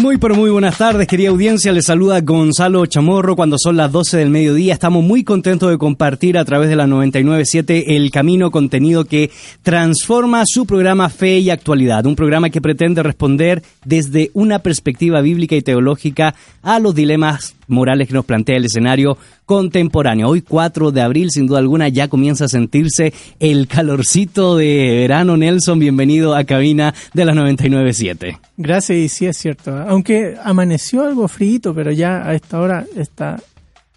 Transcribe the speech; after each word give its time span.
Muy 0.00 0.18
pero 0.18 0.34
muy 0.34 0.50
buenas 0.50 0.76
tardes, 0.76 1.06
querida 1.06 1.30
audiencia. 1.30 1.72
Les 1.72 1.86
saluda 1.86 2.20
Gonzalo 2.20 2.84
Chamorro 2.84 3.36
cuando 3.36 3.56
son 3.58 3.76
las 3.76 3.92
12 3.92 4.18
del 4.18 4.28
mediodía. 4.28 4.74
Estamos 4.74 5.04
muy 5.04 5.22
contentos 5.22 5.70
de 5.70 5.78
compartir 5.78 6.36
a 6.36 6.44
través 6.44 6.68
de 6.68 6.76
la 6.76 6.88
997 6.88 7.94
El 7.94 8.10
Camino 8.10 8.50
contenido 8.50 9.04
que 9.04 9.30
transforma 9.62 10.42
su 10.46 10.66
programa 10.66 11.08
Fe 11.10 11.38
y 11.38 11.50
Actualidad, 11.50 12.06
un 12.06 12.16
programa 12.16 12.50
que 12.50 12.60
pretende 12.60 13.04
responder 13.04 13.62
desde 13.84 14.30
una 14.34 14.58
perspectiva 14.58 15.20
bíblica 15.20 15.54
y 15.54 15.62
teológica 15.62 16.34
a 16.62 16.80
los 16.80 16.94
dilemas 16.94 17.54
morales 17.68 18.08
que 18.08 18.14
nos 18.14 18.24
plantea 18.24 18.56
el 18.56 18.64
escenario 18.64 19.16
contemporáneo. 19.46 20.28
Hoy 20.28 20.42
4 20.42 20.90
de 20.90 21.00
abril, 21.00 21.30
sin 21.30 21.46
duda 21.46 21.58
alguna, 21.58 21.88
ya 21.88 22.08
comienza 22.08 22.46
a 22.46 22.48
sentirse 22.48 23.12
el 23.40 23.68
calorcito 23.68 24.56
de 24.56 24.96
verano. 25.00 25.36
Nelson, 25.36 25.78
bienvenido 25.78 26.34
a 26.34 26.44
cabina 26.44 26.94
de 27.12 27.24
las 27.24 27.34
997. 27.34 28.38
Gracias, 28.56 28.98
y 28.98 29.08
sí 29.08 29.26
es 29.26 29.36
cierto. 29.36 29.76
Aunque 29.76 30.36
amaneció 30.42 31.04
algo 31.04 31.28
frío, 31.28 31.44
pero 31.74 31.92
ya 31.92 32.26
a 32.28 32.34
esta 32.34 32.60
hora 32.60 32.86
está 32.96 33.40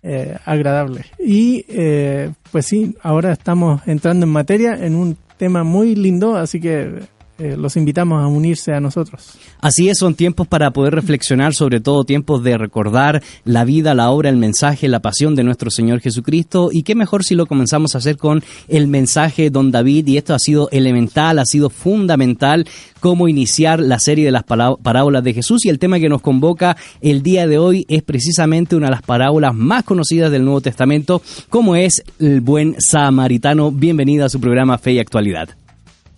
eh, 0.03 0.37
agradable. 0.45 1.05
Y 1.19 1.65
eh, 1.69 2.31
pues 2.51 2.65
sí, 2.65 2.95
ahora 3.01 3.31
estamos 3.33 3.81
entrando 3.87 4.25
en 4.25 4.31
materia 4.31 4.73
en 4.73 4.95
un 4.95 5.17
tema 5.37 5.63
muy 5.63 5.95
lindo, 5.95 6.35
así 6.35 6.59
que 6.59 7.01
eh, 7.39 7.55
los 7.55 7.77
invitamos 7.77 8.21
a 8.21 8.27
unirse 8.27 8.73
a 8.73 8.79
nosotros. 8.79 9.37
Así 9.61 9.89
es, 9.89 9.99
son 9.99 10.15
tiempos 10.15 10.47
para 10.47 10.71
poder 10.71 10.95
reflexionar, 10.95 11.53
sobre 11.53 11.79
todo 11.79 12.03
tiempos 12.03 12.43
de 12.43 12.57
recordar 12.57 13.21
la 13.45 13.63
vida, 13.63 13.93
la 13.93 14.09
obra, 14.09 14.29
el 14.29 14.37
mensaje, 14.37 14.87
la 14.87 15.01
pasión 15.01 15.35
de 15.35 15.43
nuestro 15.43 15.69
Señor 15.69 15.99
Jesucristo. 15.99 16.69
Y 16.71 16.83
qué 16.83 16.95
mejor 16.95 17.23
si 17.23 17.35
lo 17.35 17.45
comenzamos 17.45 17.93
a 17.93 17.99
hacer 17.99 18.17
con 18.17 18.43
el 18.67 18.87
mensaje 18.87 19.49
Don 19.49 19.71
David. 19.71 20.07
Y 20.07 20.17
esto 20.17 20.33
ha 20.33 20.39
sido 20.39 20.69
elemental, 20.71 21.37
ha 21.37 21.45
sido 21.45 21.69
fundamental 21.69 22.67
cómo 22.99 23.27
iniciar 23.27 23.79
la 23.79 23.99
serie 23.99 24.25
de 24.25 24.31
las 24.31 24.43
parábolas 24.43 25.23
de 25.23 25.33
Jesús. 25.33 25.65
Y 25.65 25.69
el 25.69 25.79
tema 25.79 25.99
que 25.99 26.09
nos 26.09 26.21
convoca 26.21 26.75
el 27.01 27.21
día 27.21 27.45
de 27.45 27.59
hoy 27.59 27.85
es 27.87 28.01
precisamente 28.01 28.75
una 28.75 28.87
de 28.87 28.91
las 28.91 29.03
parábolas 29.03 29.53
más 29.53 29.83
conocidas 29.83 30.31
del 30.31 30.43
Nuevo 30.43 30.61
Testamento, 30.61 31.21
como 31.49 31.75
es 31.75 32.03
el 32.19 32.41
buen 32.41 32.75
samaritano. 32.79 33.71
Bienvenido 33.71 34.25
a 34.25 34.29
su 34.29 34.39
programa 34.39 34.77
Fe 34.77 34.93
y 34.93 34.99
Actualidad. 34.99 35.49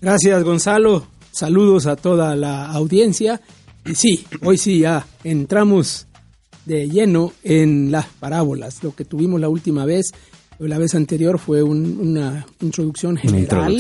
Gracias 0.02 0.44
Gonzalo, 0.46 1.08
saludos 1.32 1.86
a 1.86 1.98
toda 1.98 2.34
la 2.38 2.68
audiencia. 2.68 3.42
Y 3.86 3.96
sí, 3.96 4.26
hoy 4.44 4.58
sí 4.58 4.80
ya 4.80 5.06
entramos 5.26 6.08
de 6.66 6.88
lleno 6.88 7.34
en 7.44 7.92
las 7.92 8.06
parábolas. 8.08 8.82
Lo 8.82 8.96
que 8.96 9.04
tuvimos 9.04 9.42
la 9.42 9.50
última 9.50 9.84
vez, 9.84 10.12
la 10.58 10.78
vez 10.78 10.96
anterior 10.96 11.38
fue 11.38 11.64
una 11.64 12.46
introducción 12.62 13.18
general 13.18 13.78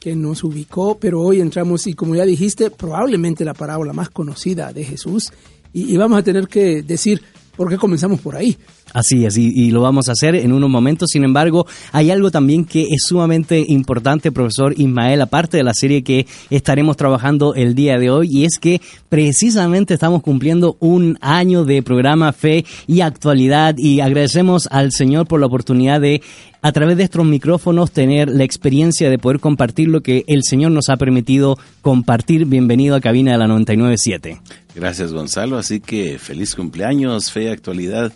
que 0.00 0.16
nos 0.16 0.42
ubicó, 0.42 0.98
pero 0.98 1.20
hoy 1.20 1.40
entramos 1.40 1.86
y 1.86 1.94
como 1.94 2.16
ya 2.16 2.24
dijiste, 2.24 2.70
probablemente 2.70 3.44
la 3.44 3.54
parábola 3.54 3.92
más 3.92 4.10
conocida 4.10 4.72
de 4.72 4.82
Jesús. 4.82 5.32
y 5.72 5.96
vamos 5.96 6.18
a 6.18 6.22
tener 6.24 6.48
que 6.48 6.82
decir 6.82 7.22
¿Por 7.56 7.68
qué 7.68 7.76
comenzamos 7.76 8.20
por 8.20 8.34
ahí? 8.34 8.56
Así 8.92 9.24
es, 9.24 9.38
y, 9.38 9.70
lo 9.70 9.80
vamos 9.80 10.08
a 10.08 10.12
hacer 10.12 10.34
en 10.34 10.52
unos 10.52 10.68
momentos. 10.68 11.08
Sin 11.10 11.24
embargo, 11.24 11.66
hay 11.92 12.10
algo 12.10 12.30
también 12.30 12.64
que 12.64 12.82
es 12.82 13.04
sumamente 13.06 13.64
importante, 13.66 14.32
profesor 14.32 14.74
Ismael, 14.76 15.22
aparte 15.22 15.56
de 15.56 15.62
la 15.62 15.72
serie 15.74 16.02
que 16.02 16.26
estaremos 16.50 16.96
trabajando 16.96 17.54
el 17.54 17.74
día 17.74 17.98
de 17.98 18.10
hoy, 18.10 18.28
y 18.30 18.44
es 18.44 18.58
que 18.60 18.80
precisamente 19.08 19.94
estamos 19.94 20.22
cumpliendo 20.22 20.76
un 20.80 21.16
año 21.20 21.64
de 21.64 21.82
programa 21.82 22.32
Fe 22.32 22.64
y 22.86 23.00
Actualidad, 23.00 23.76
y 23.78 24.00
agradecemos 24.00 24.68
al 24.70 24.92
Señor 24.92 25.26
por 25.26 25.40
la 25.40 25.46
oportunidad 25.46 26.00
de 26.00 26.20
a 26.62 26.72
través 26.72 26.96
de 26.96 27.02
estos 27.02 27.26
micrófonos 27.26 27.90
tener 27.90 28.28
la 28.28 28.44
experiencia 28.44 29.10
de 29.10 29.18
poder 29.18 29.40
compartir 29.40 29.88
lo 29.88 30.00
que 30.00 30.24
el 30.28 30.44
Señor 30.44 30.70
nos 30.70 30.88
ha 30.88 30.96
permitido 30.96 31.58
compartir. 31.82 32.46
Bienvenido 32.46 32.94
a 32.94 33.00
Cabina 33.00 33.32
de 33.32 33.38
la 33.38 33.48
997. 33.48 34.40
Gracias 34.76 35.12
Gonzalo, 35.12 35.58
así 35.58 35.80
que 35.80 36.18
feliz 36.18 36.54
cumpleaños, 36.54 37.32
fe 37.32 37.50
actualidad, 37.50 38.12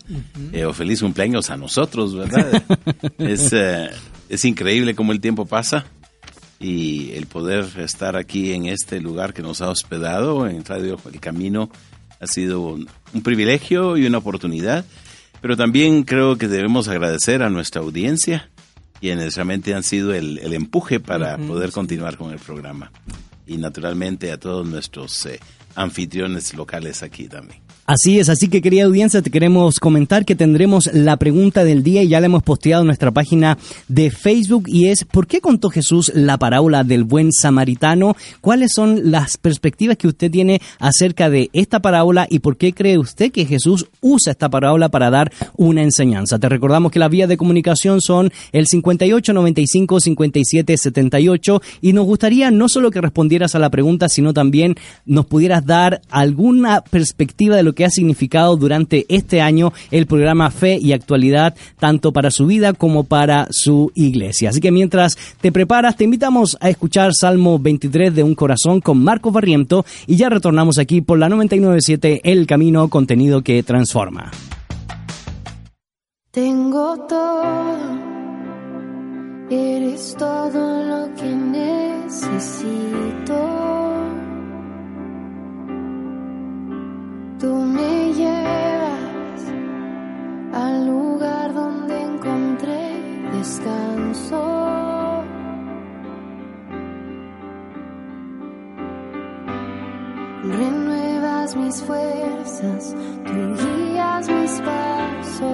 eh, 0.53 0.65
o 0.65 0.73
feliz 0.73 1.01
cumpleaños 1.01 1.49
a 1.49 1.57
nosotros, 1.57 2.15
¿verdad? 2.15 2.63
es, 3.19 3.51
eh, 3.51 3.89
es 4.29 4.45
increíble 4.45 4.95
cómo 4.95 5.11
el 5.11 5.19
tiempo 5.19 5.45
pasa 5.45 5.85
y 6.59 7.11
el 7.11 7.27
poder 7.27 7.65
estar 7.79 8.15
aquí 8.15 8.53
en 8.53 8.65
este 8.65 8.99
lugar 8.99 9.33
que 9.33 9.41
nos 9.41 9.61
ha 9.61 9.69
hospedado 9.69 10.47
en 10.47 10.65
Radio 10.65 10.97
El 11.11 11.19
Camino 11.19 11.69
ha 12.19 12.27
sido 12.27 12.61
un, 12.61 12.87
privilegio 13.23 13.97
y 13.97 14.05
una 14.05 14.17
oportunidad, 14.17 14.85
pero 15.41 15.55
también 15.57 16.03
creo 16.03 16.37
que 16.37 16.47
debemos 16.47 16.87
agradecer 16.87 17.43
a 17.43 17.49
nuestra 17.49 17.81
audiencia, 17.81 18.49
quienes 18.99 19.35
realmente 19.35 19.73
han 19.73 19.83
sido 19.83 20.13
el, 20.13 20.39
empuje 20.53 20.99
para 20.99 21.37
poder 21.37 21.71
continuar 21.71 22.17
con 22.17 22.31
el 22.31 22.39
programa. 22.39 22.91
Y 23.45 23.57
naturalmente 23.57 24.31
a 24.31 24.37
todos 24.37 24.67
nuestros 24.67 25.25
eh, 25.25 25.39
anfitriones 25.75 26.53
locales 26.53 27.03
aquí 27.03 27.27
también. 27.27 27.66
Así 27.89 28.19
es, 28.19 28.27
así 28.27 28.49
que 28.49 28.61
querida 28.61 28.83
audiencia, 28.83 29.21
te 29.21 29.31
queremos 29.31 29.79
comentar 29.79 30.25
que 30.25 30.35
tendremos 30.35 30.89
la 30.93 31.15
pregunta 31.15 31.63
del 31.63 31.83
día 31.83 32.03
y 32.03 32.09
ya 32.09 32.19
la 32.19 32.25
hemos 32.25 32.43
posteado 32.43 32.81
en 32.81 32.87
nuestra 32.87 33.11
página 33.11 33.57
de 33.87 34.11
Facebook 34.11 34.65
y 34.67 34.89
es 34.89 35.05
¿por 35.05 35.25
qué 35.25 35.39
contó 35.39 35.69
Jesús 35.69 36.11
la 36.13 36.37
parábola 36.37 36.83
del 36.83 37.05
buen 37.05 37.31
samaritano? 37.31 38.17
¿Cuáles 38.41 38.71
son 38.75 39.09
las 39.09 39.37
perspectivas 39.37 39.95
que 39.95 40.09
usted 40.09 40.29
tiene 40.29 40.61
acerca 40.79 41.29
de 41.29 41.49
esta 41.53 41.79
parábola 41.81 42.27
y 42.29 42.39
por 42.39 42.57
qué 42.57 42.73
cree 42.73 42.97
usted 42.97 43.31
que 43.31 43.45
Jesús 43.45 43.87
usa 44.01 44.31
esta 44.31 44.49
parábola 44.49 44.89
para 44.89 45.09
dar 45.09 45.31
una 45.55 45.81
enseñanza? 45.81 46.39
Te 46.39 46.49
recordamos 46.49 46.91
que 46.91 46.99
las 46.99 47.09
vías 47.09 47.29
de 47.29 47.37
comunicación 47.37 48.01
son 48.01 48.33
el 48.51 48.67
58 48.67 49.31
95 49.31 50.01
57 50.01 50.75
78 50.75 51.61
y 51.79 51.93
nos 51.93 52.05
gustaría 52.05 52.51
no 52.51 52.67
solo 52.67 52.91
que 52.91 52.99
respondieras 52.99 53.55
a 53.55 53.59
la 53.59 53.69
pregunta, 53.69 54.09
sino 54.09 54.33
también 54.33 54.75
nos 55.05 55.25
pudieras 55.25 55.65
dar 55.65 56.01
alguna 56.09 56.81
perspectiva 56.81 57.55
de 57.55 57.63
lo 57.63 57.76
que 57.77 57.85
ha 57.85 57.89
significado 57.91 58.57
durante 58.57 59.05
este 59.07 59.39
año 59.39 59.71
el 59.91 60.07
programa 60.07 60.49
Fe 60.49 60.79
y 60.81 60.93
Actualidad, 60.93 61.55
tanto 61.79 62.11
para 62.11 62.31
su 62.31 62.47
vida 62.47 62.73
como 62.73 63.03
para 63.03 63.47
su 63.51 63.91
iglesia. 63.93 64.49
Así 64.49 64.59
que 64.59 64.71
mientras 64.71 65.15
te 65.39 65.51
preparas, 65.51 65.95
te 65.95 66.05
invitamos 66.05 66.57
a 66.59 66.71
escuchar 66.71 67.13
Salmo 67.13 67.59
23 67.59 68.15
de 68.15 68.23
Un 68.23 68.33
Corazón 68.33 68.81
con 68.81 69.03
Marcos 69.03 69.31
Barriento 69.31 69.85
y 70.07 70.15
ya 70.15 70.27
retornamos 70.27 70.79
aquí 70.79 71.01
por 71.01 71.19
la 71.19 71.29
997 71.29 72.21
El 72.23 72.47
Camino, 72.47 72.89
contenido 72.89 73.43
que 73.43 73.61
transforma. 73.61 74.31
Tengo 76.31 76.97
todo, 77.07 77.43
eres 79.51 80.15
todo 80.17 80.83
lo 80.83 81.13
que 81.13 81.25
necesito. 81.35 82.57
Tú 87.39 87.53
me 87.53 88.13
llevas 88.13 89.53
al 90.53 90.87
lugar 90.87 91.53
donde 91.53 92.01
encontré 92.01 93.29
descanso. 93.31 95.23
Renuevas 100.45 101.55
mis 101.55 101.83
fuerzas, 101.83 102.95
tú 103.23 103.53
guías 103.61 104.29
mis 104.29 104.59
pasos. 104.61 105.53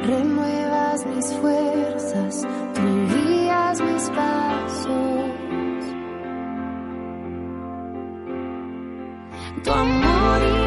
Renuevas 0.00 1.06
mis 1.14 1.32
fuerzas, 1.34 2.42
tú 2.72 2.82
guías 3.14 3.82
mis 3.82 4.08
pasos. 4.08 5.43
Tu 9.62 9.70
amor 9.70 10.63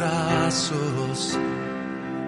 brazos, 0.00 1.38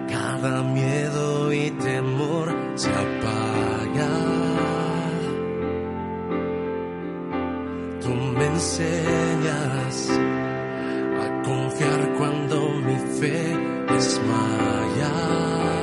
cada 0.07 0.61
miedo 0.61 1.51
y 1.51 1.71
temor 1.71 2.55
se 2.75 2.89
apaga. 2.89 4.13
Tú 8.01 8.09
me 8.09 8.45
enseñas 8.45 10.09
a 11.23 11.41
confiar 11.43 12.13
cuando 12.17 12.57
mi 12.85 12.97
fe 13.19 13.57
desmaya. 13.89 15.82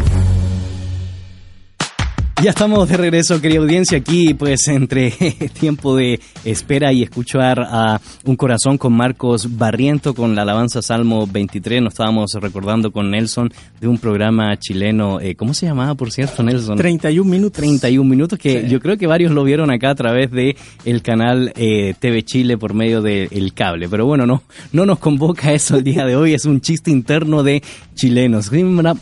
Ya 2.41 2.49
estamos 2.49 2.89
de 2.89 2.97
regreso, 2.97 3.39
querida 3.39 3.59
audiencia, 3.59 3.99
aquí 3.99 4.33
pues 4.33 4.67
entre 4.67 5.11
tiempo 5.59 5.95
de 5.95 6.19
espera 6.43 6.91
y 6.91 7.03
escuchar 7.03 7.59
a 7.61 8.01
Un 8.25 8.35
Corazón 8.35 8.79
con 8.79 8.93
Marcos 8.93 9.57
Barriento 9.59 10.15
con 10.15 10.33
la 10.33 10.41
alabanza 10.41 10.81
Salmo 10.81 11.27
23. 11.27 11.83
Nos 11.83 11.93
estábamos 11.93 12.31
recordando 12.41 12.91
con 12.91 13.11
Nelson 13.11 13.53
de 13.79 13.87
un 13.87 13.99
programa 13.99 14.57
chileno, 14.57 15.19
eh, 15.21 15.35
¿cómo 15.35 15.53
se 15.53 15.67
llamaba 15.67 15.93
por 15.93 16.11
cierto 16.11 16.41
Nelson? 16.41 16.77
31 16.77 17.29
minutos. 17.29 17.61
31 17.61 18.09
minutos 18.09 18.39
que 18.39 18.61
Sí. 18.63 18.67
yo 18.69 18.79
creo 18.79 18.97
que 18.97 19.05
varios 19.05 19.31
lo 19.33 19.43
vieron 19.43 19.69
acá 19.69 19.91
a 19.91 19.95
través 19.95 20.31
de 20.31 20.55
el 20.83 21.03
canal 21.03 21.53
eh, 21.55 21.93
TV 21.99 22.23
Chile 22.23 22.57
por 22.57 22.73
medio 22.73 23.03
del 23.03 23.53
cable. 23.53 23.87
Pero 23.87 24.07
bueno, 24.07 24.25
no, 24.25 24.41
no 24.73 24.87
nos 24.87 24.97
convoca 24.97 25.53
eso 25.53 25.77
el 25.77 25.83
día 25.83 26.05
de 26.07 26.15
hoy, 26.15 26.33
es 26.33 26.45
un 26.45 26.59
chiste 26.59 26.89
interno 26.89 27.43
de 27.43 27.61
chilenos. 27.93 28.49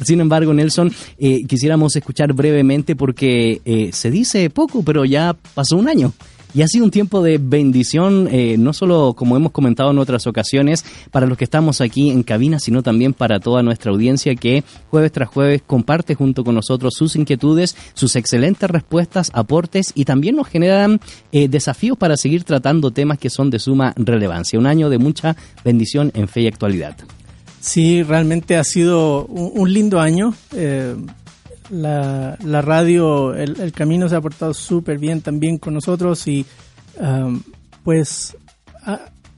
Sin 0.04 0.20
embargo, 0.20 0.54
Nelson, 0.54 0.92
eh, 1.20 1.44
quisiéramos 1.48 1.96
escuchar 1.96 2.34
brevemente 2.34 2.98
porque 2.98 3.29
eh, 3.66 3.90
se 3.94 4.12
dice 4.12 4.50
poco, 4.50 4.84
pero 4.84 5.06
ya 5.06 5.36
pasó 5.54 5.78
un 5.78 5.88
año. 5.88 6.14
Y 6.54 6.64
ha 6.64 6.68
sido 6.68 6.86
un 6.86 6.92
tiempo 6.92 7.22
de 7.22 7.38
bendición, 7.38 8.28
eh, 8.32 8.56
no 8.58 8.74
solo 8.74 9.14
como 9.16 9.38
hemos 9.38 9.52
comentado 9.52 9.92
en 9.92 10.00
otras 10.00 10.26
ocasiones, 10.26 10.84
para 11.12 11.28
los 11.28 11.38
que 11.38 11.44
estamos 11.44 11.80
aquí 11.80 12.10
en 12.10 12.24
cabina, 12.24 12.60
sino 12.60 12.82
también 12.82 13.14
para 13.14 13.40
toda 13.40 13.62
nuestra 13.62 13.92
audiencia 13.92 14.34
que 14.34 14.64
jueves 14.90 15.12
tras 15.12 15.30
jueves 15.30 15.62
comparte 15.66 16.16
junto 16.16 16.44
con 16.44 16.56
nosotros 16.56 16.96
sus 16.98 17.16
inquietudes, 17.16 17.76
sus 17.94 18.16
excelentes 18.16 18.68
respuestas, 18.70 19.30
aportes 19.36 19.92
y 19.94 20.06
también 20.06 20.36
nos 20.36 20.48
generan 20.48 21.00
eh, 21.32 21.48
desafíos 21.48 21.98
para 21.98 22.18
seguir 22.18 22.44
tratando 22.44 22.90
temas 22.90 23.20
que 23.20 23.30
son 23.30 23.52
de 23.52 23.60
suma 23.60 23.94
relevancia. 23.96 24.58
Un 24.58 24.66
año 24.66 24.90
de 24.90 24.98
mucha 24.98 25.36
bendición 25.64 26.12
en 26.16 26.28
fe 26.28 26.42
y 26.42 26.48
actualidad. 26.48 26.98
Sí, 27.60 28.02
realmente 28.02 28.58
ha 28.58 28.64
sido 28.64 29.26
un, 29.26 29.72
lindo 29.72 30.00
año. 30.00 30.34
La, 31.70 32.38
la 32.44 32.62
radio, 32.62 33.34
el, 33.34 33.72
camino 33.72 34.10
se 34.10 34.16
ha 34.16 34.22
portado 34.22 34.54
súper 34.54 34.98
bien 34.98 35.22
también 35.22 35.58
con 35.58 35.74
nosotros 35.74 36.28
y 36.28 36.46
um, 37.00 37.42
pues 37.84 38.36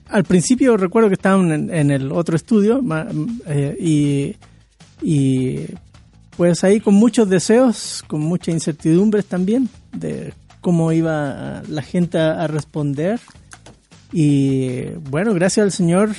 al 0.08 0.24
principio 0.24 0.78
recuerdo 0.78 1.10
que 1.10 1.16
estaban 1.16 1.70
en, 1.70 1.92
el 1.92 2.12
otro 2.12 2.36
estudio 2.36 2.82
eh, 3.48 3.78
y, 3.80 4.36
y 5.02 5.66
pues 6.36 6.64
ahí 6.64 6.80
con 6.80 6.94
muchos 6.94 7.30
deseos, 7.30 8.04
con 8.08 8.22
muchas 8.22 8.54
incertidumbres 8.54 9.26
también 9.26 9.70
de 9.94 10.34
cómo 10.60 10.92
iba 10.92 11.64
la 11.68 11.82
gente 11.82 12.20
a, 12.20 12.44
a 12.44 12.48
responder. 12.48 13.20
Y 14.14 14.90
bueno, 15.10 15.34
gracias 15.34 15.64
al 15.64 15.72
Señor 15.72 16.10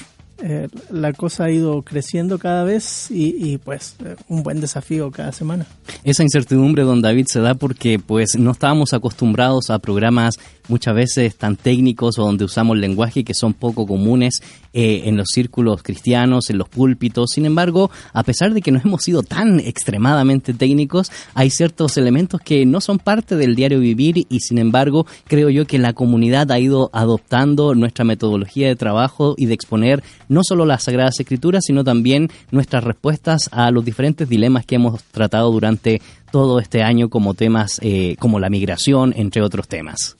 eh, 0.44 0.68
la 0.90 1.12
cosa 1.12 1.44
ha 1.44 1.50
ido 1.50 1.82
creciendo 1.82 2.38
cada 2.38 2.64
vez 2.64 3.10
y, 3.10 3.52
y 3.52 3.58
pues 3.58 3.94
eh, 4.04 4.16
un 4.28 4.42
buen 4.42 4.60
desafío 4.60 5.10
cada 5.12 5.30
semana. 5.30 5.66
Esa 6.02 6.24
incertidumbre, 6.24 6.82
don 6.82 7.00
David, 7.00 7.26
se 7.28 7.40
da 7.40 7.54
porque 7.54 8.00
pues 8.00 8.36
no 8.36 8.50
estábamos 8.50 8.92
acostumbrados 8.92 9.70
a 9.70 9.78
programas 9.78 10.34
muchas 10.68 10.94
veces 10.94 11.36
tan 11.36 11.56
técnicos 11.56 12.18
o 12.18 12.22
donde 12.22 12.44
usamos 12.44 12.76
lenguaje 12.76 13.24
que 13.24 13.34
son 13.34 13.54
poco 13.54 13.86
comunes 13.86 14.42
eh, 14.72 15.02
en 15.04 15.16
los 15.16 15.28
círculos 15.28 15.82
cristianos, 15.82 16.50
en 16.50 16.58
los 16.58 16.68
púlpitos. 16.68 17.30
Sin 17.34 17.46
embargo, 17.46 17.90
a 18.12 18.22
pesar 18.22 18.54
de 18.54 18.62
que 18.62 18.72
no 18.72 18.80
hemos 18.84 19.02
sido 19.02 19.22
tan 19.22 19.60
extremadamente 19.60 20.54
técnicos, 20.54 21.10
hay 21.34 21.50
ciertos 21.50 21.96
elementos 21.96 22.40
que 22.40 22.64
no 22.66 22.80
son 22.80 22.98
parte 22.98 23.36
del 23.36 23.54
diario 23.54 23.80
vivir 23.80 24.26
y 24.28 24.40
sin 24.40 24.58
embargo 24.58 25.06
creo 25.26 25.50
yo 25.50 25.66
que 25.66 25.78
la 25.78 25.92
comunidad 25.92 26.50
ha 26.50 26.58
ido 26.58 26.90
adoptando 26.92 27.74
nuestra 27.74 28.04
metodología 28.04 28.68
de 28.68 28.76
trabajo 28.76 29.34
y 29.36 29.46
de 29.46 29.54
exponer 29.54 30.02
no 30.28 30.42
solo 30.42 30.64
las 30.64 30.84
Sagradas 30.84 31.20
Escrituras, 31.20 31.64
sino 31.66 31.84
también 31.84 32.30
nuestras 32.50 32.84
respuestas 32.84 33.48
a 33.52 33.70
los 33.70 33.84
diferentes 33.84 34.28
dilemas 34.28 34.66
que 34.66 34.76
hemos 34.76 35.02
tratado 35.04 35.50
durante 35.52 36.00
todo 36.30 36.58
este 36.58 36.82
año 36.82 37.08
como 37.10 37.34
temas 37.34 37.78
eh, 37.82 38.16
como 38.18 38.40
la 38.40 38.50
migración, 38.50 39.12
entre 39.16 39.42
otros 39.42 39.68
temas. 39.68 40.16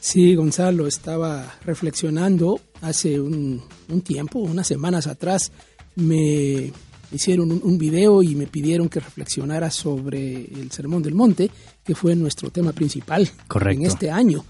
Sí, 0.00 0.34
Gonzalo, 0.34 0.86
estaba 0.86 1.54
reflexionando 1.64 2.60
hace 2.80 3.20
un, 3.20 3.62
un 3.88 4.00
tiempo, 4.00 4.38
unas 4.38 4.66
semanas 4.66 5.06
atrás, 5.06 5.52
me 5.96 6.72
hicieron 7.12 7.52
un, 7.52 7.60
un, 7.62 7.76
video 7.76 8.22
y 8.22 8.34
me 8.34 8.46
pidieron 8.46 8.88
que 8.88 9.00
reflexionara 9.00 9.70
sobre 9.70 10.36
el 10.44 10.70
Sermón 10.70 11.02
del 11.02 11.14
Monte, 11.14 11.50
que 11.84 11.94
fue 11.94 12.14
nuestro 12.16 12.50
tema 12.50 12.72
principal 12.72 13.28
Correcto. 13.46 13.80
en 13.80 13.86
este 13.86 14.10
año. 14.10 14.44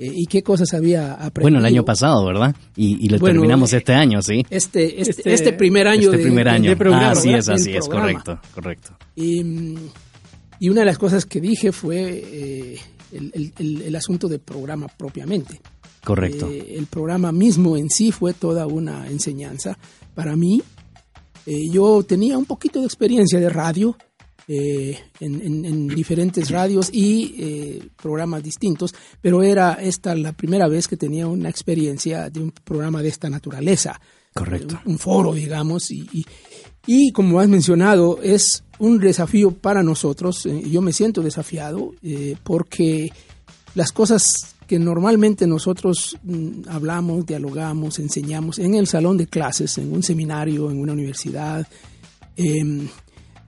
Eh, 0.00 0.12
y 0.14 0.26
qué 0.26 0.42
cosas 0.42 0.72
había 0.74 1.12
aprendido. 1.14 1.42
Bueno, 1.42 1.58
el 1.58 1.64
año 1.66 1.84
pasado, 1.84 2.24
¿verdad? 2.24 2.54
Y, 2.76 3.04
y 3.04 3.08
lo 3.08 3.18
Bueno, 3.18 3.40
terminamos 3.40 3.72
eh, 3.72 3.78
este 3.78 3.92
año, 3.94 4.22
¿sí? 4.22 4.44
Este, 4.48 5.00
este, 5.00 5.10
Este- 5.10 5.32
este 5.34 5.52
primer 5.52 5.86
año, 5.88 6.04
este 6.04 6.16
de, 6.18 6.22
primer 6.22 6.44
de- 6.44 6.50
año. 6.50 6.70
de 6.70 6.76
programa. 6.76 7.08
ah, 7.08 7.12
así 7.12 7.28
¿verdad? 7.32 7.54
es, 7.56 7.60
así 7.60 7.76
es, 7.76 7.88
correcto, 7.88 8.40
correcto. 8.54 8.96
Y, 9.16 9.42
mm, 9.44 9.76
y 10.60 10.68
una 10.70 10.80
de 10.80 10.86
las 10.86 10.98
cosas 10.98 11.24
que 11.26 11.40
dije 11.40 11.72
fue 11.72 12.22
eh, 12.24 12.78
el, 13.12 13.52
el- 13.58 13.96
asunto 13.96 14.28
del 14.28 14.40
programa 14.40 14.88
propiamente. 14.88 15.60
Correcto. 16.04 16.48
Eh, 16.48 16.74
el 16.76 16.86
programa 16.86 17.32
mismo 17.32 17.76
en 17.76 17.90
sí 17.90 18.12
fue 18.12 18.32
toda 18.34 18.66
una 18.66 19.08
enseñanza 19.08 19.76
para 20.14 20.36
mí. 20.36 20.62
Eh, 21.46 21.68
yo 21.70 22.02
tenía 22.04 22.38
un 22.38 22.44
poquito 22.44 22.80
de 22.80 22.86
experiencia 22.86 23.40
de 23.40 23.48
radio 23.48 23.96
eh, 24.46 24.98
en, 25.20 25.40
en- 25.42 25.64
en 25.64 25.88
diferentes 25.88 26.50
radios 26.50 26.88
y 26.92 27.80
programas 28.00 28.42
distintos, 28.42 28.94
pero 29.20 29.42
era 29.42 29.74
esta 29.74 30.14
la 30.14 30.32
primera 30.32 30.68
vez 30.68 30.88
que 30.88 30.96
tenía 30.96 31.26
una 31.26 31.48
experiencia 31.50 32.30
de 32.30 32.40
un 32.40 32.50
programa 32.52 33.02
de 33.02 33.08
esta 33.08 33.28
naturaleza. 33.28 34.00
Correcto. 34.34 34.80
Un 34.86 34.98
foro, 34.98 35.34
digamos, 35.34 35.90
y, 35.90 36.06
y- 36.12 36.24
y 36.86 37.12
como 37.12 37.40
has 37.40 37.48
mencionado, 37.48 38.20
es 38.22 38.64
un 38.78 38.98
desafío 38.98 39.50
para 39.50 39.82
nosotros. 39.82 40.46
eh, 40.46 40.62
yo 40.70 40.80
me 40.80 40.92
siento 40.92 41.22
desafiado 41.22 41.92
eh, 42.02 42.36
porque 42.42 43.12
las 43.74 43.92
cosas 43.92 44.24
que 44.66 44.78
normalmente 44.78 45.46
nosotros 45.46 46.16
mm, 46.22 46.68
hablamos, 46.68 47.24
dialogamos, 47.26 47.98
enseñamos 47.98 48.58
en 48.58 48.74
el 48.74 48.86
salón 48.86 49.16
de 49.16 49.26
clases, 49.26 49.78
en 49.78 49.92
un 49.92 50.02
seminario, 50.02 50.70
en 50.70 50.80
una 50.80 50.92
universidad, 50.92 51.66
em, 52.36 52.88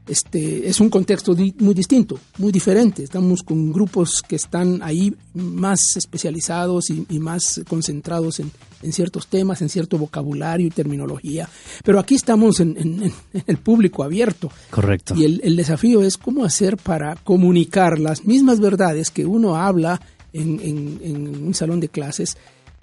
este, 0.09 0.69
es 0.69 0.81
un 0.81 0.89
contexto 0.91 1.35
di- 1.35 1.55
muy 1.61 1.75
distinto, 1.75 2.19
muy 2.39 2.51
diferente. 2.53 3.03
Estamos 3.05 3.43
con 3.43 3.73
grupos 3.73 4.23
que 4.27 4.37
están 4.37 4.81
ahí 4.83 5.15
más 5.35 5.81
especializados 5.97 6.91
y, 6.91 7.07
y 7.09 7.19
más 7.21 7.61
concentrados 7.69 8.41
en, 8.41 8.51
en 8.83 8.93
ciertos 8.93 9.27
temas, 9.29 9.63
en 9.63 9.69
cierto 9.69 9.99
vocabulario 9.99 10.67
y 10.67 10.71
terminología. 10.71 11.49
Pero 11.85 11.99
aquí 12.01 12.15
estamos 12.17 12.61
en, 12.61 12.77
en- 12.77 13.03
en 13.05 13.45
el 13.47 13.59
público 13.59 14.03
abierto. 14.03 14.51
Correcto. 14.71 15.15
Y 15.17 15.25
el, 15.25 15.41
el 15.45 15.57
desafío 15.57 16.03
es 16.03 16.17
cómo 16.19 16.45
hacer 16.45 16.77
para 16.77 17.15
comunicar 17.17 17.99
las 17.99 18.25
mismas 18.25 18.59
verdades 18.61 19.11
que 19.11 19.27
uno 19.27 19.57
habla 19.57 20.01
en, 20.33 20.61
en- 20.61 21.01
en 21.03 21.45
un 21.45 21.55
salón 21.55 21.81
de 21.81 21.89
clases 21.89 22.37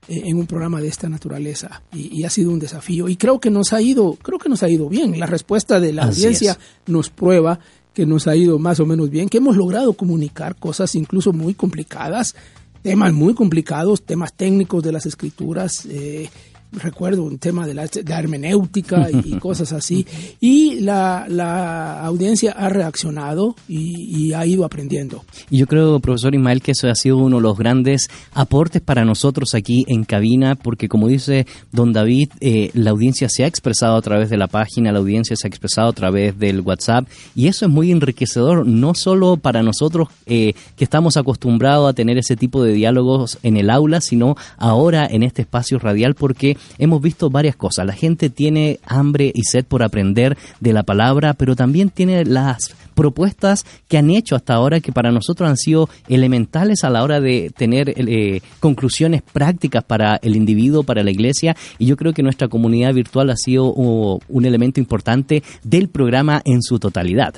en 0.08 0.38
un 0.38 0.48
programa 0.48 0.82
de 0.82 0.88
esta 0.88 1.10
naturaleza 1.10 1.82
y, 1.94 2.20
y 2.22 2.24
ha 2.24 2.30
sido 2.30 2.52
un 2.52 2.60
desafío 2.60 3.10
y 3.10 3.18
creo 3.18 3.40
que 3.40 3.50
nos 3.50 3.74
ha 3.74 3.82
ido 3.82 4.18
creo 4.22 4.40
que 4.40 4.50
nos 4.50 4.64
ha 4.64 4.70
ido 4.70 4.88
bien 4.90 5.20
la 5.20 5.26
respuesta 5.26 5.80
de 5.80 5.94
la 5.94 6.04
Así 6.04 6.22
audiencia 6.22 6.52
es. 6.54 6.58
nos 6.88 7.10
prueba 7.10 7.60
que 7.94 8.06
nos 8.06 8.28
ha 8.28 8.36
ido 8.36 8.60
más 8.60 8.80
o 8.80 8.86
menos 8.86 9.10
bien 9.10 9.28
que 9.28 9.38
hemos 9.40 9.58
logrado 9.58 9.94
comunicar 9.94 10.56
cosas 10.56 10.96
incluso 10.96 11.34
muy 11.34 11.54
complicadas 11.54 12.36
temas 12.84 13.12
muy 13.12 13.34
complicados 13.34 14.04
temas 14.04 14.34
técnicos 14.34 14.84
de 14.84 14.92
las 14.92 15.06
escrituras 15.06 15.86
eh, 15.90 16.30
recuerdo 16.72 17.24
un 17.24 17.38
tema 17.38 17.66
de 17.66 17.74
la, 17.74 17.88
de 17.88 18.04
la 18.04 18.20
hermenéutica 18.20 19.10
y, 19.12 19.34
y 19.36 19.38
cosas 19.40 19.72
así 19.74 20.06
y 20.40 20.80
la, 20.82 21.26
la 21.30 22.06
audiencia 22.06 22.52
ha 22.52 22.70
reaccionado 22.70 23.56
y, 23.68 24.28
y 24.28 24.34
ha 24.34 24.46
ido 24.46 24.66
aprendiendo. 24.66 25.24
Y 25.50 25.58
yo 25.58 25.68
creo, 25.68 26.00
profesor 26.00 26.36
Ismael, 26.36 26.62
que 26.62 26.72
eso 26.72 26.90
ha 26.90 26.96
sido 26.96 27.18
uno 27.18 27.38
de 27.38 27.44
los 27.44 27.58
grandes 27.58 28.08
aportes 28.34 28.82
para 28.82 29.06
nosotros 29.06 29.56
aquí 29.56 29.86
en 29.88 30.04
cabina, 30.04 30.56
porque 30.56 30.88
como 30.88 31.08
dice 31.08 31.46
don 31.72 31.94
David, 31.94 32.30
eh, 32.40 32.72
la 32.74 32.92
audiencia 32.92 33.30
se 33.30 33.44
ha 33.44 33.48
expresado 33.48 33.96
a 33.96 34.02
través 34.02 34.30
de 34.30 34.38
la 34.38 34.48
página, 34.48 34.92
la 34.92 35.00
audiencia 35.00 35.36
se 35.36 35.48
ha 35.48 35.50
expresado 35.50 35.90
a 35.90 35.94
través 35.94 36.38
del 36.38 36.62
WhatsApp, 36.62 37.08
y 37.36 37.48
eso 37.48 37.66
es 37.66 37.72
muy 37.72 37.92
enriquecedor, 37.92 38.66
no 38.66 38.94
solo 38.94 39.38
para 39.38 39.64
nosotros 39.64 40.10
eh, 40.26 40.54
que 40.76 40.84
estamos 40.84 41.18
acostumbrados 41.18 41.90
a 41.90 41.94
tener 41.94 42.18
ese 42.18 42.36
tipo 42.36 42.64
de 42.64 42.74
diálogos 42.74 43.40
en 43.44 43.58
el 43.58 43.70
aula, 43.70 44.02
sino 44.02 44.36
ahora 44.58 45.08
en 45.10 45.24
este 45.24 45.44
espacio 45.44 45.80
radial, 45.80 46.16
porque 46.16 46.57
hemos 46.78 47.02
visto 47.02 47.30
varias 47.30 47.56
cosas. 47.56 47.86
La 47.86 47.94
gente 47.94 48.30
tiene 48.30 48.80
hambre 48.86 49.32
y 49.34 49.44
sed 49.44 49.66
por 49.66 49.84
aprender 49.84 50.38
de 50.60 50.74
la 50.74 50.84
palabra, 50.84 51.34
pero 51.34 51.56
también 51.56 51.90
tiene 51.90 52.26
las 52.26 52.76
propuestas 52.98 53.64
que 53.88 53.98
han 53.98 54.10
hecho 54.10 54.36
hasta 54.36 54.56
ahora 54.56 54.80
que 54.80 54.92
para 54.92 55.12
nosotros 55.12 55.48
han 55.48 55.58
sido 55.58 55.88
elementales 56.10 56.84
a 56.84 56.90
la 56.90 57.04
hora 57.04 57.22
de 57.22 57.52
tener 57.56 57.94
eh, 57.96 58.42
conclusiones 58.60 59.22
prácticas 59.22 59.84
para 59.84 60.16
el 60.16 60.36
individuo, 60.36 60.84
para 60.84 61.04
la 61.04 61.12
iglesia, 61.12 61.56
y 61.78 61.86
yo 61.86 61.96
creo 61.96 62.14
que 62.14 62.24
nuestra 62.24 62.48
comunidad 62.48 62.94
virtual 62.94 63.30
ha 63.30 63.36
sido 63.38 63.66
uh, 63.66 64.20
un 64.28 64.46
elemento 64.46 64.80
importante 64.80 65.44
del 65.64 65.90
programa 65.90 66.42
en 66.44 66.64
su 66.64 66.80
totalidad. 66.80 67.36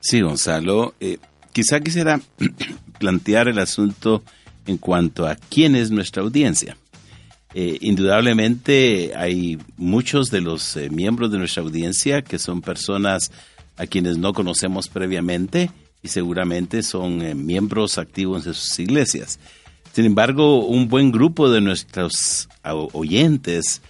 Sí, 0.00 0.20
Gonzalo. 0.20 0.94
eh, 1.00 1.18
quizá 1.52 1.80
quisiera 1.80 2.20
plantear 2.98 3.48
el 3.48 3.58
asunto 3.58 4.22
en 4.66 4.76
cuanto 4.76 5.26
a 5.26 5.36
quién 5.36 5.74
es 5.74 5.90
nuestra 5.90 6.22
audiencia. 6.22 6.76
Eh, 7.54 7.78
indudablemente 7.80 9.12
hay 9.16 9.58
muchos 9.78 10.30
de 10.30 10.42
los 10.42 10.76
eh, 10.76 10.90
miembros 10.90 11.32
de 11.32 11.38
nuestra 11.38 11.62
audiencia 11.62 12.22
que 12.22 12.38
son 12.38 12.60
personas 12.60 13.30
a 13.78 13.86
quienes 13.86 14.18
no 14.18 14.34
conocemos 14.34 14.88
previamente 14.88 15.70
y 16.02 16.08
seguramente 16.08 16.82
son 16.82 17.22
eh, 17.22 17.34
miembros 17.34 17.96
activos 17.96 18.44
de 18.44 18.52
sus 18.52 18.78
iglesias. 18.78 19.38
Sin 19.92 20.04
embargo, 20.04 20.66
un 20.66 20.88
buen 20.88 21.10
grupo 21.10 21.50
de 21.50 21.62
nuestros 21.62 22.48
oyentes, 22.92 23.80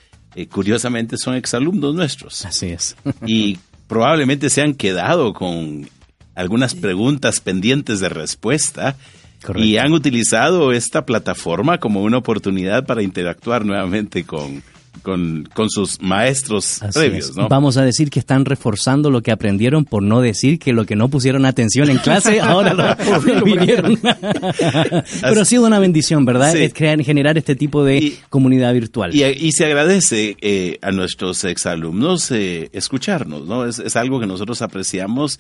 curiosamente, 0.51 1.17
son 1.19 1.35
exalumnos 1.35 1.95
nuestros 1.95 2.47
Así 2.47 2.69
es. 2.69 2.97
y 3.27 3.59
probablemente 3.89 4.49
se 4.49 4.63
han 4.63 4.75
quedado 4.75 5.35
con 5.35 5.91
algunas 6.37 6.77
preguntas 6.77 7.41
pendientes 7.41 7.99
de 7.99 8.09
respuesta 8.09 8.97
Correcto. 9.43 9.65
y 9.67 9.77
han 9.79 9.93
utilizado 9.93 10.73
esta 10.73 11.07
plataforma 11.07 11.79
como 11.79 12.03
una 12.03 12.19
oportunidad 12.19 12.85
para 12.87 13.03
interactuar 13.03 13.65
nuevamente 13.65 14.25
con, 14.25 14.63
con, 15.03 15.49
con 15.55 15.71
sus 15.71 16.03
maestros 16.03 16.83
Así 16.83 16.99
previos. 16.99 17.37
¿no? 17.37 17.49
Vamos 17.49 17.77
a 17.77 17.85
decir 17.85 18.11
que 18.11 18.19
están 18.19 18.45
reforzando 18.45 19.11
lo 19.11 19.23
que 19.23 19.31
aprendieron 19.31 19.85
por 19.85 20.03
no 20.03 20.21
decir 20.21 20.59
que 20.59 20.73
lo 20.73 20.85
que 20.87 20.97
no 20.97 21.09
pusieron 21.09 21.47
atención 21.47 21.89
en 21.89 21.99
clase 21.99 22.41
ahora 22.43 22.75
lo, 22.75 23.35
lo 23.35 23.45
vinieron. 23.45 23.97
Pero 25.21 25.41
ha 25.41 25.45
sido 25.45 25.67
una 25.67 25.79
bendición, 25.79 26.25
¿verdad? 26.25 26.53
Sí. 26.53 26.59
Es 26.65 26.75
crear, 26.75 27.01
generar 27.05 27.39
este 27.39 27.55
tipo 27.55 27.85
de 27.85 27.99
Y- 27.99 28.19
comunidad 28.29 28.73
virtual. 28.75 29.15
Y, 29.15 29.23
y 29.25 29.53
se 29.53 29.65
agradece 29.67 30.37
eh, 30.41 30.79
a 30.83 30.91
nuestros 30.91 31.45
exalumnos 31.45 32.31
eh, 32.31 32.71
escucharnos, 32.73 33.47
¿no? 33.47 33.67
Es, 33.67 33.79
es 33.79 33.97
algo 33.97 34.21
que 34.21 34.27
nosotros 34.27 34.63
apreciamos 34.63 35.39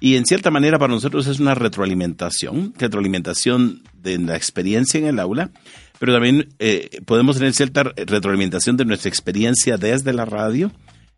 y 0.00 0.16
en 0.16 0.24
cierta 0.24 0.50
manera 0.50 0.78
para 0.78 0.94
nosotros 0.94 1.26
es 1.26 1.38
una 1.38 1.54
retroalimentación, 1.54 2.74
retroalimentación 2.78 3.82
de 4.02 4.18
la 4.18 4.36
experiencia 4.36 4.98
en 4.98 5.06
el 5.06 5.20
aula, 5.20 5.50
pero 5.98 6.14
también 6.14 6.48
eh, 6.58 7.00
podemos 7.04 7.36
tener 7.36 7.52
cierta 7.52 7.82
retroalimentación 7.82 8.78
de 8.78 8.86
nuestra 8.86 9.10
experiencia 9.10 9.76
desde 9.76 10.14
la 10.14 10.24
radio 10.24 10.72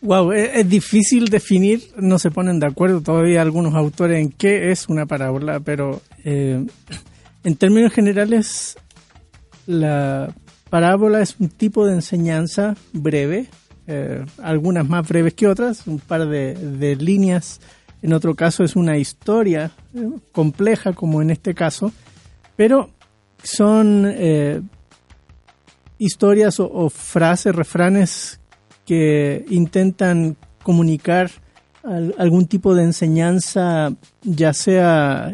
Wow, 0.00 0.32
es, 0.32 0.68
difícil 0.68 1.28
definir, 1.28 1.80
no 1.96 2.18
se 2.18 2.32
ponen 2.32 2.58
de 2.58 2.66
acuerdo 2.66 3.02
todavía 3.02 3.40
algunos 3.40 3.74
autores 3.74 4.20
en 4.20 4.32
qué 4.32 4.72
es 4.72 4.88
una 4.88 5.06
parábola, 5.06 5.60
pero 5.60 6.02
eh, 6.24 6.66
en 7.44 7.54
términos 7.54 7.92
generales 7.92 8.76
la 9.68 10.34
parábola 10.74 11.20
es 11.20 11.36
un 11.38 11.50
tipo 11.50 11.86
de 11.86 11.92
enseñanza 11.92 12.74
breve, 12.92 13.46
eh, 13.86 14.26
algunas 14.42 14.88
más 14.88 15.06
breves 15.06 15.34
que 15.34 15.46
otras, 15.46 15.86
un 15.86 16.00
par 16.00 16.26
de, 16.26 16.96
líneas. 16.98 17.60
En 18.02 18.12
otro 18.12 18.34
caso 18.34 18.64
es 18.64 18.74
una 18.74 18.98
historia 18.98 19.70
eh, 19.94 20.04
compleja, 20.32 20.92
como 20.92 21.22
en 21.22 21.30
este 21.30 21.54
caso, 21.54 21.92
pero 22.56 22.90
son 23.40 24.04
eh, 24.04 24.62
historias 25.98 26.58
o, 26.58 26.90
frases, 26.90 27.54
refranes 27.54 28.40
que 28.84 29.44
intentan 29.50 30.36
comunicar 30.64 31.30
algún 32.18 32.48
tipo 32.48 32.74
de 32.74 32.82
enseñanza, 32.82 33.92
ya 34.24 34.52
sea 34.52 35.32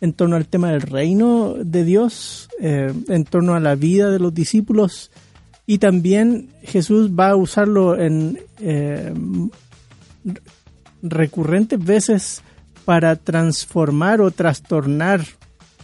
en 0.00 0.12
torno 0.12 0.36
al 0.36 0.46
tema 0.46 0.70
del 0.70 0.82
reino 0.82 1.54
de 1.54 1.84
Dios, 1.84 2.48
eh, 2.60 2.92
en 3.08 3.24
torno 3.24 3.54
a 3.54 3.60
la 3.60 3.74
vida 3.74 4.10
de 4.10 4.18
los 4.18 4.32
discípulos. 4.32 5.10
Y 5.66 5.78
también 5.78 6.48
Jesús 6.62 7.10
va 7.10 7.30
a 7.30 7.36
usarlo 7.36 7.98
en 7.98 8.38
eh, 8.60 9.12
recurrentes 11.02 11.84
veces 11.84 12.42
para 12.84 13.16
transformar 13.16 14.20
o 14.20 14.30
trastornar 14.30 15.20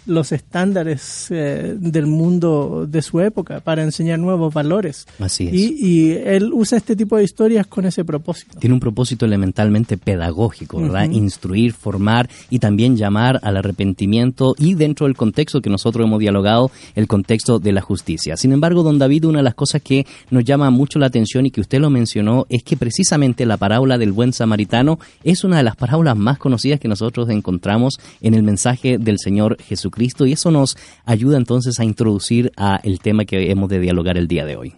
los 0.06 0.32
estándares 0.32 1.28
eh, 1.30 1.74
del 1.78 2.06
mundo 2.06 2.86
de 2.88 3.02
su 3.02 3.20
época 3.20 3.60
para 3.60 3.82
enseñar 3.82 4.18
nuevos 4.18 4.52
valores. 4.52 5.06
Así 5.18 5.48
es. 5.48 5.54
Y, 5.54 6.12
él 6.12 6.50
usa 6.52 6.78
este 6.78 6.96
tipo 6.96 7.16
de 7.16 7.24
historias 7.24 7.66
con 7.66 7.86
ese 7.86 8.04
propósito. 8.04 8.58
Tiene 8.58 8.74
un 8.74 8.80
propósito 8.80 9.24
elementalmente 9.24 9.96
pedagógico, 9.96 10.80
¿verdad? 10.80 11.10
Instruir, 11.10 11.72
formar 11.72 12.28
y 12.50 12.58
también 12.58 12.96
llamar 12.96 13.40
al 13.42 13.56
arrepentimiento 13.56 14.54
y 14.58 14.74
dentro 14.74 15.06
del 15.06 15.16
contexto 15.16 15.60
que 15.60 15.70
nosotros 15.70 16.06
hemos 16.06 16.18
dialogado, 16.18 16.70
el 16.94 17.06
contexto 17.06 17.58
de 17.58 17.72
la 17.72 17.80
justicia. 17.80 18.36
Sin 18.36 18.52
embargo, 18.52 18.82
don 18.82 18.98
David, 18.98 19.24
una 19.26 19.38
de 19.38 19.44
las 19.44 19.54
cosas 19.54 19.82
que 19.82 20.06
nos 20.30 20.44
llama 20.44 20.70
mucho 20.70 20.98
la 20.98 21.06
atención 21.06 21.46
y 21.46 21.50
que 21.50 21.60
usted 21.60 21.80
lo 21.80 21.90
mencionó 21.90 22.46
es 22.48 22.62
que 22.62 22.76
precisamente 22.76 23.46
la 23.46 23.56
parábola 23.56 23.98
del 23.98 24.12
buen 24.12 24.32
samaritano 24.32 24.98
es 25.22 25.44
una 25.44 25.58
de 25.58 25.62
las 25.62 25.76
parábolas 25.76 26.16
más 26.16 26.38
conocidas 26.38 26.80
que 26.80 26.88
nosotros 26.88 27.28
encontramos 27.30 27.94
en 28.20 28.34
el 28.34 28.42
mensaje 28.42 28.98
del 28.98 29.18
Señor 29.18 29.56
Jesucristo 29.62 29.93
Cristo 29.94 30.26
y 30.26 30.32
eso 30.32 30.50
nos 30.50 30.76
ayuda 31.04 31.38
entonces 31.38 31.78
a 31.80 31.84
introducir 31.84 32.52
a 32.56 32.80
el 32.82 32.98
tema 32.98 33.24
que 33.24 33.50
hemos 33.50 33.68
de 33.68 33.80
dialogar 33.80 34.18
el 34.18 34.28
día 34.28 34.44
de 34.44 34.56
hoy. 34.56 34.74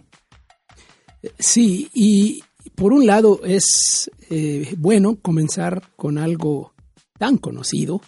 Sí, 1.39 1.89
y 1.93 2.43
por 2.75 2.93
un 2.93 3.05
lado 3.05 3.41
es 3.43 4.09
eh, 4.29 4.75
bueno 4.77 5.17
comenzar 5.21 5.81
con 5.95 6.17
algo 6.17 6.73
tan 7.17 7.37
conocido, 7.37 8.01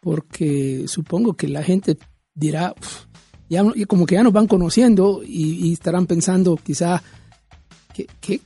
porque 0.00 0.84
supongo 0.86 1.34
que 1.34 1.48
la 1.48 1.62
gente 1.62 1.96
dirá, 2.34 2.74
ya 3.48 3.62
como 3.86 4.06
que 4.06 4.16
ya 4.16 4.22
nos 4.22 4.32
van 4.32 4.46
conociendo 4.46 5.22
y, 5.24 5.72
estarán 5.72 6.06
pensando 6.06 6.56
quizá, 6.56 7.02
¿qué, 7.94 8.06
qué, 8.20 8.40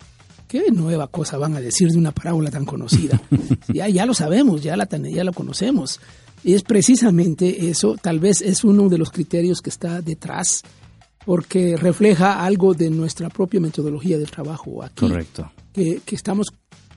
qué 0.48 0.70
nueva 0.70 1.08
cosa 1.08 1.38
van 1.38 1.54
a 1.56 1.60
decir 1.60 1.90
de 1.90 1.98
una 1.98 2.12
parábola 2.12 2.50
tan 2.50 2.64
conocida? 2.64 3.20
ya, 3.72 3.88
ya 3.88 4.04
lo 4.04 4.14
sabemos, 4.14 4.62
ya 4.62 4.76
la, 4.76 4.86
ya 4.86 5.24
la 5.24 5.32
conocemos. 5.32 6.00
Y 6.44 6.52
es 6.52 6.62
precisamente 6.62 7.70
eso, 7.70 7.96
tal 8.00 8.20
vez 8.20 8.42
es 8.42 8.64
uno 8.64 8.90
de 8.90 8.98
los 8.98 9.10
criterios 9.10 9.62
que 9.62 9.70
está 9.70 10.02
detrás, 10.02 10.60
porque 11.24 11.76
refleja 11.78 12.44
algo 12.44 12.74
de 12.74 12.90
nuestra 12.90 13.30
propia 13.30 13.60
metodología 13.60 14.18
de 14.18 14.26
trabajo 14.26 14.82
aquí. 14.82 15.08
Correcto. 15.08 15.50
Que, 15.72 16.02
estamos 16.12 16.48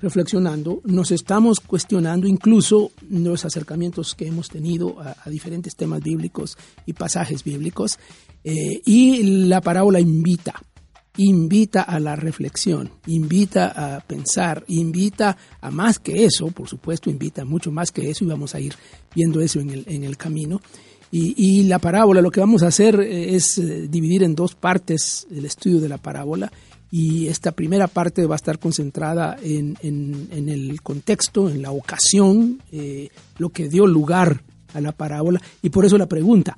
reflexionando, 0.01 0.81
nos 0.83 1.11
estamos 1.11 1.61
cuestionando 1.61 2.27
incluso 2.27 2.91
los 3.09 3.45
acercamientos 3.45 4.13
que 4.15 4.27
hemos 4.27 4.49
tenido 4.49 4.97
a, 4.99 5.29
diferentes 5.29 5.75
temas 5.77 6.01
bíblicos 6.01 6.57
y 6.85 6.91
pasajes 6.91 7.43
bíblicos, 7.43 7.97
eh, 8.43 8.81
y 8.85 9.45
la 9.47 9.61
parábola 9.61 10.01
invita 10.01 10.61
invita 11.17 11.81
a 11.81 11.99
la 11.99 12.15
reflexión, 12.15 12.91
invita 13.07 13.95
a 13.95 13.99
pensar, 14.01 14.63
invita 14.67 15.37
a 15.59 15.71
más 15.71 15.99
que 15.99 16.25
eso, 16.25 16.51
por 16.51 16.67
supuesto, 16.69 17.09
invita 17.09 17.41
a 17.41 17.45
mucho 17.45 17.71
más 17.71 17.91
que 17.91 18.09
eso 18.09 18.23
y 18.23 18.27
vamos 18.27 18.55
a 18.55 18.59
ir 18.59 18.75
viendo 19.13 19.41
eso 19.41 19.59
en 19.59 19.71
el, 19.71 19.83
en 19.87 20.03
el 20.03 20.17
camino. 20.17 20.61
Y, 21.09 21.63
la 21.63 21.79
parábola, 21.79 22.21
lo 22.21 22.31
que 22.31 22.41
vamos 22.41 22.63
a 22.63 22.67
hacer 22.67 22.99
eh, 22.99 23.33
es 23.33 23.57
eh, 23.57 23.87
dividir 23.87 24.23
en 24.23 24.35
dos 24.35 24.55
partes 24.55 25.25
el 25.31 25.45
estudio 25.45 25.79
de 25.79 25.87
la 25.87 25.97
parábola 25.97 26.51
y 26.91 27.27
esta 27.27 27.53
primera 27.53 27.87
parte 27.87 28.25
va 28.25 28.35
a 28.35 28.37
estar 28.37 28.59
concentrada 28.59 29.37
en, 29.41 29.77
en, 29.81 30.49
el 30.49 30.81
contexto, 30.81 31.49
en 31.49 31.61
la 31.61 31.71
ocasión, 31.71 32.61
eh, 32.71 33.09
lo 33.37 33.49
que 33.49 33.69
dio 33.69 33.87
lugar 33.87 34.43
a 34.73 34.81
la 34.81 34.91
parábola 34.91 35.41
y 35.61 35.69
por 35.69 35.85
eso 35.85 35.97
la 35.97 36.07
pregunta. 36.07 36.57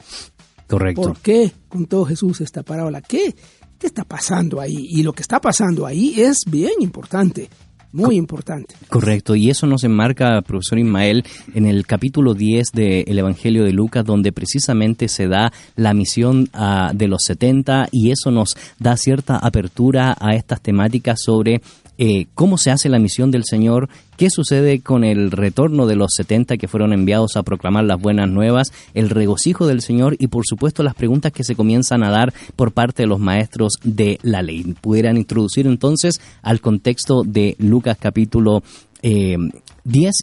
Correcto. 0.67 1.02
¿Por 1.02 1.17
qué 1.17 1.52
contó 1.67 2.06
Jesús 2.06 2.41
esta 2.41 2.62
parábola? 2.62 3.02
¿Qué, 3.02 3.36
¿Qué 3.80 3.88
está 3.88 4.04
pasando 4.04 4.60
ahí? 4.60 4.88
Y 4.89 5.04
lo 5.04 5.13
que 5.13 5.22
está 5.22 5.39
pasando 5.39 5.86
ahí 5.86 6.20
es 6.20 6.39
bien 6.46 6.74
importante. 6.82 7.50
Muy 7.94 8.18
importante. 8.18 8.76
Correcto, 8.89 9.36
y 9.36 9.50
eso 9.50 9.65
nos 9.65 9.84
enmarca, 9.84 10.42
profesor 10.44 10.78
Ismael, 10.78 11.24
en 11.56 11.65
el 11.65 11.88
capítulo 11.88 12.36
10 12.36 12.72
del 12.74 13.18
Evangelio 13.18 13.63
de 13.63 13.72
Lucas, 13.72 14.06
donde 14.06 14.32
precisamente 14.32 15.08
se 15.08 15.28
da 15.28 15.52
la 15.76 15.96
misión 15.96 16.50
ah, 16.54 16.92
de 16.94 17.08
los 17.08 17.24
70 17.26 17.88
y 17.92 18.12
eso 18.12 18.30
nos 18.30 18.56
da 18.78 18.96
cierta 18.96 19.38
apertura 19.38 20.15
a 20.20 20.36
estas 20.36 20.62
temáticas 20.62 21.20
sobre 21.24 21.62
eh, 22.01 22.27
cómo 22.33 22.57
se 22.57 22.71
hace 22.71 22.88
la 22.88 22.97
misión 22.97 23.29
del 23.29 23.43
Señor, 23.43 23.89
qué 24.15 24.29
sucede 24.29 24.79
con 24.79 25.03
el 25.03 25.31
retorno 25.31 25.85
de 25.85 25.97
los 25.97 26.12
70 26.15 26.55
que 26.55 26.69
fueron 26.69 26.93
enviados 26.93 27.35
a 27.35 27.43
proclamar 27.43 27.83
las 27.83 27.99
buenas 27.99 28.29
nuevas, 28.29 28.71
el 28.93 29.09
regocijo 29.09 29.67
del 29.67 29.81
Señor 29.81 30.15
y 30.17 30.27
por 30.27 30.45
supuesto 30.45 30.81
las 30.81 30.95
preguntas 30.95 31.33
que 31.33 31.43
se 31.43 31.57
comienzan 31.57 32.03
a 32.03 32.09
dar 32.09 32.33
por 32.55 32.71
parte 32.71 33.03
de 33.03 33.07
los 33.07 33.19
maestros 33.19 33.73
de 33.83 34.17
la 34.23 34.41
ley. 34.41 34.75
Pudieran 34.79 35.17
introducir 35.17 35.67
entonces 35.67 36.21
al 36.41 36.62
contexto 36.62 37.23
de 37.25 37.57
Lucas 37.59 37.97
capítulo 37.99 38.63
10 39.01 39.03
eh, 39.03 39.38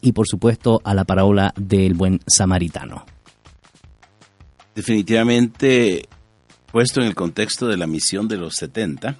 y 0.00 0.12
por 0.12 0.26
supuesto 0.26 0.80
a 0.82 0.94
la 0.94 1.04
parábola 1.04 1.52
del 1.58 1.92
buen 1.92 2.20
samaritano. 2.26 3.04
Definitivamente, 4.74 6.08
puesto 6.72 7.02
en 7.02 7.08
el 7.08 7.14
contexto 7.14 7.66
de 7.66 7.76
la 7.76 7.86
misión 7.86 8.28
de 8.28 8.38
los 8.38 8.54
70, 8.54 9.18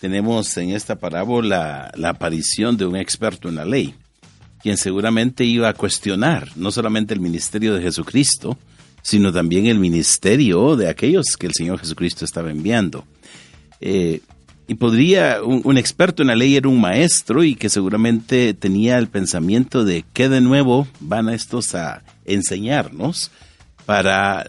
tenemos 0.00 0.56
en 0.56 0.70
esta 0.70 0.98
parábola 0.98 1.92
la 1.94 2.10
aparición 2.10 2.76
de 2.76 2.86
un 2.86 2.96
experto 2.96 3.48
en 3.48 3.56
la 3.56 3.64
ley, 3.64 3.94
quien 4.62 4.76
seguramente 4.76 5.44
iba 5.44 5.68
a 5.68 5.74
cuestionar 5.74 6.48
no 6.56 6.70
solamente 6.70 7.14
el 7.14 7.20
ministerio 7.20 7.74
de 7.74 7.82
Jesucristo, 7.82 8.58
sino 9.02 9.32
también 9.32 9.66
el 9.66 9.78
ministerio 9.78 10.76
de 10.76 10.88
aquellos 10.88 11.36
que 11.38 11.46
el 11.46 11.54
Señor 11.54 11.78
Jesucristo 11.78 12.24
estaba 12.24 12.50
enviando. 12.50 13.04
Eh, 13.80 14.20
y 14.68 14.74
podría, 14.74 15.42
un, 15.42 15.76
experto 15.76 16.22
en 16.22 16.28
la 16.28 16.36
ley 16.36 16.54
era 16.54 16.68
un 16.68 16.80
maestro 16.80 17.42
y 17.42 17.56
que 17.56 17.68
seguramente 17.68 18.54
tenía 18.54 18.98
el 18.98 19.08
pensamiento 19.08 19.84
de 19.84 20.04
qué 20.12 20.28
de 20.28 20.40
nuevo 20.40 20.86
van 21.00 21.28
a 21.28 21.34
estos 21.34 21.74
a 21.74 22.04
enseñarnos 22.24 23.32
para 23.84 24.48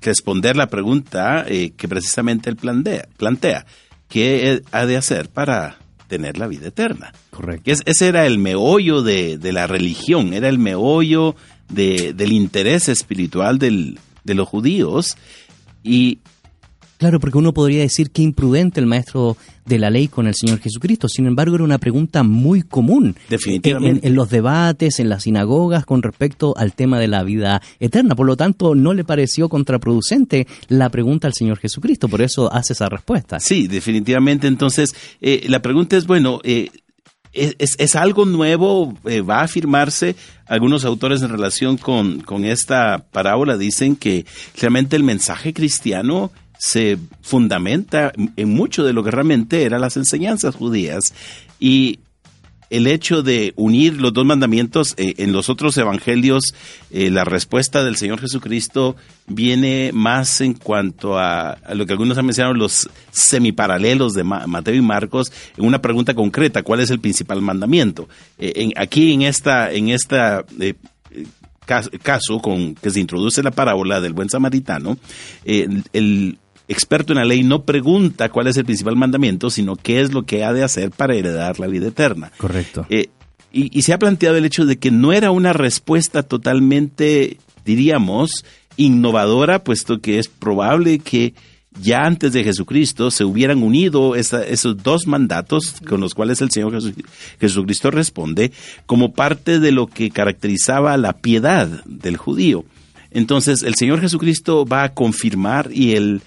responder 0.00 0.56
la 0.56 0.68
pregunta 0.68 1.44
eh, 1.48 1.72
que 1.76 1.88
precisamente 1.88 2.48
él 2.48 2.56
plantea. 2.56 3.08
plantea. 3.16 3.66
¿Qué 4.10 4.62
ha 4.72 4.84
de 4.84 4.96
hacer 4.98 5.28
para 5.30 5.78
tener 6.08 6.36
la 6.38 6.48
vida 6.48 6.66
eterna. 6.68 7.12
Correcto. 7.30 7.62
Que 7.64 7.70
es- 7.70 7.82
ese 7.86 8.08
era 8.08 8.26
el 8.26 8.36
meollo 8.38 9.02
de, 9.02 9.38
de 9.38 9.52
la 9.52 9.66
religión, 9.68 10.34
era 10.34 10.48
el 10.48 10.58
meollo 10.58 11.36
de- 11.68 12.12
del 12.12 12.32
interés 12.32 12.88
espiritual 12.88 13.58
del- 13.60 13.98
de 14.24 14.34
los 14.34 14.48
judíos. 14.48 15.16
Y 15.84 16.18
Claro, 17.00 17.18
porque 17.18 17.38
uno 17.38 17.54
podría 17.54 17.80
decir 17.80 18.10
que 18.10 18.20
imprudente 18.20 18.78
el 18.78 18.84
maestro 18.86 19.38
de 19.64 19.78
la 19.78 19.88
ley 19.88 20.06
con 20.08 20.26
el 20.26 20.34
Señor 20.34 20.60
Jesucristo. 20.60 21.08
Sin 21.08 21.24
embargo, 21.24 21.54
era 21.54 21.64
una 21.64 21.78
pregunta 21.78 22.22
muy 22.22 22.60
común 22.60 23.16
Definitivamente. 23.30 24.06
en, 24.06 24.12
en 24.12 24.14
los 24.16 24.28
debates, 24.28 25.00
en 25.00 25.08
las 25.08 25.22
sinagogas, 25.22 25.86
con 25.86 26.02
respecto 26.02 26.54
al 26.58 26.74
tema 26.74 26.98
de 27.00 27.08
la 27.08 27.22
vida 27.22 27.62
eterna. 27.78 28.14
Por 28.14 28.26
lo 28.26 28.36
tanto, 28.36 28.74
no 28.74 28.92
le 28.92 29.04
pareció 29.04 29.48
contraproducente 29.48 30.46
la 30.68 30.90
pregunta 30.90 31.26
al 31.26 31.32
Señor 31.32 31.56
Jesucristo. 31.58 32.06
Por 32.06 32.20
eso 32.20 32.52
hace 32.52 32.74
esa 32.74 32.90
respuesta. 32.90 33.40
Sí, 33.40 33.66
definitivamente. 33.66 34.46
Entonces, 34.46 34.94
eh, 35.22 35.46
la 35.48 35.62
pregunta 35.62 35.96
es, 35.96 36.06
bueno, 36.06 36.40
eh, 36.44 36.68
¿es, 37.32 37.56
es- 37.58 37.76
es 37.78 37.96
algo 37.96 38.26
nuevo? 38.26 38.94
Eh, 39.06 39.22
¿Va 39.22 39.40
a 39.40 39.44
afirmarse? 39.44 40.16
Algunos 40.46 40.84
autores 40.84 41.22
en 41.22 41.30
relación 41.30 41.78
con, 41.78 42.20
con 42.20 42.44
esta 42.44 43.06
parábola 43.10 43.56
dicen 43.56 43.96
que 43.96 44.26
realmente 44.60 44.96
el 44.96 45.02
mensaje 45.04 45.54
cristiano 45.54 46.30
se 46.62 46.98
fundamenta 47.22 48.12
en 48.36 48.54
mucho 48.54 48.84
de 48.84 48.92
lo 48.92 49.02
que 49.02 49.10
realmente 49.10 49.62
eran 49.62 49.80
las 49.80 49.96
enseñanzas 49.96 50.54
judías. 50.54 51.14
Y 51.58 52.00
el 52.68 52.86
hecho 52.86 53.22
de 53.22 53.54
unir 53.56 53.98
los 53.98 54.12
dos 54.12 54.26
mandamientos 54.26 54.92
eh, 54.98 55.14
en 55.16 55.32
los 55.32 55.48
otros 55.48 55.76
evangelios, 55.78 56.54
eh, 56.90 57.10
la 57.10 57.24
respuesta 57.24 57.82
del 57.82 57.96
Señor 57.96 58.20
Jesucristo 58.20 58.94
viene 59.26 59.90
más 59.94 60.42
en 60.42 60.52
cuanto 60.52 61.18
a, 61.18 61.56
lo 61.72 61.86
que 61.86 61.92
algunos 61.94 62.18
han 62.18 62.26
mencionado, 62.26 62.54
los 62.54 62.90
semiparalelos 63.10 64.12
de 64.12 64.22
Ma- 64.24 64.46
Mateo 64.46 64.74
y 64.74 64.82
Marcos, 64.82 65.32
en 65.56 65.64
una 65.64 65.80
pregunta 65.80 66.12
concreta, 66.12 66.62
¿cuál 66.62 66.80
es 66.80 66.90
el 66.90 67.00
principal 67.00 67.40
mandamiento? 67.40 68.06
Eh, 68.38 68.70
aquí 68.76 69.14
en 69.14 69.22
esta, 69.22 69.72
en 69.72 69.88
esta 69.88 70.44
eh, 70.60 70.74
eh, 71.10 71.26
cas- 71.66 71.90
caso 72.02 72.38
con 72.38 72.74
que 72.74 72.90
se 72.90 73.00
introduce 73.00 73.42
la 73.42 73.50
parábola 73.50 74.00
del 74.02 74.12
buen 74.12 74.28
samaritano, 74.28 74.98
el 75.44 76.38
experto 76.70 77.12
en 77.12 77.18
la 77.18 77.24
ley 77.24 77.42
no 77.42 77.64
pregunta 77.64 78.28
cuál 78.30 78.46
es 78.46 78.56
el 78.56 78.64
principal 78.64 78.96
mandamiento, 78.96 79.50
sino 79.50 79.76
qué 79.76 80.00
es 80.00 80.12
lo 80.14 80.22
que 80.24 80.44
ha 80.44 80.52
de 80.52 80.62
hacer 80.64 80.90
para 80.90 81.14
heredar 81.14 81.58
la 81.60 81.66
vida 81.66 81.88
eterna. 81.88 82.32
Correcto. 82.38 82.86
Eh, 82.88 83.08
y, 83.52 83.76
y 83.76 83.82
se 83.82 83.92
ha 83.92 83.98
planteado 83.98 84.36
el 84.36 84.44
hecho 84.44 84.64
de 84.64 84.78
que 84.78 84.90
no 84.90 85.12
era 85.12 85.30
una 85.32 85.52
respuesta 85.52 86.22
totalmente, 86.22 87.38
diríamos, 87.64 88.44
innovadora, 88.76 89.64
puesto 89.64 90.00
que 90.00 90.18
es 90.18 90.28
probable 90.28 91.00
que 91.00 91.34
ya 91.80 92.00
antes 92.04 92.32
de 92.32 92.42
Jesucristo 92.44 93.10
se 93.10 93.24
hubieran 93.24 93.62
unido 93.62 94.16
esa- 94.16 94.44
esos 94.44 94.82
dos 94.82 95.06
mandatos 95.06 95.74
con 95.88 96.00
los 96.00 96.14
cuales 96.14 96.40
el 96.40 96.50
Señor 96.50 96.72
Jesu- 96.72 96.94
Jesucristo 97.40 97.90
responde 97.90 98.50
como 98.86 99.12
parte 99.12 99.60
de 99.60 99.70
lo 99.70 99.86
que 99.86 100.10
caracterizaba 100.10 100.96
la 100.96 101.12
piedad 101.18 101.68
del 101.86 102.16
judío. 102.16 102.64
Entonces 103.12 103.62
el 103.62 103.74
Señor 103.76 104.00
Jesucristo 104.00 104.64
va 104.64 104.82
a 104.84 104.94
confirmar 104.94 105.70
y 105.72 105.92
el, 105.92 106.22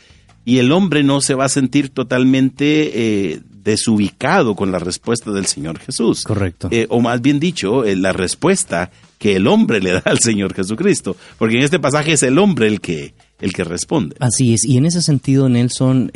y 0.46 0.58
el 0.58 0.72
hombre 0.72 1.04
no 1.04 1.22
se 1.22 1.36
va 1.36 1.46
a 1.46 1.50
sentir 1.50 1.90
totalmente 1.90 3.32
eh, 3.32 3.42
desubicado 3.64 4.56
con 4.56 4.72
la 4.72 4.80
respuesta 4.80 5.32
del 5.32 5.46
Señor 5.46 5.80
Jesús. 5.80 6.24
Correcto. 6.24 6.68
Eh, 6.72 6.86
o 6.90 7.00
más 7.00 7.22
bien 7.22 7.40
dicho, 7.40 7.86
eh, 7.86 7.96
la 7.96 8.12
respuesta 8.12 8.92
que 9.18 9.38
el 9.38 9.48
hombre 9.48 9.80
le 9.80 9.92
da 9.94 10.02
al 10.06 10.20
Señor 10.20 10.54
Jesucristo. 10.54 11.16
Porque 11.38 11.58
en 11.58 11.64
este 11.64 11.80
pasaje 11.80 12.14
es 12.14 12.24
el 12.24 12.38
hombre 12.40 12.68
el 12.68 12.82
que, 12.82 13.14
el 13.40 13.54
que 13.54 13.64
responde. 13.64 14.18
Así 14.20 14.54
es, 14.54 14.66
y 14.66 14.78
en 14.78 14.86
ese 14.86 15.02
sentido, 15.02 15.48
Nelson, 15.48 16.12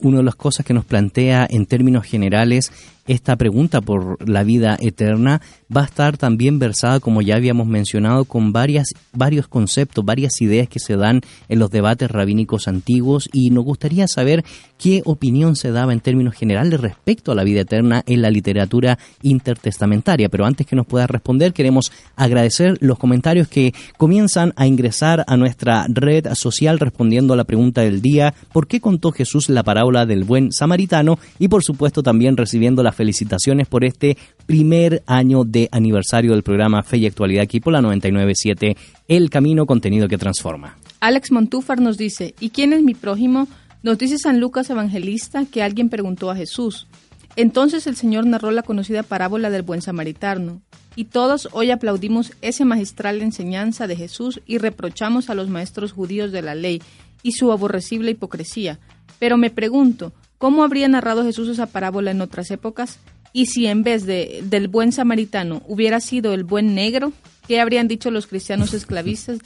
una 0.00 0.18
de 0.18 0.24
las 0.24 0.34
cosas 0.34 0.66
que 0.66 0.74
nos 0.74 0.84
plantea 0.84 1.46
en 1.48 1.64
términos 1.64 2.04
generales 2.04 2.70
esta 3.06 3.36
pregunta 3.36 3.80
por 3.80 4.28
la 4.28 4.44
vida 4.44 4.76
eterna 4.80 5.40
va 5.74 5.82
a 5.82 5.86
estar 5.86 6.16
también 6.16 6.58
versada, 6.58 7.00
como 7.00 7.22
ya 7.22 7.36
habíamos 7.36 7.66
mencionado, 7.66 8.24
con 8.24 8.52
varias, 8.52 8.88
varios 9.12 9.48
conceptos, 9.48 10.04
varias 10.04 10.40
ideas 10.40 10.68
que 10.68 10.78
se 10.78 10.96
dan 10.96 11.20
en 11.48 11.58
los 11.58 11.70
debates 11.70 12.10
rabínicos 12.10 12.68
antiguos 12.68 13.28
y 13.32 13.50
nos 13.50 13.64
gustaría 13.64 14.06
saber 14.08 14.44
qué 14.78 15.02
opinión 15.04 15.56
se 15.56 15.70
daba 15.70 15.92
en 15.92 16.00
términos 16.00 16.34
generales 16.34 16.80
respecto 16.80 17.32
a 17.32 17.34
la 17.34 17.44
vida 17.44 17.60
eterna 17.60 18.02
en 18.06 18.22
la 18.22 18.30
literatura 18.30 18.98
intertestamentaria. 19.22 20.28
Pero 20.28 20.46
antes 20.46 20.66
que 20.66 20.76
nos 20.76 20.86
pueda 20.86 21.06
responder, 21.06 21.52
queremos 21.52 21.92
agradecer 22.16 22.78
los 22.80 22.98
comentarios 22.98 23.48
que 23.48 23.74
comienzan 23.96 24.52
a 24.56 24.66
ingresar 24.66 25.24
a 25.26 25.36
nuestra 25.36 25.86
red 25.88 26.26
social 26.34 26.78
respondiendo 26.78 27.34
a 27.34 27.36
la 27.36 27.44
pregunta 27.44 27.82
del 27.82 28.00
día, 28.00 28.34
¿por 28.52 28.66
qué 28.66 28.80
contó 28.80 29.10
Jesús 29.12 29.48
la 29.48 29.62
parábola 29.62 30.06
del 30.06 30.24
buen 30.24 30.52
samaritano? 30.52 31.18
Y 31.38 31.48
por 31.48 31.62
supuesto 31.64 32.02
también 32.02 32.36
recibiendo 32.36 32.82
felicitaciones 32.94 33.66
por 33.68 33.84
este 33.84 34.16
primer 34.46 35.02
año 35.06 35.44
de 35.44 35.68
aniversario 35.72 36.32
del 36.32 36.42
programa 36.42 36.82
Fe 36.82 36.98
y 36.98 37.06
Actualidad 37.06 37.42
aquí 37.42 37.60
por 37.60 37.72
la 37.72 37.80
997 37.80 38.76
El 39.08 39.30
Camino, 39.30 39.66
contenido 39.66 40.08
que 40.08 40.18
transforma. 40.18 40.76
Alex 41.00 41.32
Montúfar 41.32 41.80
nos 41.80 41.98
dice, 41.98 42.34
¿y 42.40 42.50
quién 42.50 42.72
es 42.72 42.82
mi 42.82 42.94
prójimo? 42.94 43.46
Nos 43.82 43.98
dice 43.98 44.18
San 44.18 44.40
Lucas 44.40 44.70
Evangelista 44.70 45.44
que 45.44 45.62
alguien 45.62 45.90
preguntó 45.90 46.30
a 46.30 46.36
Jesús. 46.36 46.86
Entonces 47.36 47.86
el 47.86 47.96
Señor 47.96 48.26
narró 48.26 48.50
la 48.50 48.62
conocida 48.62 49.02
parábola 49.02 49.50
del 49.50 49.62
buen 49.62 49.82
samaritano. 49.82 50.62
Y 50.96 51.06
todos 51.06 51.48
hoy 51.52 51.70
aplaudimos 51.70 52.32
esa 52.40 52.64
magistral 52.64 53.20
enseñanza 53.20 53.86
de 53.86 53.96
Jesús 53.96 54.40
y 54.46 54.58
reprochamos 54.58 55.28
a 55.28 55.34
los 55.34 55.48
maestros 55.48 55.92
judíos 55.92 56.30
de 56.30 56.42
la 56.42 56.54
ley 56.54 56.80
y 57.22 57.32
su 57.32 57.50
aborrecible 57.50 58.12
hipocresía. 58.12 58.78
Pero 59.18 59.36
me 59.36 59.50
pregunto, 59.50 60.12
¿cómo 60.44 60.62
habría 60.62 60.88
narrado 60.88 61.24
Jesús 61.24 61.48
esa 61.48 61.64
parábola 61.64 62.10
en 62.10 62.20
otras 62.20 62.50
épocas? 62.50 62.98
Y 63.32 63.46
si 63.46 63.66
en 63.66 63.82
vez 63.82 64.04
de, 64.04 64.42
del 64.44 64.68
buen 64.68 64.92
samaritano 64.92 65.62
hubiera 65.66 66.00
sido 66.00 66.34
el 66.34 66.44
buen 66.44 66.74
negro, 66.74 67.14
¿qué 67.48 67.62
habrían 67.62 67.88
dicho 67.88 68.10
los 68.10 68.26
cristianos 68.26 68.74
esclavistas 68.74 69.38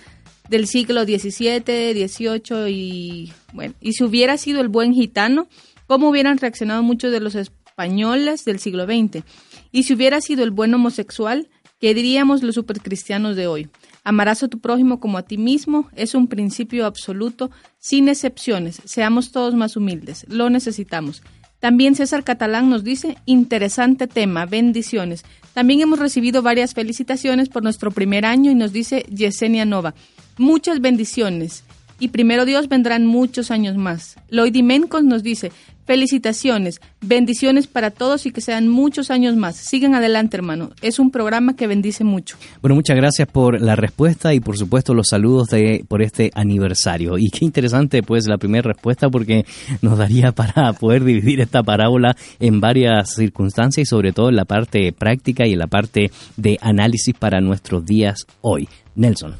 del 0.48 0.66
siglo 0.66 1.04
XVII, 1.04 2.08
XVIII 2.08 2.68
y 2.68 3.32
bueno, 3.52 3.74
y 3.80 3.92
si 3.92 4.02
hubiera 4.02 4.36
sido 4.38 4.60
el 4.60 4.66
buen 4.66 4.92
gitano, 4.92 5.46
¿cómo 5.86 6.08
hubieran 6.08 6.36
reaccionado 6.36 6.82
muchos 6.82 7.12
de 7.12 7.20
los 7.20 7.36
españoles 7.36 8.44
del 8.44 8.58
siglo 8.58 8.84
XX? 8.84 9.22
Y 9.70 9.84
si 9.84 9.94
hubiera 9.94 10.20
sido 10.20 10.42
el 10.42 10.50
buen 10.50 10.74
homosexual, 10.74 11.46
¿qué 11.80 11.94
diríamos 11.94 12.42
los 12.42 12.56
supercristianos 12.56 13.36
de 13.36 13.46
hoy? 13.46 13.68
Amarás 14.08 14.42
a 14.42 14.48
tu 14.48 14.58
prójimo 14.58 15.00
como 15.00 15.18
a 15.18 15.22
ti 15.22 15.36
mismo 15.36 15.90
es 15.94 16.14
un 16.14 16.28
principio 16.28 16.86
absoluto, 16.86 17.50
sin 17.78 18.08
excepciones. 18.08 18.80
Seamos 18.86 19.32
todos 19.32 19.54
más 19.54 19.76
humildes, 19.76 20.24
lo 20.30 20.48
necesitamos. 20.48 21.22
También 21.60 21.94
César 21.94 22.24
Catalán 22.24 22.70
nos 22.70 22.84
dice, 22.84 23.18
interesante 23.26 24.06
tema, 24.06 24.46
bendiciones. 24.46 25.26
También 25.52 25.82
hemos 25.82 25.98
recibido 25.98 26.40
varias 26.40 26.72
felicitaciones 26.72 27.50
por 27.50 27.62
nuestro 27.62 27.90
primer 27.90 28.24
año 28.24 28.50
y 28.50 28.54
nos 28.54 28.72
dice 28.72 29.04
Yesenia 29.10 29.66
Nova, 29.66 29.94
muchas 30.38 30.80
bendiciones. 30.80 31.64
Y 32.00 32.08
primero 32.08 32.46
Dios 32.46 32.70
vendrán 32.70 33.04
muchos 33.04 33.50
años 33.50 33.76
más. 33.76 34.16
Lloyd 34.30 34.56
Mencos 34.62 35.04
nos 35.04 35.22
dice, 35.22 35.52
felicitaciones, 35.88 36.82
bendiciones 37.00 37.66
para 37.66 37.90
todos 37.90 38.26
y 38.26 38.30
que 38.30 38.42
sean 38.42 38.68
muchos 38.68 39.10
años 39.10 39.36
más. 39.36 39.56
Sigan 39.56 39.94
adelante, 39.94 40.36
hermano. 40.36 40.68
Es 40.82 40.98
un 40.98 41.10
programa 41.10 41.56
que 41.56 41.66
bendice 41.66 42.04
mucho. 42.04 42.36
Bueno, 42.60 42.74
muchas 42.74 42.94
gracias 42.94 43.26
por 43.26 43.58
la 43.58 43.74
respuesta 43.74 44.34
y 44.34 44.40
por 44.40 44.58
supuesto 44.58 44.92
los 44.92 45.08
saludos 45.08 45.48
de 45.48 45.86
por 45.88 46.02
este 46.02 46.30
aniversario. 46.34 47.16
Y 47.16 47.30
qué 47.30 47.46
interesante 47.46 48.02
pues 48.02 48.28
la 48.28 48.36
primera 48.36 48.68
respuesta 48.68 49.08
porque 49.08 49.46
nos 49.80 49.96
daría 49.96 50.32
para 50.40 50.74
poder 50.74 51.04
dividir 51.04 51.40
esta 51.40 51.62
parábola 51.62 52.14
en 52.38 52.60
varias 52.60 53.14
circunstancias 53.14 53.86
y 53.86 53.88
sobre 53.88 54.12
todo 54.12 54.28
en 54.28 54.36
la 54.36 54.44
parte 54.44 54.92
práctica 54.92 55.46
y 55.46 55.54
en 55.54 55.60
la 55.60 55.68
parte 55.68 56.10
de 56.36 56.58
análisis 56.60 57.14
para 57.14 57.40
nuestros 57.40 57.86
días 57.86 58.26
hoy. 58.42 58.68
Nelson. 58.94 59.36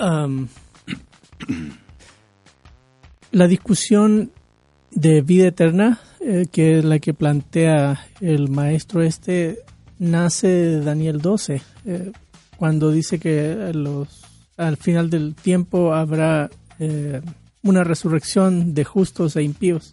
Um, 0.00 0.48
la 3.30 3.46
discusión 3.46 4.32
de 4.94 5.22
vida 5.22 5.48
eterna, 5.48 6.00
eh, 6.20 6.46
que 6.50 6.78
es 6.78 6.84
la 6.84 6.98
que 6.98 7.14
plantea 7.14 8.06
el 8.20 8.48
maestro 8.48 9.02
este, 9.02 9.58
nace 9.98 10.80
Daniel 10.80 11.20
12, 11.20 11.62
eh, 11.84 12.12
cuando 12.56 12.90
dice 12.90 13.18
que 13.18 13.72
los, 13.74 14.22
al 14.56 14.76
final 14.76 15.10
del 15.10 15.34
tiempo 15.34 15.94
habrá 15.94 16.50
eh, 16.78 17.20
una 17.62 17.84
resurrección 17.84 18.74
de 18.74 18.84
justos 18.84 19.36
e 19.36 19.42
impíos, 19.42 19.92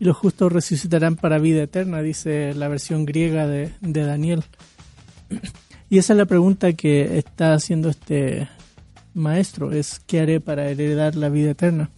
y 0.00 0.04
los 0.04 0.16
justos 0.16 0.52
resucitarán 0.52 1.16
para 1.16 1.38
vida 1.38 1.62
eterna, 1.62 2.00
dice 2.02 2.54
la 2.54 2.68
versión 2.68 3.04
griega 3.04 3.46
de, 3.46 3.72
de 3.80 4.04
Daniel. 4.04 4.44
Y 5.90 5.98
esa 5.98 6.12
es 6.12 6.18
la 6.18 6.26
pregunta 6.26 6.72
que 6.74 7.18
está 7.18 7.54
haciendo 7.54 7.88
este 7.88 8.48
maestro, 9.14 9.72
es 9.72 10.00
¿qué 10.06 10.20
haré 10.20 10.40
para 10.40 10.68
heredar 10.70 11.16
la 11.16 11.28
vida 11.28 11.50
eterna? 11.50 11.90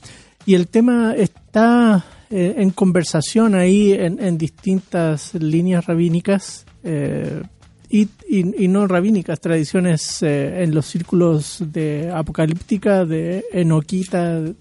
Y 0.46 0.54
el 0.54 0.68
tema 0.68 1.14
está 1.14 2.04
eh, 2.30 2.54
en 2.58 2.70
conversación 2.70 3.54
ahí 3.54 3.92
en, 3.92 4.18
en 4.22 4.38
distintas 4.38 5.34
líneas 5.34 5.84
rabínicas 5.86 6.64
eh, 6.84 7.42
y, 7.88 8.02
y- 8.28 8.64
y 8.64 8.68
no 8.68 8.86
rabínicas, 8.86 9.40
tradiciones 9.40 10.22
eh, 10.22 10.62
en 10.62 10.72
los 10.74 10.86
círculos 10.86 11.58
de 11.72 12.10
apocalíptica, 12.14 13.04
de 13.04 13.44
enoquita, 13.52 14.36
en, 14.38 14.56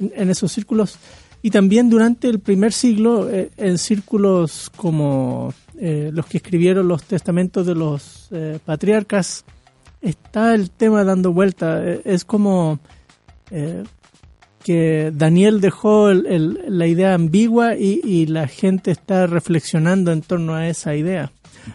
en 0.00 0.30
esos 0.30 0.50
círculos 0.50 0.98
Y 1.42 1.50
también 1.50 1.88
durante 1.90 2.28
el 2.28 2.40
primer 2.40 2.72
siglo, 2.72 3.30
eh, 3.30 3.50
en 3.58 3.78
círculos 3.78 4.70
como 4.74 5.52
eh, 5.78 6.10
los 6.12 6.26
que 6.26 6.38
escribieron 6.38 6.88
los 6.88 7.04
testamentos 7.04 7.64
de 7.66 7.74
los 7.74 8.28
patriarcas, 8.64 9.44
está 10.00 10.54
el 10.54 10.70
tema 10.70 11.04
dando 11.04 11.32
vuelta. 11.32 11.84
Es 12.04 12.24
como 12.24 12.80
que 14.68 15.10
Daniel 15.14 15.60
dejó 15.62 16.10
el- 16.10 16.26
el- 16.26 16.58
la 16.68 16.86
idea 16.86 17.14
ambigua 17.14 17.74
y, 17.76 18.00
y 18.04 18.26
la 18.26 18.46
gente 18.48 18.90
está 18.90 19.26
reflexionando 19.26 20.12
en 20.12 20.20
torno 20.20 20.54
a 20.54 20.68
esa 20.68 20.94
idea. 20.94 21.32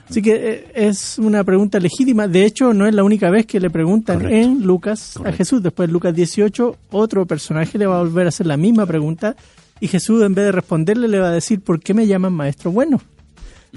Así 0.09 0.21
que 0.21 0.33
eh, 0.35 0.65
es 0.75 1.17
una 1.17 1.43
pregunta 1.43 1.79
legítima. 1.79 2.27
De 2.27 2.45
hecho, 2.45 2.71
no 2.73 2.85
es 2.87 2.93
la 2.93 3.03
única 3.03 3.29
vez 3.31 3.45
que 3.47 3.59
le 3.59 3.69
preguntan 3.71 4.17
Correcto. 4.19 4.37
en 4.37 4.61
Lucas 4.63 5.17
a. 5.25 5.31
Jesús. 5.31 5.61
Después, 5.63 5.89
Lucas 5.89 6.13
18, 6.15 6.75
otro 6.91 7.25
personaje 7.25 7.77
le 7.79 7.85
va 7.87 7.97
a 7.99 8.03
volver 8.03 8.27
a 8.27 8.29
hacer 8.29 8.45
la 8.45 8.57
misma 8.57 8.85
pregunta 8.85 9.35
y 9.79 9.87
Jesús, 9.87 10.21
en 10.23 10.35
vez 10.35 10.45
de 10.45 10.51
responderle, 10.51 11.07
le 11.07 11.19
va 11.19 11.29
a 11.29 11.31
decir, 11.31 11.61
¿por 11.61 11.79
qué 11.79 11.93
me 11.95 12.05
llaman 12.07 12.33
maestro 12.33 12.71
bueno? 12.71 13.01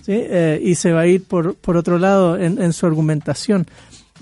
¿Sí? 0.04 0.12
Eh, 0.14 0.60
y 0.62 0.74
se 0.74 0.92
va 0.92 1.00
a 1.00 1.06
ir 1.06 1.24
por, 1.24 1.54
por 1.54 1.76
otro 1.78 1.98
lado 1.98 2.36
en, 2.38 2.60
en 2.62 2.72
su 2.74 2.84
argumentación. 2.86 3.66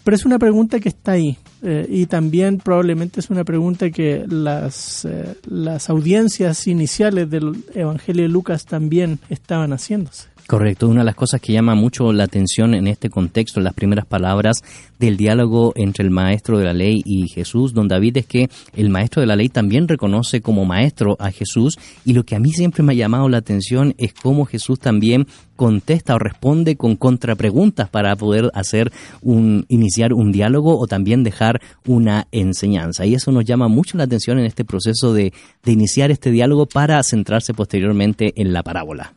Pero 0.05 0.15
es 0.15 0.25
una 0.27 0.39
pregunta 0.39 0.79
que 0.81 0.91
está 0.91 1.13
ahí. 1.13 1.39
eh, 1.63 1.87
y 1.89 2.05
también 2.07 2.59
probablemente 2.59 3.21
es 3.21 3.31
una 3.31 3.43
pregunta 3.43 3.89
que 3.91 4.25
las, 4.29 5.07
eh, 5.07 5.35
las 5.49 5.89
audiencias 5.89 6.67
iniciales 6.67 7.31
del 7.31 7.65
Evangelio 7.75 8.25
de 8.25 8.29
Lucas 8.29 8.67
también 8.67 9.19
estaban 9.31 9.71
haciéndose. 9.71 10.34
Correcto, 10.47 10.89
una 10.89 11.01
de 11.01 11.07
las 11.07 11.15
cosas 11.15 11.41
que 11.41 11.55
llama 11.55 11.75
mucho 11.75 12.13
la 12.13 12.25
atención 12.25 12.75
en 12.75 12.87
este 12.87 13.09
contexto, 13.09 13.61
en 13.61 13.65
las 13.65 13.73
primeras 13.73 14.05
palabras 14.05 14.63
del 14.99 15.17
diálogo 15.17 15.73
entre 15.75 16.05
el 16.05 16.11
maestro 16.11 16.59
de 16.59 16.67
la 16.67 16.75
ley 16.75 17.01
y 17.07 17.29
Jesús, 17.29 17.73
don 17.73 17.89
David, 17.89 18.19
es 18.19 18.27
que 18.27 18.51
el 18.77 18.91
maestro 18.91 19.23
de 19.23 19.27
la 19.27 19.37
ley 19.37 19.49
también 19.49 19.89
reconoce 19.89 20.43
como 20.43 20.67
maestro 20.67 21.17
a 21.19 21.31
Jesús 21.31 21.79
y 22.05 22.13
lo 22.13 22.25
que 22.25 22.37
a 22.37 22.41
mí 22.41 22.53
siempre 22.53 22.83
me 22.83 22.93
ha 22.93 22.97
llamado 22.97 23.27
la 23.31 23.39
atención 23.39 23.95
es 23.97 24.13
cómo 24.13 24.45
Jesús 24.45 24.79
también 24.79 25.27
contesta 25.57 26.15
o 26.15 26.19
responde 26.19 26.77
con 26.77 26.97
contrapreguntas 26.97 27.89
para 27.89 28.15
poder 28.15 28.51
hacer 28.53 28.93
un 29.23 29.65
iniciar 29.69 30.13
un 30.13 30.31
diálogo 30.31 30.79
o 30.79 30.87
también 30.87 31.25
dejar 31.25 31.63
una 31.87 32.27
enseñanza 32.33 33.07
y 33.07 33.15
eso 33.15 33.33
nos 33.33 33.47
llama 33.47 33.69
mucho 33.69 33.97
la 33.97 34.05
atención 34.05 34.39
en 34.39 34.45
este 34.45 34.67
proceso 34.67 35.15
de, 35.15 35.33
de 35.63 35.73
iniciar 35.73 36.11
este 36.11 36.31
diálogo 36.31 36.67
para 36.67 37.03
centrarse 37.03 37.55
posteriormente 37.55 38.35
en 38.37 38.53
la 38.53 38.63
parábola. 38.63 39.15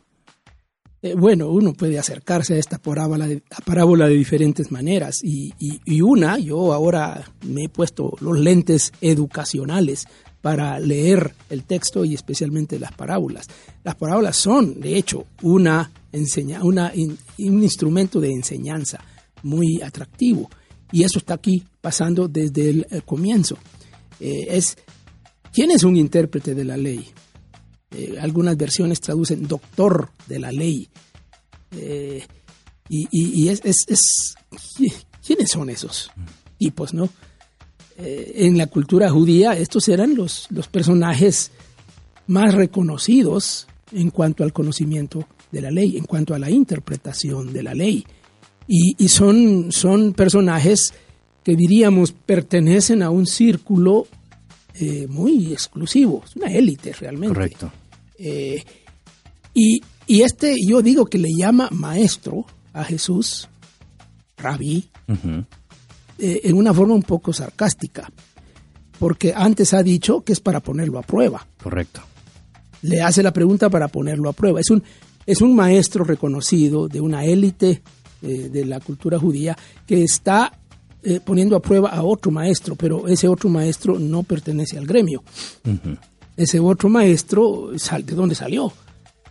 Eh, 1.00 1.14
bueno, 1.14 1.48
uno 1.50 1.74
puede 1.74 1.98
acercarse 1.98 2.54
a 2.54 2.58
esta 2.58 2.78
parábola 2.78 3.28
de, 3.28 3.42
parábola 3.64 4.08
de 4.08 4.14
diferentes 4.14 4.72
maneras 4.72 5.20
y, 5.22 5.52
y- 5.58 6.00
una, 6.00 6.38
yo 6.38 6.72
ahora 6.72 7.24
me 7.46 7.64
he 7.64 7.68
puesto 7.68 8.16
los 8.20 8.38
lentes 8.38 8.92
educacionales 9.00 10.06
para 10.40 10.78
leer 10.80 11.34
el 11.50 11.64
texto 11.64 12.04
y 12.04 12.14
especialmente 12.14 12.78
las 12.80 12.92
parábolas. 12.92 13.46
Las 13.84 13.94
parábolas 13.96 14.36
son, 14.36 14.80
de 14.80 14.96
hecho, 14.96 15.26
una 15.42 15.90
enseña, 16.12 16.64
una 16.64 16.92
un 16.96 17.62
instrumento 17.62 18.20
de 18.20 18.32
enseñanza 18.32 18.98
muy 19.42 19.80
atractivo 19.82 20.48
y 20.90 21.02
eso 21.04 21.18
está 21.18 21.34
aquí 21.34 21.62
pasando 21.80 22.26
desde 22.28 22.70
el, 22.70 22.86
eh, 22.90 23.02
comienzo. 23.04 23.56
Eh, 24.20 24.46
es 24.50 24.76
¿Quién 25.52 25.70
es 25.70 25.82
un 25.82 25.96
intérprete 25.96 26.54
de 26.54 26.64
la 26.64 26.76
ley? 26.76 27.08
Eh, 27.90 28.16
algunas 28.20 28.56
versiones 28.56 29.00
traducen 29.00 29.46
doctor 29.48 30.10
de 30.26 30.38
la 30.38 30.52
ley. 30.52 30.88
Eh, 31.72 32.24
y 32.90 33.48
es- 33.48 33.60
¿Quiénes 35.26 35.50
son 35.50 35.68
esos 35.70 36.10
tipos, 36.58 36.94
no? 36.94 37.08
Eh, 37.98 38.32
en 38.46 38.56
la 38.56 38.66
cultura 38.68 39.10
judía, 39.10 39.52
estos 39.58 39.88
eran 39.88 40.14
los, 40.14 40.46
los 40.50 40.68
personajes 40.68 41.50
más 42.28 42.54
reconocidos 42.54 43.66
en 43.92 44.10
cuanto 44.10 44.44
al 44.44 44.52
conocimiento 44.52 45.26
de 45.50 45.62
la 45.62 45.70
ley, 45.70 45.96
en 45.96 46.04
cuanto 46.04 46.34
a 46.34 46.38
la 46.38 46.50
interpretación 46.50 47.52
de 47.52 47.62
la 47.62 47.74
ley. 47.74 48.06
Y, 48.66 48.94
y 49.02 49.08
son, 49.08 49.72
son 49.72 50.12
personajes 50.12 50.94
que 51.42 51.56
diríamos 51.56 52.12
pertenecen 52.12 53.02
a 53.02 53.10
un 53.10 53.26
círculo 53.26 54.06
eh, 54.80 55.06
muy 55.08 55.52
exclusivo, 55.52 56.22
es 56.24 56.36
una 56.36 56.52
élite 56.52 56.92
realmente. 56.92 57.34
Correcto. 57.34 57.72
Eh, 58.18 58.62
y, 59.54 59.82
y 60.06 60.22
este, 60.22 60.56
yo 60.64 60.82
digo 60.82 61.06
que 61.06 61.18
le 61.18 61.30
llama 61.36 61.68
maestro 61.72 62.44
a 62.72 62.84
Jesús, 62.84 63.48
rabí, 64.36 64.88
eh, 66.18 66.40
en 66.44 66.56
una 66.56 66.72
forma 66.72 66.94
un 66.94 67.02
poco 67.02 67.32
sarcástica, 67.32 68.10
porque 68.98 69.32
antes 69.34 69.74
ha 69.74 69.82
dicho 69.82 70.22
que 70.22 70.32
es 70.32 70.40
para 70.40 70.60
ponerlo 70.60 70.98
a 70.98 71.02
prueba. 71.02 71.46
Correcto. 71.62 72.02
Le 72.82 73.02
hace 73.02 73.22
la 73.22 73.32
pregunta 73.32 73.70
para 73.70 73.88
ponerlo 73.88 74.28
a 74.28 74.32
prueba. 74.32 74.60
Es 74.60 74.70
un, 74.70 74.82
es 75.26 75.40
un 75.40 75.54
maestro 75.54 76.04
reconocido 76.04 76.88
de 76.88 77.00
una 77.00 77.24
élite 77.24 77.82
eh, 78.22 78.48
de 78.50 78.64
la 78.64 78.80
cultura 78.80 79.18
judía 79.18 79.56
que 79.86 80.02
está 80.02 80.52
eh, 81.02 81.20
poniendo 81.24 81.56
a 81.56 81.60
prueba 81.60 81.90
a 81.90 82.02
otro 82.02 82.30
maestro, 82.30 82.74
pero 82.76 83.06
ese 83.08 83.28
otro 83.28 83.48
maestro 83.48 83.98
no 83.98 84.22
pertenece 84.22 84.78
al 84.78 84.86
gremio. 84.86 85.22
Ese 86.36 86.60
otro 86.60 86.88
maestro, 86.88 87.70
sal- 87.76 88.04
¿de 88.06 88.14
dónde 88.14 88.34
salió? 88.34 88.72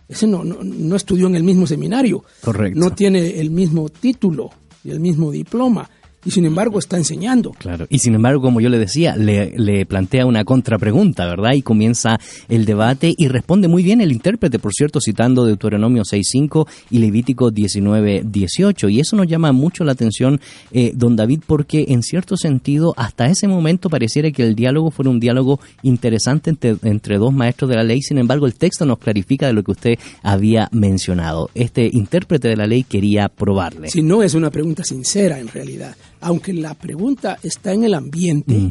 Ese 0.08 0.26
no, 0.26 0.44
no, 0.44 0.58
no 0.62 0.96
estudió 0.96 1.26
en 1.26 1.34
el 1.36 1.42
mismo 1.44 1.66
seminario. 1.66 2.24
Correcto. 2.42 2.78
No 2.78 2.94
tiene 2.94 3.40
el 3.40 3.50
mismo 3.50 3.88
título 3.88 4.50
y 4.84 4.90
el 4.90 5.00
mismo 5.00 5.30
diploma. 5.30 5.88
Y 6.24 6.30
sin 6.30 6.44
embargo 6.44 6.78
está 6.78 6.96
enseñando. 6.96 7.52
Claro. 7.52 7.86
Y 7.90 8.00
sin 8.00 8.14
embargo, 8.14 8.40
como 8.40 8.60
yo 8.60 8.68
le 8.68 8.78
decía, 8.78 9.16
le, 9.16 9.54
le 9.56 9.86
plantea 9.86 10.26
una 10.26 10.44
contrapregunta, 10.44 11.26
¿verdad? 11.26 11.52
Y 11.52 11.62
comienza 11.62 12.18
el 12.48 12.64
debate 12.64 13.14
y 13.16 13.28
responde 13.28 13.68
muy 13.68 13.82
bien 13.82 14.00
el 14.00 14.12
intérprete, 14.12 14.58
por 14.58 14.72
cierto, 14.72 15.00
citando 15.00 15.44
Deuteronomio 15.44 16.02
6.5 16.02 16.66
y 16.90 16.98
Levítico 16.98 17.50
19.18. 17.50 18.92
Y 18.92 19.00
eso 19.00 19.16
nos 19.16 19.26
llama 19.26 19.52
mucho 19.52 19.84
la 19.84 19.92
atención, 19.92 20.40
eh, 20.72 20.92
don 20.94 21.16
David, 21.16 21.42
porque 21.46 21.86
en 21.88 22.02
cierto 22.02 22.36
sentido, 22.36 22.94
hasta 22.96 23.26
ese 23.26 23.46
momento 23.46 23.88
pareciera 23.88 24.30
que 24.30 24.42
el 24.42 24.54
diálogo 24.54 24.90
fuera 24.90 25.10
un 25.10 25.20
diálogo 25.20 25.60
interesante 25.82 26.50
entre, 26.50 26.76
entre 26.82 27.18
dos 27.18 27.32
maestros 27.32 27.70
de 27.70 27.76
la 27.76 27.84
ley. 27.84 28.02
Sin 28.02 28.18
embargo, 28.18 28.46
el 28.46 28.54
texto 28.54 28.84
nos 28.84 28.98
clarifica 28.98 29.46
de 29.46 29.52
lo 29.52 29.62
que 29.62 29.72
usted 29.72 29.98
había 30.22 30.68
mencionado. 30.72 31.50
Este 31.54 31.88
intérprete 31.92 32.48
de 32.48 32.56
la 32.56 32.66
ley 32.66 32.84
quería 32.84 33.28
probarle. 33.28 33.88
Si 33.88 34.02
no 34.02 34.22
es 34.22 34.34
una 34.34 34.50
pregunta 34.50 34.84
sincera 34.84 35.38
en 35.38 35.48
realidad. 35.48 35.96
Aunque 36.20 36.52
la 36.52 36.74
pregunta 36.74 37.38
está 37.42 37.72
en 37.72 37.84
el 37.84 37.94
ambiente, 37.94 38.70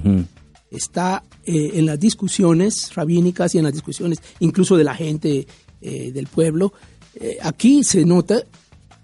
está 0.72 1.24
eh, 1.46 1.72
en 1.76 1.86
las 1.86 2.00
discusiones 2.00 2.94
rabínicas 2.94 3.56
y 3.56 3.58
en 3.58 3.64
las 3.64 3.74
discusiones 3.74 4.20
incluso 4.40 4.76
de 4.76 4.84
la 4.84 4.96
gente 4.96 5.48
eh, 5.82 6.12
del 6.12 6.28
pueblo, 6.28 6.74
eh, 7.16 7.38
aquí 7.42 7.84
se 7.84 8.06
nota 8.06 8.44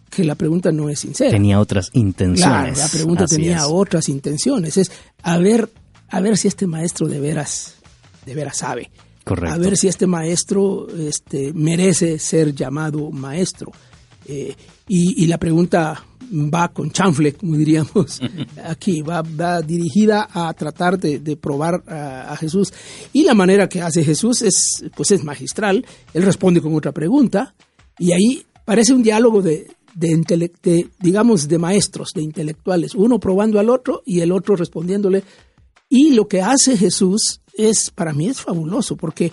que 0.10 0.24
la 0.24 0.36
pregunta 0.36 0.72
no 0.72 0.90
es 0.90 1.00
sincera. 1.00 1.32
Tenía 1.32 1.60
otras 1.60 1.90
intenciones. 1.94 2.44
Claro, 2.44 2.76
la 2.76 2.88
pregunta 2.88 3.24
Así 3.24 3.36
tenía 3.36 3.58
es. 3.58 3.64
otras 3.68 4.10
intenciones. 4.10 4.78
Es 4.78 4.92
a 5.24 5.38
ver, 5.38 5.70
a 6.10 6.20
ver 6.20 6.38
si 6.38 6.48
este 6.48 6.68
maestro 6.68 7.08
de 7.08 7.20
veras, 7.20 7.76
de 8.26 8.36
veras 8.36 8.58
sabe. 8.58 8.92
Correcto. 9.24 9.56
A 9.56 9.58
ver 9.58 9.78
si 9.78 9.88
este 9.88 10.06
maestro 10.06 10.88
este, 10.90 11.54
merece 11.54 12.20
ser 12.20 12.54
llamado 12.54 13.10
maestro. 13.10 13.72
Eh, 14.28 14.56
y, 14.88 15.24
y 15.24 15.28
la 15.28 15.38
pregunta 15.38 16.06
va 16.32 16.70
con 16.74 16.92
chanfle, 16.92 17.34
como 17.34 17.56
diríamos 17.56 18.22
aquí, 18.64 19.02
va, 19.02 19.22
va 19.22 19.62
dirigida 19.62 20.28
a 20.32 20.54
tratar 20.54 20.98
de, 20.98 21.20
de 21.20 21.38
probar 21.38 21.84
a, 21.88 22.34
a 22.34 22.38
Jesús. 22.38 22.74
Y 23.12 23.24
la 23.24 23.34
manera 23.34 23.70
que 23.70 23.82
hace 23.82 24.04
Jesús 24.04 24.42
es, 24.42 24.84
pues 24.96 25.12
es 25.12 25.24
magistral. 25.24 25.86
Él 26.14 26.24
responde 26.24 26.62
con 26.62 26.74
otra 26.76 26.92
pregunta 26.92 27.54
y 28.00 28.12
ahí 28.12 28.46
parece 28.66 28.94
un 28.94 29.04
diálogo 29.04 29.42
de, 29.42 29.68
de, 29.94 30.52
de, 30.62 30.90
digamos, 31.00 31.48
de 31.48 31.58
maestros, 31.58 32.12
de 32.14 32.24
intelectuales, 32.24 32.96
uno 32.96 33.20
probando 33.20 33.60
al 33.60 33.70
otro 33.70 34.02
y 34.06 34.22
el 34.22 34.32
otro 34.32 34.56
respondiéndole. 34.56 35.24
Y 35.90 36.14
lo 36.14 36.28
que 36.28 36.42
hace 36.42 36.78
Jesús 36.78 37.42
es, 37.54 37.92
para 37.92 38.14
mí 38.14 38.28
es 38.28 38.42
fabuloso, 38.42 38.96
porque 38.98 39.32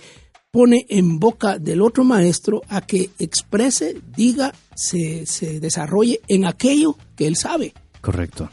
pone 0.51 0.85
en 0.89 1.17
boca 1.17 1.57
del 1.57 1.81
otro 1.81 2.03
maestro 2.03 2.61
a 2.67 2.81
que 2.81 3.09
exprese, 3.19 4.01
diga, 4.17 4.53
se, 4.75 5.25
se 5.25 5.61
desarrolle 5.61 6.19
en 6.27 6.45
aquello 6.45 6.97
que 7.15 7.25
él 7.25 7.37
sabe. 7.37 7.73
Correcto. 8.01 8.49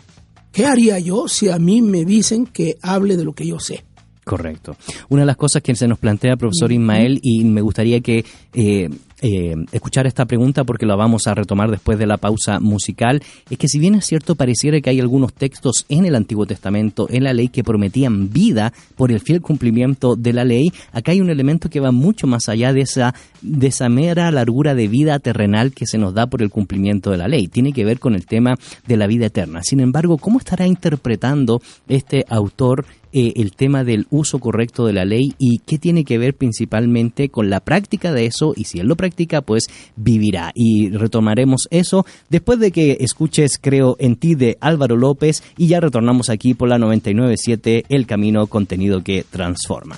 ¿Qué 0.52 0.64
haría 0.64 1.00
yo 1.00 1.26
si 1.26 1.48
a 1.48 1.58
mí 1.58 1.82
me 1.82 2.04
dicen 2.04 2.46
que 2.46 2.78
hable 2.82 3.16
de 3.16 3.24
lo 3.24 3.32
que 3.32 3.46
yo 3.46 3.58
sé? 3.58 3.84
Correcto. 4.22 4.76
Una 5.08 5.22
de 5.22 5.26
las 5.26 5.36
cosas 5.36 5.60
que 5.62 5.74
se 5.74 5.88
nos 5.88 5.98
plantea, 5.98 6.36
profesor 6.36 6.70
Ismael, 6.70 7.18
y 7.20 7.44
me 7.44 7.62
gustaría 7.62 8.00
que 8.00 8.24
eh, 8.52 8.88
eh, 9.20 9.54
escuchar 9.72 10.06
esta 10.06 10.26
pregunta 10.26 10.64
porque 10.64 10.86
la 10.86 10.94
vamos 10.96 11.26
a 11.26 11.34
retomar 11.34 11.70
después 11.70 11.98
de 11.98 12.06
la 12.06 12.18
pausa 12.18 12.60
musical, 12.60 13.22
es 13.50 13.58
que 13.58 13.68
si 13.68 13.78
bien 13.78 13.94
es 13.96 14.06
cierto, 14.06 14.34
pareciera 14.34 14.80
que 14.80 14.90
hay 14.90 15.00
algunos 15.00 15.32
textos 15.32 15.86
en 15.88 16.06
el 16.06 16.14
Antiguo 16.14 16.46
Testamento, 16.46 17.08
en 17.10 17.24
la 17.24 17.32
ley, 17.32 17.48
que 17.48 17.64
prometían 17.64 18.30
vida 18.30 18.72
por 18.96 19.10
el 19.10 19.20
fiel 19.20 19.40
cumplimiento 19.40 20.14
de 20.16 20.32
la 20.32 20.44
ley, 20.44 20.72
acá 20.92 21.12
hay 21.12 21.20
un 21.20 21.30
elemento 21.30 21.68
que 21.68 21.80
va 21.80 21.90
mucho 21.90 22.26
más 22.26 22.48
allá 22.48 22.72
de 22.72 22.82
esa, 22.82 23.14
de 23.42 23.66
esa 23.66 23.88
mera 23.88 24.30
largura 24.30 24.74
de 24.74 24.88
vida 24.88 25.18
terrenal 25.18 25.72
que 25.72 25.86
se 25.86 25.98
nos 25.98 26.14
da 26.14 26.26
por 26.26 26.42
el 26.42 26.50
cumplimiento 26.50 27.10
de 27.10 27.18
la 27.18 27.28
ley. 27.28 27.48
Tiene 27.48 27.72
que 27.72 27.84
ver 27.84 27.98
con 27.98 28.14
el 28.14 28.26
tema 28.26 28.56
de 28.86 28.96
la 28.96 29.06
vida 29.06 29.26
eterna. 29.26 29.60
Sin 29.62 29.80
embargo, 29.80 30.18
¿cómo 30.18 30.38
estará 30.38 30.66
interpretando 30.66 31.60
este 31.88 32.24
autor 32.28 32.86
eh, 33.12 33.32
el 33.36 33.52
tema 33.52 33.84
del 33.84 34.06
uso 34.10 34.38
correcto 34.38 34.86
de 34.86 34.92
la 34.92 35.04
ley 35.04 35.34
y 35.38 35.58
qué 35.58 35.78
tiene 35.78 36.04
que 36.04 36.18
ver 36.18 36.34
principalmente 36.34 37.28
con 37.28 37.50
la 37.50 37.60
práctica 37.60 38.12
de 38.12 38.26
eso 38.26 38.52
y 38.56 38.64
si 38.64 38.80
él 38.80 38.86
lo 38.86 38.96
practica 38.96 39.40
pues 39.40 39.64
vivirá 39.96 40.52
y 40.54 40.90
retomaremos 40.90 41.68
eso 41.70 42.04
después 42.28 42.58
de 42.58 42.70
que 42.70 42.98
escuches 43.00 43.58
creo 43.60 43.96
en 43.98 44.16
ti 44.16 44.34
de 44.34 44.58
Álvaro 44.60 44.96
López 44.96 45.42
y 45.56 45.68
ya 45.68 45.80
retornamos 45.80 46.28
aquí 46.30 46.54
por 46.54 46.68
la 46.68 46.78
997 46.78 47.84
El 47.88 48.06
Camino 48.06 48.46
contenido 48.46 49.02
que 49.02 49.24
transforma. 49.28 49.96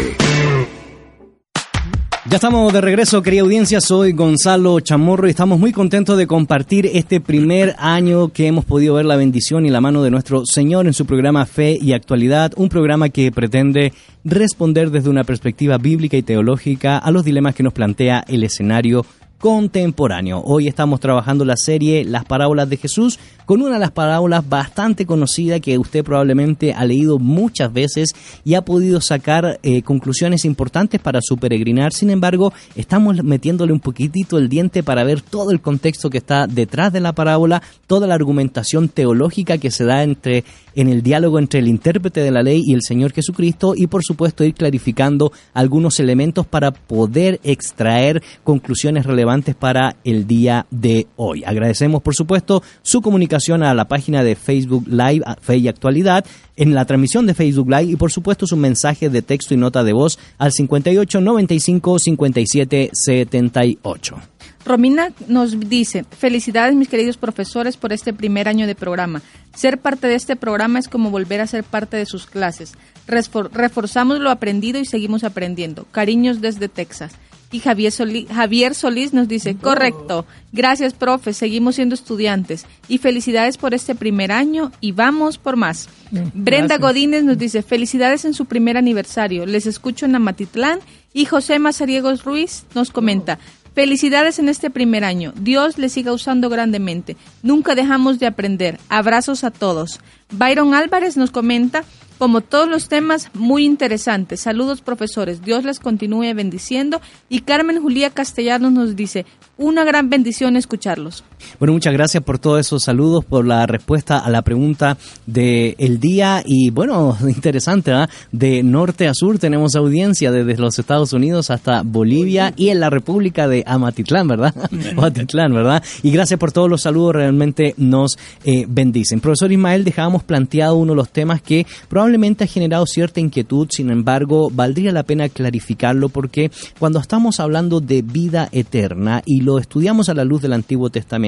Ya 2.28 2.36
estamos 2.36 2.72
de 2.74 2.82
regreso, 2.82 3.22
querida 3.22 3.40
audiencia. 3.40 3.80
Soy 3.80 4.12
Gonzalo 4.12 4.78
Chamorro 4.80 5.26
y 5.26 5.30
estamos 5.30 5.58
muy 5.58 5.72
contentos 5.72 6.18
de 6.18 6.26
compartir 6.26 6.90
este 6.92 7.22
primer 7.22 7.74
año 7.78 8.28
que 8.28 8.46
hemos 8.46 8.66
podido 8.66 8.96
ver 8.96 9.06
la 9.06 9.16
bendición 9.16 9.64
y 9.64 9.70
la 9.70 9.80
mano 9.80 10.02
de 10.02 10.10
nuestro 10.10 10.44
Señor 10.44 10.86
en 10.86 10.92
su 10.92 11.06
programa 11.06 11.46
Fe 11.46 11.78
y 11.80 11.94
Actualidad, 11.94 12.52
un 12.54 12.68
programa 12.68 13.08
que 13.08 13.32
pretende 13.32 13.94
responder 14.24 14.90
desde 14.90 15.08
una 15.08 15.24
perspectiva 15.24 15.78
bíblica 15.78 16.18
y 16.18 16.22
teológica 16.22 16.98
a 16.98 17.10
los 17.10 17.24
dilemas 17.24 17.54
que 17.54 17.62
nos 17.62 17.72
plantea 17.72 18.22
el 18.28 18.44
escenario 18.44 19.06
contemporáneo. 19.39 20.43
Hoy 20.45 20.66
estamos 20.66 20.99
trabajando 21.01 21.45
la 21.45 21.57
serie 21.57 22.05
Las 22.05 22.24
parábolas 22.24 22.68
de 22.70 22.78
Jesús 22.78 23.18
con 23.45 23.62
una 23.62 23.74
de 23.74 23.80
las 23.80 23.93
parábolas 23.93 24.49
bastante 24.49 25.07
conocida 25.07 25.61
que 25.61 25.78
usted 25.78 26.03
probablemente 26.03 26.72
ha 26.72 26.84
leído 26.84 27.18
muchas 27.18 27.72
veces 27.72 28.09
y 28.45 28.55
ha 28.55 28.62
podido 28.62 29.01
sacar 29.01 29.61
eh, 29.62 29.82
conclusiones 29.82 30.45
importantes 30.45 31.01
para 31.01 31.20
su 31.22 31.37
peregrinar. 31.37 31.93
Sin 31.93 32.11
embargo, 32.11 32.53
estamos 32.74 33.22
metiéndole 33.22 33.72
un 33.72 33.80
poquitito 33.80 34.39
el 34.39 34.49
diente 34.49 34.82
para 34.82 35.05
ver 35.05 35.20
todo 35.20 35.53
el 35.53 35.61
contexto 35.61 36.11
que 36.11 36.18
está 36.18 36.47
detrás 36.47 36.93
de 36.93 37.01
la 37.01 37.12
parábola, 37.12 37.62
toda 37.87 38.07
la 38.07 38.14
argumentación 38.14 38.89
teológica 38.89 39.59
que 39.59 39.70
se 39.70 39.84
da 39.84 40.03
entre 40.03 40.45
en 40.74 40.89
el 40.89 41.03
diálogo 41.03 41.39
entre 41.39 41.61
el 41.61 41.68
intérprete 41.68 42.20
de 42.20 42.30
la 42.30 42.43
ley 42.43 42.62
y 42.64 42.74
el 42.74 42.82
Señor 42.82 43.12
Jesucristo 43.12 43.74
y 43.74 43.87
por 43.87 44.03
supuesto 44.05 44.45
ir 44.45 44.55
clarificando 44.55 45.32
algunos 45.55 46.01
elementos 46.01 46.47
para 46.47 46.70
poder 46.70 47.41
extraer 47.45 48.22
conclusiones 48.45 49.07
relevantes 49.07 49.25
para 49.58 49.96
el 50.04 50.26
día 50.26 50.66
de 50.70 51.08
hoy. 51.16 51.42
Agradecemos 51.44 52.00
por 52.02 52.14
supuesto 52.14 52.62
su 52.82 53.02
comunicación 53.02 53.62
a 53.62 53.74
la 53.74 53.86
página 53.88 54.22
de 54.22 54.36
Facebook 54.36 54.86
Live 54.86 55.24
Fe 55.40 55.56
y 55.56 55.68
Actualidad 55.68 56.24
en 56.56 56.74
la 56.74 56.84
transmisión 56.84 57.26
de 57.26 57.34
Facebook 57.34 57.68
Live 57.68 57.92
y 57.92 57.96
por 57.96 58.12
supuesto 58.12 58.46
su 58.46 58.56
mensaje 58.56 59.10
de 59.10 59.22
texto 59.22 59.52
y 59.54 59.56
nota 59.56 59.82
de 59.82 59.92
voz 59.92 60.18
al 60.38 60.52
58 60.52 61.20
95 61.20 61.98
57 61.98 62.90
78. 62.92 64.16
Romina 64.64 65.12
nos 65.28 65.60
dice, 65.68 66.04
felicidades 66.04 66.74
mis 66.74 66.88
queridos 66.88 67.16
profesores 67.16 67.76
por 67.76 67.92
este 67.92 68.12
primer 68.12 68.48
año 68.48 68.66
de 68.66 68.74
programa. 68.74 69.22
Ser 69.54 69.78
parte 69.78 70.08
de 70.08 70.16
este 70.16 70.34
programa 70.34 70.80
es 70.80 70.88
como 70.88 71.10
volver 71.10 71.40
a 71.40 71.46
ser 71.46 71.62
parte 71.62 71.96
de 71.96 72.06
sus 72.06 72.26
clases. 72.26 72.74
Reforzamos 73.06 74.18
lo 74.18 74.30
aprendido 74.30 74.80
y 74.80 74.84
seguimos 74.84 75.22
aprendiendo. 75.22 75.86
Cariños 75.92 76.40
desde 76.40 76.68
Texas. 76.68 77.12
Y 77.53 77.61
Javier, 77.61 78.74
Solís 78.74 79.12
nos 79.12 79.28
dice, 79.28 79.57
correcto, 79.57 80.26
gracias 80.53 80.94
profe, 80.94 81.32
seguimos 81.32 81.76
siendo 81.76 81.94
estudiantes. 81.94 82.66
Y 82.88 82.99
felicidades 82.99 83.57
por 83.57 83.72
este 83.72 83.94
primer 83.94 84.32
año 84.32 84.72
y 84.80 84.92
vamos 84.92 85.38
por 85.38 85.57
más. 85.57 85.88
Brenda 86.11 86.76
gracias. 86.76 86.80
Godínez 86.80 87.24
nos 87.24 87.38
dice, 87.38 87.62
felicidades 87.62 88.24
en 88.24 88.34
su 88.34 88.47
primer 88.47 88.76
aniversario. 88.76 89.47
Les 89.47 89.66
escucho 89.66 90.07
en 90.07 90.16
Amatitlán. 90.16 90.80
Y 91.12 91.24
José 91.24 91.59
Mazariegos 91.59 92.24
Ruiz 92.24 92.64
nos 92.74 92.90
comenta, 92.90 93.38
Felicidades 93.76 94.38
en 94.38 94.49
este 94.49 94.70
primer 94.70 95.05
año. 95.05 95.34
Dios 95.38 95.76
le 95.76 95.90
siga 95.90 96.14
usando 96.14 96.49
grandemente. 96.49 97.14
Nunca 97.42 97.74
dejamos 97.74 98.18
de 98.18 98.24
aprender. 98.24 98.80
Abrazos 98.88 99.44
a 99.44 99.51
todos. 99.51 100.01
Byron 100.30 100.72
Álvarez 100.72 101.18
nos 101.18 101.30
comenta, 101.30 101.84
como 102.18 102.40
todos 102.40 102.68
los 102.68 102.88
temas, 102.88 103.30
muy 103.34 103.64
interesantes. 103.64 104.40
Saludos 104.40 104.80
profesores. 104.80 105.42
Dios 105.42 105.64
les 105.64 105.80
continúe 105.80 106.34
bendiciendo. 106.34 107.00
Y 107.28 107.40
Carmen 107.40 107.80
Julia 107.80 108.10
Castellanos 108.10 108.72
nos 108.72 108.96
dice, 108.96 109.26
una 109.58 109.84
gran 109.84 110.10
bendición 110.10 110.56
escucharlos. 110.56 111.24
Bueno, 111.59 111.72
muchas 111.72 111.93
gracias 111.93 112.22
por 112.22 112.39
todos 112.39 112.61
esos 112.61 112.82
saludos, 112.82 113.24
por 113.24 113.47
la 113.47 113.66
respuesta 113.66 114.18
a 114.18 114.30
la 114.30 114.43
pregunta 114.43 114.97
del 115.26 116.01
día 116.01 116.43
y 116.45 116.70
bueno, 116.70 117.16
interesante, 117.28 117.93
¿ah? 117.93 118.09
De 118.32 118.62
norte 118.62 119.09
a 119.09 119.14
sur 119.14 119.39
tenemos 119.39 119.74
audiencia 119.74 120.30
desde 120.30 120.57
los 120.57 120.78
Estados 120.78 121.12
Unidos 121.12 121.51
hasta 121.51 121.82
Bolivia 121.82 122.53
y 122.57 122.68
en 122.68 122.80
la 122.80 122.91
República 122.91 123.49
de 123.49 123.64
Amatitlán, 123.66 124.28
¿verdad? 124.28 124.55
o 124.97 125.03
Atitlán, 125.05 125.53
¿verdad? 125.53 125.82
Y 126.03 126.11
gracias 126.11 126.39
por 126.39 126.53
todos 126.53 126.70
los 126.70 126.82
saludos, 126.82 127.14
realmente 127.16 127.74
nos 127.76 128.18
eh, 128.45 128.66
bendicen. 128.68 129.20
Profesor 129.20 129.51
Ismael, 129.51 129.84
dejábamos 129.84 130.24
planteado 130.24 130.76
uno 130.76 130.93
de 130.93 130.97
los 130.97 131.11
temas 131.11 131.43
que 131.43 131.66
probablemente 131.89 132.45
ha 132.45 132.49
generado 132.49 132.87
cierta 132.87 133.20
inquietud, 133.20 133.68
sin 133.70 133.91
embargo, 133.91 134.51
valdría 134.51 134.93
la 134.93 135.03
pena 135.03 135.28
clarificarlo 135.28 136.09
porque 136.09 136.51
cuando 136.78 136.99
estamos 136.99 137.41
hablando 137.41 137.80
de 137.80 138.03
vida 138.03 138.49
eterna 138.53 139.22
y 139.24 139.41
lo 139.41 139.59
estudiamos 139.59 140.09
a 140.09 140.14
la 140.14 140.24
luz 140.24 140.43
del 140.43 140.53
Antiguo 140.53 140.91
Testamento 140.91 141.25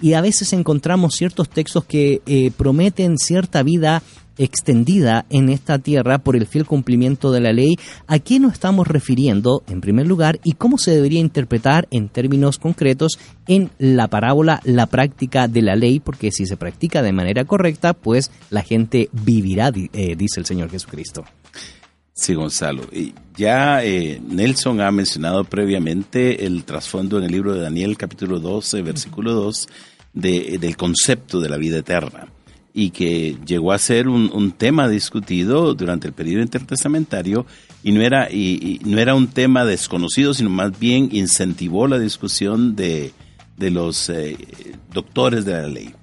y 0.00 0.14
a 0.14 0.20
veces 0.20 0.52
encontramos 0.52 1.14
ciertos 1.14 1.48
textos 1.48 1.84
que 1.84 2.20
eh, 2.26 2.50
prometen 2.56 3.18
cierta 3.18 3.62
vida 3.62 4.02
extendida 4.38 5.26
en 5.30 5.48
esta 5.48 5.78
tierra 5.78 6.18
por 6.18 6.36
el 6.36 6.46
fiel 6.46 6.66
cumplimiento 6.66 7.32
de 7.32 7.40
la 7.40 7.52
ley, 7.52 7.76
¿a 8.06 8.18
qué 8.18 8.38
nos 8.38 8.52
estamos 8.52 8.86
refiriendo 8.86 9.62
en 9.68 9.80
primer 9.80 10.06
lugar 10.06 10.40
y 10.44 10.52
cómo 10.52 10.78
se 10.78 10.90
debería 10.90 11.20
interpretar 11.20 11.88
en 11.90 12.08
términos 12.08 12.58
concretos 12.58 13.18
en 13.46 13.70
la 13.78 14.08
parábola 14.08 14.60
la 14.64 14.86
práctica 14.86 15.48
de 15.48 15.62
la 15.62 15.76
ley? 15.76 16.00
Porque 16.00 16.30
si 16.32 16.46
se 16.46 16.56
practica 16.56 17.02
de 17.02 17.12
manera 17.12 17.44
correcta, 17.44 17.94
pues 17.94 18.30
la 18.50 18.62
gente 18.62 19.08
vivirá, 19.12 19.72
eh, 19.74 20.16
dice 20.16 20.40
el 20.40 20.46
Señor 20.46 20.70
Jesucristo. 20.70 21.24
Sí, 22.18 22.32
Gonzalo. 22.32 22.82
Y 22.92 23.12
ya 23.36 23.84
eh, 23.84 24.20
Nelson 24.26 24.80
ha 24.80 24.90
mencionado 24.90 25.44
previamente 25.44 26.46
el 26.46 26.64
trasfondo 26.64 27.18
en 27.18 27.24
el 27.24 27.32
libro 27.32 27.52
de 27.52 27.60
Daniel, 27.60 27.98
capítulo 27.98 28.40
12, 28.40 28.80
versículo 28.80 29.34
2, 29.34 29.68
de- 30.14 30.56
del 30.58 30.78
concepto 30.78 31.40
de 31.40 31.50
la 31.50 31.58
vida 31.58 31.78
eterna 31.78 32.28
y 32.72 32.90
que 32.90 33.36
llegó 33.46 33.72
a 33.72 33.78
ser 33.78 34.08
un, 34.08 34.30
un 34.32 34.52
tema 34.52 34.88
discutido 34.88 35.74
durante 35.74 36.06
el 36.08 36.14
periodo 36.14 36.42
intertestamentario 36.42 37.44
y 37.82 37.92
no 37.92 38.00
era 38.00 38.30
y, 38.30 38.80
y 38.82 38.88
no 38.88 38.98
era 38.98 39.14
un 39.14 39.28
tema 39.28 39.64
desconocido, 39.66 40.32
sino 40.32 40.48
más 40.48 40.78
bien 40.78 41.10
incentivó 41.12 41.86
la 41.86 41.98
discusión 41.98 42.76
de, 42.76 43.12
de 43.58 43.70
los 43.70 44.08
eh, 44.08 44.38
doctores 44.92 45.44
de 45.44 45.52
la 45.52 45.68
ley. 45.68 45.94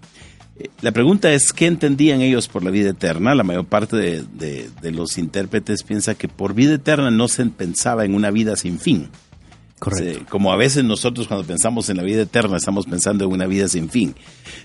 La 0.81 0.91
pregunta 0.91 1.31
es, 1.33 1.51
¿qué 1.53 1.65
entendían 1.65 2.21
ellos 2.21 2.47
por 2.47 2.63
la 2.63 2.71
vida 2.71 2.89
eterna? 2.91 3.35
La 3.35 3.43
mayor 3.43 3.65
parte 3.65 3.95
de, 3.97 4.23
de- 4.33 4.69
de 4.81 4.91
los 4.91 5.17
intérpretes 5.17 5.83
piensa 5.83 6.15
que 6.15 6.27
por 6.27 6.53
vida 6.53 6.73
eterna 6.75 7.11
no 7.11 7.27
se 7.27 7.45
pensaba 7.47 8.05
en 8.05 8.15
una 8.15 8.31
vida 8.31 8.55
sin 8.55 8.79
fin. 8.79 9.09
Correcto. 9.79 10.19
Se- 10.19 10.25
como 10.25 10.53
a 10.53 10.55
veces 10.55 10.83
nosotros 10.83 11.27
cuando 11.27 11.45
pensamos 11.45 11.89
en 11.89 11.97
la 11.97 12.03
vida 12.03 12.21
eterna 12.21 12.57
estamos 12.57 12.85
pensando 12.85 13.25
en 13.25 13.31
una 13.31 13.47
vida 13.47 13.67
sin 13.67 13.89
fin, 13.89 14.15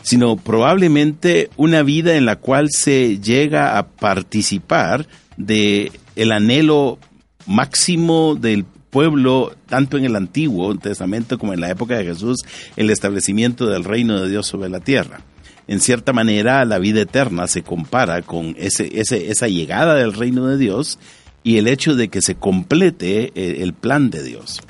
sino 0.03 0.37
probablemente 0.37 1.51
una 1.57 1.83
vida 1.83 2.15
en 2.17 2.25
la 2.25 2.37
cual 2.37 2.69
se 2.71 3.19
llega 3.21 3.79
a 3.79 3.89
participar 3.89 5.07
de 5.37 5.91
el 6.17 6.31
anhelo 6.33 6.99
máximo 7.47 8.37
del 8.37 8.65
pueblo, 8.91 9.55
tanto 9.69 9.97
en 9.99 10.05
el 10.05 10.17
Antiguo 10.17 10.77
Testamento 10.77 11.39
como 11.39 11.53
en 11.53 11.61
la 11.61 11.71
época 11.71 11.97
de 11.99 12.05
Jesús, 12.05 12.39
el 12.77 12.91
establecimiento 12.91 13.67
del 13.67 13.85
reino 13.85 14.21
de 14.21 14.29
Dios 14.31 14.47
sobre 14.47 14.69
la 14.69 14.81
tierra. 14.81 15.21
En 15.69 15.81
cierta 15.81 16.13
manera, 16.13 16.65
la 16.65 16.79
vida 16.79 17.03
eterna 17.03 17.47
se 17.47 17.63
compara 17.63 18.23
con 18.23 18.57
ese, 18.59 18.91
esa 19.01 19.47
llegada 19.49 19.95
del 19.95 20.15
reino 20.15 20.47
de 20.47 20.57
Dios 20.59 20.99
y 21.45 21.59
el 21.59 21.69
hecho 21.69 21.95
de 21.95 22.09
que 22.09 22.23
se 22.23 22.35
complete 22.35 23.33
eh, 23.35 23.59
el 23.63 23.75
plan 23.75 24.11
de 24.11 24.23
Dios. 24.25 24.61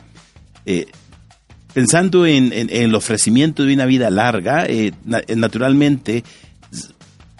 Eh, 0.66 0.86
pensando 1.72 2.26
en, 2.26 2.52
en- 2.52 2.68
el 2.70 2.94
ofrecimiento 2.94 3.62
de 3.64 3.74
una 3.74 3.86
vida 3.86 4.10
larga, 4.10 4.66
eh, 4.66 4.92
na- 5.04 5.22
naturalmente 5.36 6.24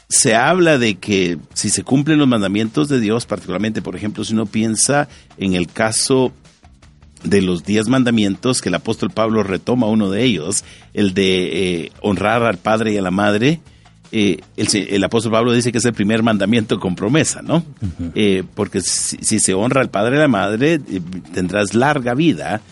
se 0.09 0.34
habla 0.34 0.78
de 0.78 0.94
que 0.94 1.38
si 1.52 1.68
se 1.68 1.82
cumplen 1.82 2.18
los 2.18 2.28
mandamientos 2.28 2.88
de 2.88 2.98
Dios, 3.00 3.26
particularmente, 3.26 3.82
por 3.82 3.94
ejemplo, 3.94 4.24
si 4.24 4.32
uno 4.32 4.46
piensa 4.46 5.09
en 5.36 5.54
el 5.54 5.66
caso 5.66 6.32
de 7.25 7.43
los 7.43 7.64
diez 7.64 7.89
mandamientos, 7.89 8.61
que 8.61 8.69
el 8.69 8.75
apóstol 8.77 9.11
Pablo 9.11 9.43
retoma 9.43 9.87
uno 9.87 10.11
de 10.11 10.25
ellos, 10.25 10.64
el 10.95 11.14
de 11.14 11.83
eh, 11.85 11.93
honrar 12.01 12.43
al 12.45 12.59
padre 12.59 12.93
y 12.93 12.97
a 12.97 13.03
la 13.03 13.11
madre, 13.11 13.61
eh, 14.12 14.39
el, 14.57 15.05
apóstol 15.05 15.33
Pablo 15.33 15.53
dice 15.53 15.71
que 15.73 15.79
es 15.79 15.85
el 15.85 15.93
primer 15.93 16.23
mandamiento 16.23 16.79
con 16.81 16.95
promesa, 16.95 17.43
¿no? 17.43 17.62
Eh, 18.14 18.43
porque 18.55 18.81
si, 18.81 19.19
si 19.21 19.39
se 19.39 19.53
honra 19.55 19.81
al 19.83 19.91
padre 19.91 20.14
y 20.16 20.19
a 20.19 20.23
la 20.23 20.29
madre, 20.29 20.81
tendrás 21.35 21.75
larga 21.75 22.14
vida, 22.14 22.62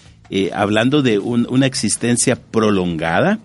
hablando 0.54 1.02
de 1.02 1.18
un- 1.18 1.46
una 1.50 1.66
existencia 1.66 2.36
prolongada. 2.36 3.38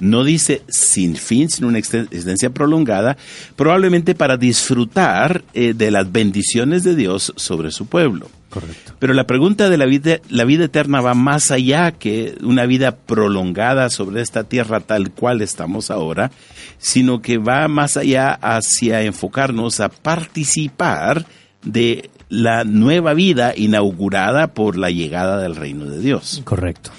No 0.00 0.22
dice 0.22 0.62
sin 0.68 1.16
fin, 1.16 1.50
sino 1.50 1.66
una 1.66 1.78
existencia 1.78 2.50
prolongada, 2.50 3.16
probablemente 3.56 4.14
para 4.14 4.36
disfrutar 4.36 5.42
eh, 5.54 5.74
de 5.74 5.90
las 5.90 6.12
bendiciones 6.12 6.84
de 6.84 6.94
Dios 6.94 7.32
sobre 7.36 7.72
su 7.72 7.86
pueblo. 7.86 8.30
Correcto. 8.50 8.94
Pero 8.98 9.12
la 9.12 9.26
pregunta 9.26 9.68
de 9.68 9.76
la 9.76 9.84
vida, 9.84 10.18
la 10.30 10.44
vida 10.44 10.64
eterna 10.64 11.00
va 11.02 11.14
más 11.14 11.50
allá 11.50 11.92
que 11.92 12.34
una 12.42 12.64
vida 12.66 12.96
prolongada 12.96 13.90
sobre 13.90 14.22
esta 14.22 14.44
tierra 14.44 14.80
tal 14.80 15.10
cual 15.10 15.42
estamos 15.42 15.90
ahora, 15.90 16.30
sino 16.78 17.20
que 17.20 17.36
va 17.38 17.68
más 17.68 17.96
allá 17.96 18.32
hacia 18.32 19.02
enfocarnos 19.02 19.80
a 19.80 19.90
participar 19.90 21.26
de 21.62 22.10
la 22.30 22.64
nueva 22.64 23.14
vida 23.14 23.52
inaugurada 23.56 24.48
por 24.48 24.76
la 24.78 24.90
llegada 24.90 25.38
del 25.40 25.56
reino 25.56 25.86
de 25.86 26.00
Dios. 26.00 26.40
Correcto. 26.44 26.90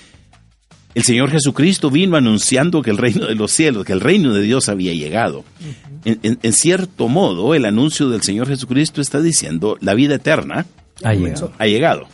El 0.96 1.04
Señor 1.04 1.30
Jesucristo 1.30 1.90
vino 1.92 2.18
anunciando 2.18 2.82
que 2.82 2.90
el 2.90 2.98
reino 2.98 3.28
de 3.28 3.36
los 3.36 3.52
cielos, 3.52 3.86
que 3.86 3.94
el 3.94 4.02
reino 4.02 4.34
de 4.34 4.42
Dios 4.42 4.70
había 4.70 4.94
llegado. 4.94 5.46
En, 6.04 6.20
en- 6.24 6.40
en 6.42 6.54
cierto 6.54 7.08
modo, 7.08 7.54
el 7.54 7.66
anuncio 7.66 8.10
del 8.10 8.22
Señor 8.24 8.48
Jesucristo 8.48 9.00
está 9.00 9.22
diciendo 9.22 9.78
la 9.82 9.94
vida 9.94 10.16
eterna 10.16 10.66
Ha 11.04 11.14
llegado. 11.14 11.54
ha 11.58 11.66
llegado. 11.68 12.08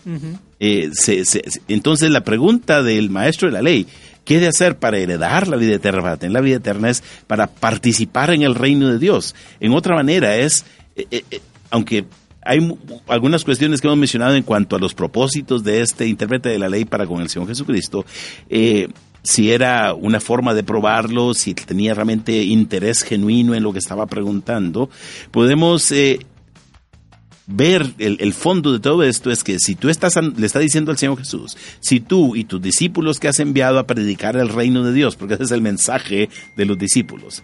Eh, 0.60 0.90
se- 0.94 1.26
se- 1.26 1.44
se- 1.50 1.62
entonces 1.68 2.10
la 2.12 2.24
pregunta 2.24 2.82
del 2.84 3.10
maestro 3.10 3.48
de 3.48 3.54
la 3.54 3.62
ley, 3.62 3.88
¿qué 4.24 4.38
he 4.38 4.40
de 4.40 4.48
hacer 4.48 4.78
para 4.78 4.98
heredar 4.98 5.48
la 5.48 5.58
vida 5.58 5.76
eterna, 5.76 6.02
para 6.02 6.18
tener 6.18 6.34
la 6.34 6.42
vida 6.42 6.58
eterna? 6.58 6.90
Es 6.90 7.04
para 7.28 7.48
participar 7.48 8.32
en 8.32 8.42
el 8.44 8.56
reino 8.56 8.88
de 8.90 9.00
Dios. 9.00 9.36
En 9.60 9.74
otra 9.74 9.96
manera 9.96 10.36
es, 10.38 10.66
eh, 10.96 11.08
eh, 11.12 11.42
aunque 11.72 12.06
hay 12.48 12.60
algunas 13.08 13.44
cuestiones 13.44 13.82
que 13.82 13.88
hemos 13.88 13.98
mencionado 13.98 14.36
en 14.36 14.44
cuanto 14.44 14.76
a 14.76 14.80
los 14.80 14.94
propósitos 14.94 15.64
de 15.64 15.82
este 15.82 16.08
intérprete 16.08 16.50
de 16.50 16.60
la 16.60 16.70
ley 16.70 16.86
para 16.86 17.08
con 17.08 17.22
el 17.22 17.28
Señor 17.30 17.48
Jesucristo, 17.48 18.06
si 19.24 19.52
era 19.52 19.96
una 19.96 20.20
forma 20.20 20.54
de 20.54 20.64
probarlo, 20.64 21.34
si 21.34 21.56
tenía 21.56 21.96
realmente 21.96 22.44
interés 22.44 23.02
genuino 23.02 23.56
en 23.56 23.64
lo 23.64 23.74
que 23.74 23.80
estaba 23.80 24.06
preguntando, 24.06 24.92
podemos 25.32 25.92
ver 27.48 27.94
el, 28.00 28.18
el 28.20 28.34
fondo 28.34 28.72
de 28.74 28.80
todo 28.80 29.04
esto 29.04 29.30
es 29.32 29.44
que 29.44 29.60
si 29.60 29.76
tú 29.76 29.90
estás, 29.90 30.16
le 30.16 30.46
está 30.46 30.60
diciendo 30.60 30.92
al 30.92 30.98
Señor 30.98 31.18
Jesús, 31.18 31.56
si 31.80 32.00
tú 32.00 32.36
y 32.36 32.46
tus 32.46 32.62
discípulos 32.62 33.20
que 33.20 33.28
has 33.28 33.40
enviado 33.40 33.78
a 33.80 33.86
predicar 33.88 34.36
el 34.38 34.50
reino 34.50 34.84
de 34.84 34.94
Dios, 34.94 35.16
porque 35.16 35.36
ese 35.36 35.44
es 35.44 35.52
el 35.52 35.62
mensaje 35.62 36.30
de 36.56 36.66
los 36.66 36.78
discípulos, 36.78 37.44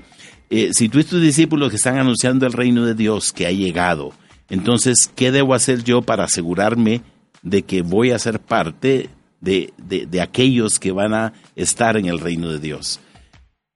eh, 0.50 0.72
si 0.74 0.90
tú 0.90 1.00
y 1.00 1.04
tus 1.04 1.22
discípulos 1.22 1.70
que 1.70 1.76
están 1.78 1.98
anunciando 1.98 2.46
el 2.46 2.54
reino 2.54 2.86
de 2.86 2.96
Dios 2.96 3.32
que 3.32 3.46
ha 3.48 3.52
llegado, 3.52 4.12
entonces, 4.50 5.10
¿qué 5.16 5.32
debo 5.32 5.54
hacer 5.54 5.84
yo 5.84 6.02
para 6.02 6.26
asegurarme 6.26 7.02
de 7.42 7.62
que 7.62 7.84
voy 7.84 8.12
a 8.12 8.20
ser 8.20 8.40
parte 8.40 9.10
de, 9.40 9.72
de- 9.78 10.06
de 10.08 10.22
aquellos 10.22 10.78
que 10.78 10.92
van 10.92 11.14
a 11.14 11.34
estar 11.56 11.96
en 11.96 12.08
el 12.08 12.20
reino 12.20 12.50
de 12.50 12.60
Dios? 12.60 13.00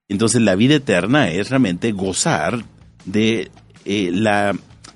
Entonces, 0.09 0.41
la 0.41 0.55
vida 0.55 0.75
eterna 0.75 1.29
es 1.29 1.49
realmente 1.49 1.91
gozar 1.93 2.65
de 3.05 3.49
eh, 3.85 4.09
la, 4.11 4.53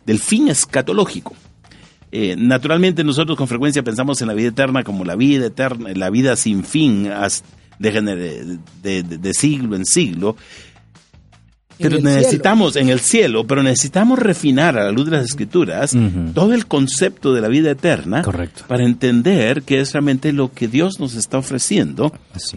del 0.09 0.19
fin 0.19 0.47
escatológico. 0.49 1.35
Eh, 2.11 2.35
naturalmente 2.35 3.03
nosotros 3.03 3.37
con 3.37 3.47
frecuencia 3.47 3.83
pensamos 3.83 4.19
en 4.21 4.27
la 4.27 4.33
vida 4.33 4.47
eterna 4.49 4.83
como 4.83 5.05
la 5.05 5.15
vida 5.15 5.45
eterna, 5.45 5.89
la 5.93 6.09
vida 6.09 6.35
sin 6.35 6.63
fin 6.63 7.03
de, 7.03 7.93
gener- 7.93 8.59
de- 8.81 9.03
de- 9.03 9.17
de 9.19 9.33
siglo 9.35 9.75
en 9.75 9.85
siglo. 9.85 10.35
Pero 11.77 11.97
necesitamos 11.99 12.75
en 12.75 12.89
el 12.89 12.99
cielo, 12.99 13.47
pero 13.47 13.63
necesitamos 13.63 14.19
refinar 14.19 14.77
a 14.77 14.83
la 14.83 14.91
luz 14.91 15.05
de 15.05 15.11
las 15.11 15.23
escrituras 15.25 15.95
todo 16.33 16.53
el 16.53 16.65
concepto 16.65 17.33
de 17.33 17.39
la 17.39 17.47
vida 17.47 17.71
eterna 17.71 18.21
Correcto. 18.21 18.65
para 18.67 18.83
entender 18.83 19.61
que 19.61 19.79
es 19.79 19.93
realmente 19.93 20.33
lo 20.33 20.51
que 20.51 20.67
Dios 20.67 20.99
nos 20.99 21.15
está 21.15 21.37
ofreciendo 21.37 22.11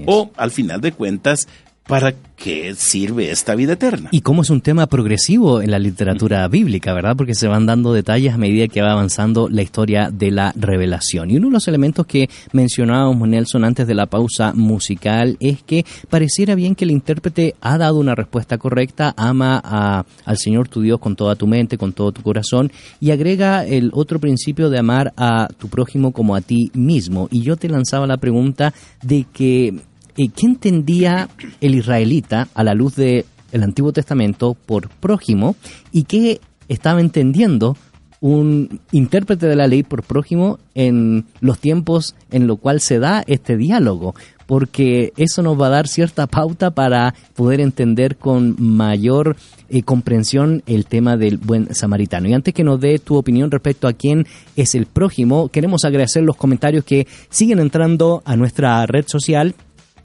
o 0.07 0.33
al 0.37 0.51
final 0.51 0.81
de 0.81 0.91
cuentas 0.91 1.47
para 1.87 2.15
qué 2.37 2.75
sirve 2.75 3.31
esta 3.31 3.55
vida 3.55 3.75
eterna. 3.75 4.09
Y 4.13 4.21
cómo 4.23 4.43
es 4.43 4.51
un 4.51 4.61
tema 4.61 4.87
progresivo 4.87 5.61
en 5.63 5.71
la 5.71 5.79
literatura 5.79 6.47
bíblica, 6.49 6.93
¿verdad? 6.95 7.17
Porque 7.17 7.35
se 7.35 7.49
van 7.49 7.67
dando 7.67 7.93
detalles 7.93 8.33
a 8.35 8.39
medida 8.39 8.69
que 8.69 8.83
va 8.83 8.93
avanzando 8.93 9.49
la 9.49 9.63
historia 9.63 10.11
de 10.11 10.31
la 10.31 10.53
revelación. 10.57 11.31
Y 11.31 11.37
uno 11.37 11.49
de 11.49 11.53
los 11.55 11.69
elementos 11.69 12.07
que 12.07 12.29
mencionábamos, 12.53 13.29
Nelson, 13.29 13.65
antes 13.65 13.87
de 13.87 13.95
la 13.95 14.07
pausa 14.07 14.53
musical, 14.55 15.37
es 15.41 15.63
que 15.63 15.85
pareciera 16.09 16.55
bien 16.55 16.75
que 16.75 16.85
el 16.85 16.91
intérprete 16.93 17.55
ha 17.61 17.79
dado 17.79 17.99
una 17.99 18.15
respuesta 18.15 18.59
correcta, 18.59 19.13
ama 19.17 19.61
a- 19.63 20.05
al 20.25 20.39
Señor 20.39 20.69
tu 20.69 20.81
Dios 20.83 20.99
con 21.01 21.17
toda 21.17 21.37
tu 21.37 21.47
mente, 21.47 21.79
con 21.79 21.93
todo 21.93 22.13
tu 22.13 22.23
corazón, 22.23 22.71
y 23.01 23.11
agrega 23.11 23.67
el 23.67 23.91
otro 23.93 24.19
principio 24.21 24.71
de 24.71 24.79
amar 24.79 25.13
a 25.17 25.49
tu 25.59 25.69
prójimo 25.69 26.13
como 26.13 26.35
a 26.37 26.41
ti 26.41 26.71
mismo. 26.75 27.29
Y 27.31 27.43
yo 27.43 27.57
te 27.57 27.69
lanzaba 27.69 28.07
la 28.07 28.17
pregunta 28.17 28.73
de 29.03 29.27
que 29.33 29.75
¿qué 30.15 30.47
entendía 30.47 31.29
el 31.61 31.75
israelita 31.75 32.49
a 32.55 32.65
la 32.65 32.75
luz 32.75 32.97
del 32.97 33.25
Antiguo 33.53 33.93
Testamento 33.93 34.55
por 34.55 34.89
prójimo 34.89 35.57
y 35.91 36.05
qué 36.05 36.41
estaba 36.69 37.01
entendiendo 37.01 37.77
un 38.21 38.81
intérprete 38.93 39.47
de 39.47 39.57
la 39.57 39.67
ley 39.67 39.83
por 39.83 40.05
prójimo 40.05 40.61
en 40.77 41.27
los 41.41 41.59
tiempos 41.59 42.15
en 42.31 42.47
lo 42.47 42.57
cual 42.57 42.81
se 42.81 42.99
da 42.99 43.25
este 43.27 43.57
diálogo? 43.57 44.15
Porque 44.47 45.13
eso 45.17 45.43
nos 45.43 45.61
va 45.61 45.67
a 45.69 45.71
dar 45.71 45.89
cierta 45.89 46.27
pauta 46.27 46.71
para 46.71 47.15
poder 47.35 47.61
entender 47.61 48.17
con 48.17 48.55
mayor 48.59 49.37
eh, 49.71 49.83
comprensión 49.83 50.63
el 50.67 50.87
tema 50.87 51.17
del 51.17 51.39
buen 51.39 51.75
samaritano. 51.75 52.29
Y 52.29 52.35
antes 52.35 52.53
que 52.53 52.65
nos 52.65 52.79
dé 52.79 52.99
tu 52.99 53.17
opinión 53.17 53.51
respecto 53.51 53.89
a 53.89 53.93
quién 53.93 54.27
es 54.57 54.75
el 54.75 54.87
prójimo, 54.87 55.49
queremos 55.49 55.85
agradecer 55.85 56.23
los 56.23 56.37
comentarios 56.37 56.85
que 56.85 57.07
siguen 57.31 57.59
entrando 57.59 58.23
a 58.25 58.37
nuestra 58.37 58.85
red 58.87 59.07
social 59.09 59.55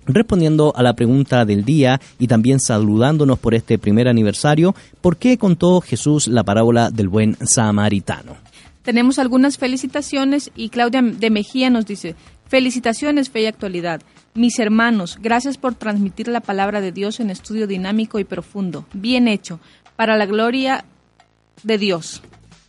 respondiendo 0.07 0.73
a 0.75 0.83
la 0.83 0.95
pregunta 0.95 1.45
del 1.45 1.63
día 1.65 1.99
y 2.17 2.27
también 2.27 2.59
saludándonos 2.59 3.39
por 3.39 3.53
este 3.53 3.77
primer 3.77 4.07
aniversario, 4.07 4.75
¿por 5.01 5.17
qué 5.17 5.37
contó 5.37 5.81
Jesús 5.81 6.27
la 6.27 6.43
parábola 6.43 6.89
del 6.89 7.09
buen 7.09 7.37
samaritano? 7.45 8.35
Tenemos 8.83 9.19
algunas 9.19 9.57
felicitaciones 9.57 10.49
y 10.55 10.69
Claudia 10.69 11.01
de 11.01 11.29
Mejía 11.29 11.69
nos 11.69 11.85
dice, 11.85 12.15
felicitaciones, 12.47 13.29
fe 13.29 13.41
y 13.41 13.45
actualidad. 13.45 14.01
Mis 14.33 14.59
hermanos, 14.59 15.17
gracias 15.21 15.57
por 15.57 15.75
transmitir 15.75 16.27
la 16.29 16.39
palabra 16.39 16.79
de 16.79 16.91
Dios 16.91 17.19
en 17.19 17.29
estudio 17.29 17.67
dinámico 17.67 18.19
y 18.19 18.23
profundo. 18.23 18.85
Bien 18.93 19.27
hecho, 19.27 19.59
para 19.97 20.15
la 20.15 20.25
gloria 20.25 20.85
de 21.63 21.77
Dios. 21.77 22.21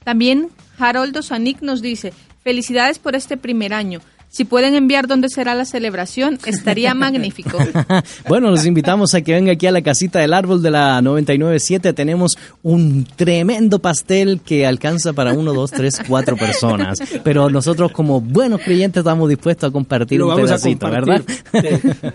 También 0.02 0.48
Haroldo 0.78 1.22
Sanik 1.22 1.60
nos 1.60 1.82
dice, 1.82 2.12
felicidades 2.42 2.98
por 2.98 3.14
este 3.14 3.36
primer 3.36 3.74
año. 3.74 4.00
Si 4.38 4.44
pueden 4.44 4.76
enviar 4.76 5.08
dónde 5.08 5.28
será 5.30 5.56
la 5.56 5.64
celebración, 5.64 6.38
estaría 6.46 6.94
magnífico. 6.94 7.58
bueno, 8.28 8.50
los 8.50 8.66
invitamos 8.66 9.12
a 9.14 9.20
que 9.20 9.32
venga 9.32 9.50
aquí 9.50 9.66
a 9.66 9.72
la 9.72 9.82
casita 9.82 10.20
del 10.20 10.32
árbol 10.32 10.62
de 10.62 10.70
la 10.70 11.02
997. 11.02 11.92
Tenemos 11.92 12.38
un 12.62 13.04
tremendo 13.16 13.80
pastel 13.80 14.40
que 14.40 14.64
alcanza 14.64 15.12
para 15.12 15.32
uno, 15.32 15.52
dos, 15.52 15.72
tres, 15.72 16.00
cuatro 16.06 16.36
personas. 16.36 17.00
Pero 17.24 17.50
nosotros 17.50 17.90
como 17.90 18.20
buenos 18.20 18.60
creyentes 18.60 19.00
estamos 19.00 19.28
dispuestos 19.28 19.70
a 19.70 19.72
compartir 19.72 20.20
Lo 20.20 20.26
un 20.26 20.36
vamos 20.36 20.52
a 20.52 20.54
pedacito, 20.54 20.88
compartir. 20.88 21.40
¿verdad? 21.52 22.14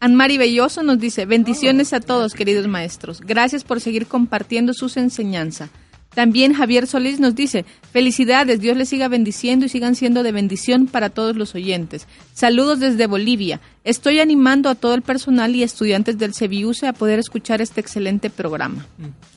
Anmari 0.00 0.36
Belloso 0.36 0.82
nos 0.82 0.98
dice, 0.98 1.24
bendiciones 1.24 1.94
a 1.94 2.00
todos, 2.00 2.34
queridos 2.34 2.66
maestros. 2.66 3.22
Gracias 3.22 3.64
por 3.64 3.80
seguir 3.80 4.06
compartiendo 4.08 4.74
sus 4.74 4.98
enseñanzas. 4.98 5.70
También 6.14 6.54
Javier 6.54 6.86
Solís 6.86 7.20
nos 7.20 7.34
dice, 7.34 7.64
felicidades, 7.92 8.60
Dios 8.60 8.76
les 8.76 8.88
siga 8.88 9.08
bendiciendo 9.08 9.66
y 9.66 9.68
sigan 9.68 9.94
siendo 9.94 10.22
de 10.22 10.32
bendición 10.32 10.86
para 10.86 11.10
todos 11.10 11.36
los 11.36 11.54
oyentes. 11.54 12.06
Saludos 12.32 12.80
desde 12.80 13.06
Bolivia. 13.06 13.60
Estoy 13.84 14.20
animando 14.20 14.70
a 14.70 14.74
todo 14.74 14.94
el 14.94 15.02
personal 15.02 15.54
y 15.54 15.62
estudiantes 15.62 16.16
del 16.16 16.34
CEBIUSE 16.34 16.86
a 16.86 16.92
poder 16.92 17.18
escuchar 17.18 17.60
este 17.60 17.80
excelente 17.80 18.30
programa. 18.30 18.86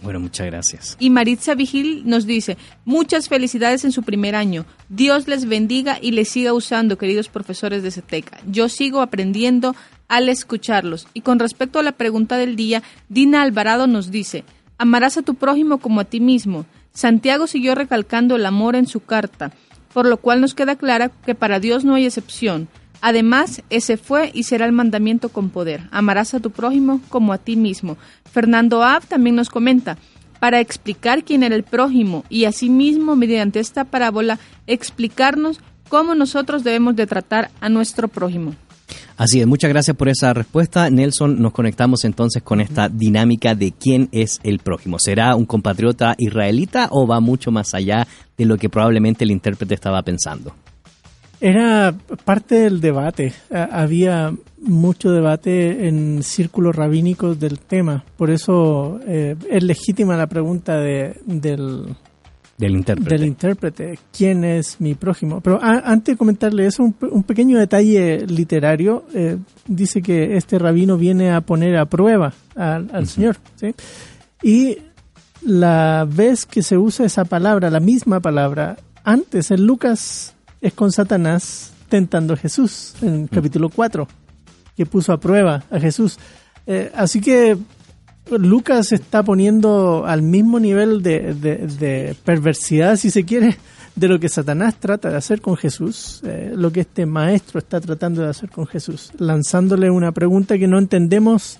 Bueno, 0.01 0.19
muchas 0.19 0.47
gracias. 0.47 0.95
Y 0.99 1.09
Maritza 1.09 1.55
Vigil 1.55 2.03
nos 2.05 2.25
dice, 2.25 2.57
muchas 2.85 3.27
felicidades 3.27 3.83
en 3.83 3.91
su 3.91 4.03
primer 4.03 4.35
año. 4.35 4.65
Dios 4.87 5.27
les 5.27 5.45
bendiga 5.45 5.97
y 6.01 6.11
les 6.11 6.29
siga 6.29 6.53
usando, 6.53 6.97
queridos 6.97 7.27
profesores 7.27 7.83
de 7.83 7.91
CETECA. 7.91 8.39
Yo 8.47 8.69
sigo 8.69 9.01
aprendiendo 9.01 9.75
al 10.07 10.29
escucharlos. 10.29 11.07
Y 11.13 11.21
con 11.21 11.39
respecto 11.39 11.79
a 11.79 11.83
la 11.83 11.91
pregunta 11.91 12.37
del 12.37 12.55
día, 12.55 12.83
Dina 13.09 13.41
Alvarado 13.41 13.87
nos 13.87 14.11
dice, 14.11 14.43
amarás 14.77 15.17
a 15.17 15.21
tu 15.21 15.35
prójimo 15.35 15.77
como 15.79 16.01
a 16.01 16.05
ti 16.05 16.19
mismo. 16.19 16.65
Santiago 16.93 17.47
siguió 17.47 17.75
recalcando 17.75 18.35
el 18.35 18.45
amor 18.45 18.75
en 18.75 18.87
su 18.87 19.01
carta, 19.01 19.51
por 19.93 20.05
lo 20.07 20.17
cual 20.17 20.41
nos 20.41 20.55
queda 20.55 20.75
clara 20.75 21.09
que 21.09 21.35
para 21.35 21.59
Dios 21.59 21.85
no 21.85 21.95
hay 21.95 22.05
excepción. 22.05 22.67
Además, 23.01 23.61
ese 23.69 23.97
fue 23.97 24.31
y 24.33 24.43
será 24.43 24.65
el 24.65 24.71
mandamiento 24.71 25.29
con 25.29 25.49
poder. 25.49 25.81
Amarás 25.91 26.33
a 26.33 26.39
tu 26.39 26.51
prójimo 26.51 27.01
como 27.09 27.33
a 27.33 27.37
ti 27.37 27.55
mismo. 27.55 27.97
Fernando 28.31 28.83
Ab 28.83 29.05
también 29.05 29.35
nos 29.35 29.49
comenta, 29.49 29.97
para 30.39 30.59
explicar 30.59 31.23
quién 31.23 31.43
era 31.43 31.55
el 31.55 31.63
prójimo 31.63 32.23
y 32.29 32.45
asimismo, 32.45 33.15
mediante 33.15 33.59
esta 33.59 33.85
parábola, 33.85 34.39
explicarnos 34.67 35.59
cómo 35.89 36.15
nosotros 36.15 36.63
debemos 36.63 36.95
de 36.95 37.07
tratar 37.07 37.49
a 37.59 37.69
nuestro 37.69 38.07
prójimo. 38.07 38.55
Así 39.17 39.41
es, 39.41 39.47
muchas 39.47 39.69
gracias 39.69 39.97
por 39.97 40.09
esa 40.09 40.33
respuesta. 40.33 40.89
Nelson, 40.89 41.41
nos 41.41 41.51
conectamos 41.51 42.05
entonces 42.05 42.43
con 42.43 42.61
esta 42.61 42.87
dinámica 42.89 43.55
de 43.55 43.71
quién 43.71 44.09
es 44.11 44.39
el 44.43 44.59
prójimo. 44.59 44.97
¿Será 44.99 45.35
un 45.35 45.45
compatriota 45.45 46.15
israelita 46.17 46.87
o 46.91 47.05
va 47.07 47.19
mucho 47.19 47.51
más 47.51 47.73
allá 47.73 48.07
de 48.37 48.45
lo 48.45 48.57
que 48.57 48.69
probablemente 48.69 49.23
el 49.23 49.31
intérprete 49.31 49.73
estaba 49.73 50.01
pensando? 50.03 50.53
Era 51.39 51.93
parte 52.25 52.55
del 52.55 52.81
debate. 52.81 53.33
Ha- 53.53 53.81
Había 53.81 54.33
mucho 54.59 55.11
debate 55.11 55.87
en 55.87 56.23
círculos 56.23 56.75
rabínicos 56.75 57.39
del 57.39 57.59
tema. 57.59 58.03
Por 58.17 58.31
eso 58.31 58.99
eh, 59.07 59.35
es 59.51 59.63
legítima 59.63 60.17
la 60.17 60.25
pregunta 60.27 60.77
de, 60.79 61.15
del, 61.25 61.95
Del 62.57 62.75
intérprete. 62.75 63.09
del 63.17 63.25
intérprete. 63.27 63.99
¿Quién 64.15 64.43
es 64.43 64.81
mi 64.81 64.95
prójimo? 64.95 65.41
Pero 65.41 65.59
a- 65.63 65.83
antes 65.91 66.13
de 66.15 66.17
comentarle 66.17 66.65
eso, 66.65 66.81
un, 66.83 66.95
un 67.11 67.23
pequeño 67.23 67.59
detalle 67.59 68.25
literario. 68.25 69.05
eh, 69.13 69.37
dice 69.67 70.01
que 70.01 70.35
este 70.37 70.57
rabino 70.57 70.97
viene 70.97 71.31
a 71.31 71.41
poner 71.41 71.77
a 71.77 71.85
prueba 71.85 72.33
al, 72.55 72.89
al 72.93 73.07
Señor. 73.07 73.37
¿sí? 73.57 73.75
Y 74.41 74.79
la 75.43 76.07
vez 76.09 76.45
que 76.47 76.63
se 76.63 76.77
usa 76.77 77.05
esa 77.05 77.25
palabra, 77.25 77.69
la 77.69 77.79
misma 77.79 78.19
palabra, 78.19 78.77
antes 79.03 79.51
en 79.51 79.65
Lucas 79.65 80.33
es 80.59 80.73
con 80.73 80.91
Satanás 80.91 81.73
tentando 81.89 82.33
a 82.33 82.37
Jesús, 82.37 82.95
en 83.03 83.27
capítulo 83.27 83.69
4, 83.69 84.07
que 84.75 84.85
puso 84.87 85.13
a 85.13 85.19
prueba 85.19 85.63
a 85.69 85.79
Jesús. 85.79 86.17
Eh, 86.65 86.91
así 86.95 87.21
que 87.21 87.55
Lucas 88.31 88.91
está 88.91 89.23
poniendo 89.23 90.05
al 90.05 90.21
mismo 90.21 90.59
nivel 90.59 91.01
de, 91.01 92.15
perversidad, 92.23 92.95
si 92.95 93.11
se 93.11 93.23
quiere, 93.23 93.57
de 93.95 94.07
lo 94.07 94.19
que 94.19 94.29
Satanás 94.29 94.75
trata 94.79 95.09
de 95.09 95.17
hacer 95.17 95.41
con 95.41 95.57
Jesús, 95.57 96.21
eh, 96.25 96.51
lo 96.55 96.71
que 96.71 96.81
este 96.81 97.05
maestro 97.05 97.59
está 97.59 97.81
tratando 97.81 98.21
de 98.21 98.29
hacer 98.29 98.49
con 98.49 98.67
Jesús, 98.67 99.11
lanzándole 99.17 99.89
una 99.89 100.11
pregunta 100.11 100.57
que 100.57 100.67
no 100.67 100.77
entendemos 100.77 101.59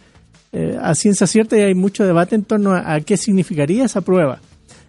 eh, 0.52 0.78
a 0.82 0.94
ciencia 0.96 1.28
cierta 1.28 1.58
y 1.58 1.62
hay 1.62 1.76
mucho 1.76 2.06
debate 2.06 2.36
en 2.36 2.44
torno 2.44 2.74
a, 2.74 3.00
qué 3.02 3.18
significaría 3.18 3.86
esa 3.86 4.02
prueba, 4.02 4.40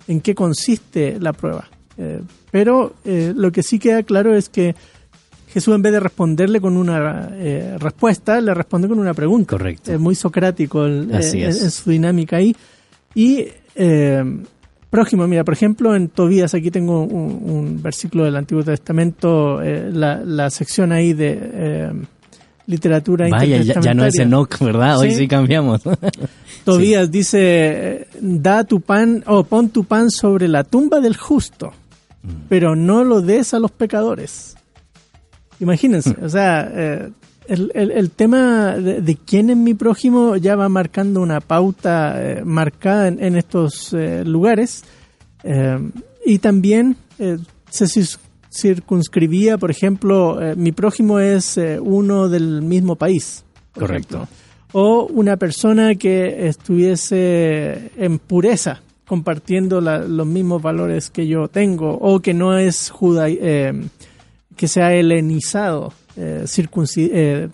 en 0.07 0.21
qué 0.21 0.35
consiste 0.35 1.19
la 1.21 1.33
prueba. 1.33 1.69
Eh, 1.97 2.21
pero 2.51 2.95
lo 3.05 3.53
que 3.53 3.63
sí 3.63 3.79
queda 3.79 4.03
claro 4.03 4.35
es 4.35 4.49
que 4.49 4.75
Jesús 5.53 5.75
en 5.75 5.83
vez 5.83 5.93
de 5.93 6.01
responderle 6.01 6.61
con 6.61 6.77
una 6.77 7.31
eh, 7.35 7.77
respuesta, 7.79 8.41
le 8.41 8.53
responde 8.55 8.87
con 8.89 8.99
una 8.99 9.15
pregunta. 9.15 9.51
Correcto. 9.57 9.93
Es 9.93 9.99
muy 9.99 10.15
socrático 10.15 10.85
el- 10.85 11.15
Así 11.15 11.43
eh, 11.43 11.49
es. 11.49 11.63
en 11.63 11.71
su 11.71 11.91
dinámica 11.91 12.37
ahí. 12.37 12.55
Y 13.15 13.47
eh, 13.75 14.23
próximo, 14.91 15.27
mira, 15.27 15.45
por 15.45 15.55
ejemplo, 15.55 15.95
en 15.97 16.09
Tobías, 16.09 16.53
aquí 16.55 16.71
tengo 16.71 17.03
un, 17.03 17.41
un 17.51 17.83
versículo 17.83 18.25
del 18.25 18.37
Antiguo 18.37 18.63
Testamento, 18.63 19.63
eh, 19.63 19.91
la, 19.93 20.17
la 20.25 20.51
sección 20.51 20.93
ahí 20.93 21.13
de 21.15 21.93
literatura 22.67 23.27
Vaya, 23.31 23.63
ya, 23.63 23.81
ya 23.81 23.95
no 23.95 24.05
es. 24.05 24.19
Enoch, 24.19 24.59
¿verdad? 24.61 24.99
Hoy 24.99 25.11
Sí. 25.13 25.17
sí, 25.21 25.29
cambiamos. 25.29 25.81
Tobías 26.65 27.11
dice, 27.11 28.07
da 28.21 28.65
tu 28.65 28.83
pan 28.83 29.25
o 29.27 29.45
pon 29.45 29.71
tu 29.71 29.85
pan 29.85 30.11
sobre 30.11 30.49
la 30.49 30.65
tumba 30.65 31.01
del 31.01 31.17
justo, 31.17 31.73
pero 32.51 32.77
no 32.77 33.05
lo 33.05 33.23
des 33.23 33.55
a 33.55 33.59
los 33.59 33.71
pecadores. 33.71 34.55
Imagínense, 35.61 36.15
o 36.23 36.29
sea, 36.29 36.71
eh, 36.73 37.11
el, 37.49 37.71
el- 37.75 37.91
el 37.91 38.11
tema 38.11 38.77
de, 38.77 39.01
de 39.01 39.17
quién 39.17 39.51
es 39.51 39.57
mi 39.57 39.75
prójimo 39.75 40.37
ya 40.37 40.55
va 40.57 40.69
marcando 40.69 41.21
una 41.21 41.41
pauta 41.41 42.15
eh, 42.23 42.43
marcada 42.45 43.09
en, 43.09 43.23
en 43.23 43.37
estos 43.37 43.93
eh, 43.93 44.23
lugares 44.25 44.85
y 46.27 46.39
también 46.41 46.97
se 47.71 47.87
circunscribía, 48.53 49.57
por 49.57 49.71
ejemplo, 49.71 50.39
mi 50.57 50.73
prójimo 50.73 51.21
es 51.21 51.59
uno 51.81 52.29
del 52.29 52.61
mismo 52.63 52.97
país. 52.97 53.45
Correcto. 53.73 54.17
ejemplo 54.17 54.29
o 54.73 55.07
una 55.07 55.39
persona 55.39 55.95
que 55.95 56.47
estuviese 56.49 57.91
en 57.97 58.19
pureza, 58.19 58.83
compartiendo 59.07 59.81
la- 59.81 60.01
los 60.07 60.27
mismos 60.27 60.61
valores 60.61 61.09
que 61.09 61.27
yo 61.27 61.49
tengo, 61.49 61.95
o 61.99 62.21
que 62.21 62.35
no 62.35 62.59
es 62.59 62.91
juda, 62.91 63.29
que 64.59 64.69
sea 64.69 64.93
helenizado, 64.93 65.95
eh, 66.17 66.45
eh, 66.97 67.49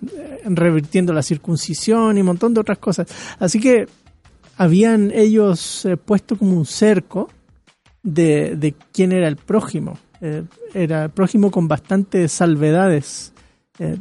revirtiendo 0.46 1.12
la 1.12 1.22
circuncisión 1.22 2.16
y 2.16 2.20
un 2.20 2.26
montón 2.26 2.54
de 2.54 2.60
otras 2.60 2.78
cosas. 2.78 3.06
Así 3.38 3.60
que 3.60 3.86
habían 4.56 5.12
ellos 5.12 5.84
eh, 5.84 5.96
puesto 5.96 6.36
como 6.36 6.56
un 6.56 6.64
cerco 6.64 7.28
de, 8.02 8.56
de 8.56 8.74
quién 8.92 9.12
era 9.12 9.28
el 9.28 9.36
prójimo. 9.36 9.98
Eh, 10.20 10.44
era 10.72 11.04
el 11.04 11.10
prójimo 11.10 11.50
con 11.50 11.68
bastantes 11.68 12.32
salvedades. 12.32 13.30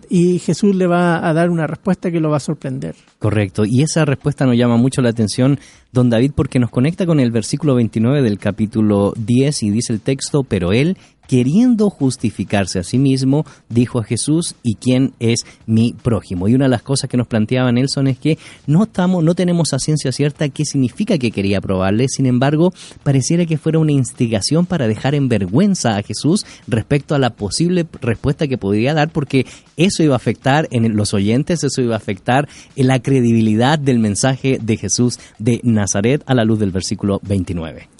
Y 0.08 0.38
Jesús 0.38 0.76
le 0.76 0.86
va 0.86 1.28
a 1.28 1.34
dar 1.34 1.50
una 1.50 1.66
respuesta 1.66 2.12
que 2.12 2.20
lo 2.20 2.30
va 2.30 2.38
a 2.38 2.40
sorprender. 2.40 2.94
Correcto, 3.18 3.64
y 3.66 3.82
esa 3.82 4.06
respuesta 4.06 4.46
nos 4.46 4.56
llama 4.56 4.78
mucho 4.78 5.02
la 5.02 5.10
atención, 5.10 5.60
don 5.92 6.12
David, 6.12 6.34
porque 6.36 6.60
nos 6.60 6.70
conecta 6.70 7.08
con 7.08 7.20
el 7.20 7.32
versículo 7.32 7.74
29 7.74 8.22
del 8.22 8.38
capítulo 8.38 9.14
10 9.18 9.64
y 9.64 9.72
dice 9.72 9.92
el 9.92 10.00
texto, 10.00 10.44
pero 10.44 10.74
él, 10.74 10.96
queriendo 11.34 11.90
justificarse 11.90 12.78
a 12.78 12.84
sí 12.84 13.00
mismo, 13.00 13.44
dijo 13.68 13.98
a 13.98 14.04
Jesús, 14.04 14.54
¿y 14.62 14.76
quién 14.76 15.14
es 15.20 15.40
mi 15.66 15.94
prójimo? 15.94 16.48
Y 16.48 16.54
una 16.54 16.66
de 16.66 16.70
las 16.70 16.84
cosas 16.84 17.10
que 17.10 17.18
nos 17.18 17.26
planteaba 17.26 17.72
Nelson 17.72 18.06
es 18.06 18.20
que 18.20 18.38
no, 18.68 18.84
estamos, 18.84 19.24
no 19.24 19.34
tenemos 19.34 19.74
a 19.74 19.80
ciencia 19.80 20.12
cierta 20.12 20.48
qué 20.50 20.64
significa 20.64 21.18
que 21.18 21.32
quería 21.32 21.60
probarle, 21.60 22.08
sin 22.08 22.28
embargo, 22.28 22.72
pareciera 23.02 23.48
que 23.48 23.58
fuera 23.58 23.80
una 23.80 23.94
instigación 23.94 24.68
para 24.68 24.88
dejar 24.88 25.16
en 25.16 25.28
vergüenza 25.28 25.98
a 25.98 26.04
Jesús 26.04 26.46
respecto 26.68 27.16
a 27.16 27.18
la 27.20 27.32
posible 27.32 27.88
respuesta 28.00 28.48
que 28.48 28.60
podría 28.60 28.94
dar, 28.94 29.12
porque 29.12 29.48
eso 29.76 30.04
iba 30.04 30.14
a 30.14 30.18
afectar 30.18 30.68
en 30.70 30.96
los 30.96 31.16
oyentes, 31.16 31.64
eso 31.64 31.82
iba 31.82 31.96
a 31.96 31.98
afectar 31.98 32.48
en 32.76 32.86
la 32.86 33.02
credibilidad 33.02 33.80
del 33.80 33.98
mensaje 33.98 34.60
de 34.62 34.78
Jesús 34.78 35.18
de 35.40 35.62
Nazaret 35.64 36.22
a 36.28 36.36
la 36.36 36.46
luz 36.46 36.60
del 36.60 36.70
versículo 36.70 37.20
29. 37.24 37.93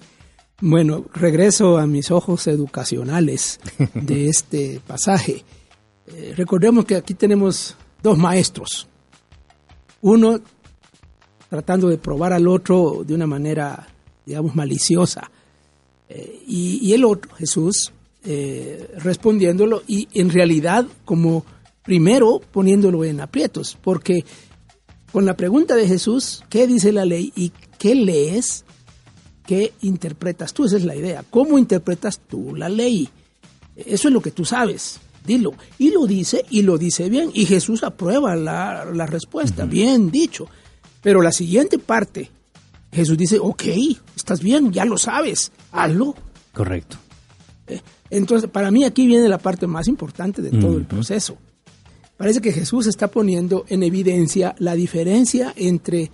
Bueno, 0.62 1.06
regreso 1.14 1.78
a 1.78 1.88
mis 1.88 2.12
ojos 2.12 2.48
educacionales 2.48 3.60
de 3.94 4.28
este 4.30 4.82
pasaje. 4.86 5.44
Eh, 6.08 6.34
recordemos 6.36 6.86
que 6.86 6.96
aquí 6.96 7.14
tenemos 7.14 7.76
dos 8.02 8.18
maestros. 8.18 8.88
Uno 10.02 10.40
tratando 11.50 11.90
de 11.90 11.98
probar 11.98 12.34
al 12.34 12.48
otro 12.48 13.04
de 13.06 13.14
una 13.14 13.28
manera, 13.28 13.88
digamos, 14.26 14.56
maliciosa. 14.56 15.30
Eh, 16.10 16.44
y, 16.48 16.80
y 16.82 16.94
el 16.94 17.06
otro, 17.06 17.34
Jesús, 17.36 17.92
eh, 18.26 18.90
respondiéndolo 19.00 19.84
y 19.86 20.08
en 20.14 20.30
realidad 20.30 20.86
como 21.04 21.46
primero 21.84 22.40
poniéndolo 22.54 23.04
en 23.04 23.20
aprietos, 23.20 23.78
porque 23.82 24.24
con 25.12 25.26
la 25.26 25.36
pregunta 25.36 25.76
de 25.76 25.90
Jesús, 25.90 26.42
¿qué 26.50 26.66
dice 26.66 26.94
la 26.94 27.04
ley 27.04 27.34
y 27.36 27.52
qué 27.78 27.96
lees? 27.96 28.64
¿Qué 29.46 29.74
interpretas 29.82 30.54
tú? 30.54 30.66
Esa 30.66 30.78
es 30.78 30.86
la 30.86 30.96
idea. 30.96 31.24
¿Cómo 31.30 31.58
interpretas 31.58 32.20
tú 32.20 32.56
la 32.56 32.70
ley? 32.70 33.10
Eso 33.76 34.08
es 34.08 34.14
lo 34.14 34.22
que 34.22 34.32
tú 34.32 34.46
sabes. 34.46 35.00
Dilo. 35.26 35.54
Y 35.78 35.92
lo 35.92 36.06
dice, 36.06 36.46
y 36.50 36.62
lo 36.62 36.78
dice 36.78 37.10
bien. 37.10 37.32
Y 37.34 37.46
Jesús 37.46 37.84
aprueba 37.84 38.36
la, 38.36 38.86
la 38.86 39.06
respuesta. 39.06 39.66
Bien 39.66 40.12
dicho. 40.12 40.48
Pero 41.02 41.22
la 41.22 41.32
siguiente 41.32 41.80
parte, 41.80 42.32
Jesús 42.92 43.18
dice, 43.18 43.38
ok, 43.40 43.64
estás 44.16 44.42
bien, 44.42 44.72
ya 44.72 44.86
lo 44.86 44.98
sabes, 44.98 45.52
hazlo. 45.72 46.16
Correcto. 46.54 46.98
Entonces, 48.10 48.50
para 48.50 48.72
mí 48.72 48.84
aquí 48.84 49.06
viene 49.08 49.28
la 49.28 49.40
parte 49.40 49.68
más 49.68 49.88
importante 49.88 50.42
de 50.42 50.52
todo 50.52 50.78
el 50.78 50.86
proceso. 50.86 51.38
Parece 52.16 52.42
que 52.42 52.52
Jesús 52.52 52.88
está 52.88 53.10
poniendo 53.10 53.66
en 53.68 53.84
evidencia 53.84 54.56
la 54.60 54.76
diferencia 54.76 55.52
entre 55.58 56.12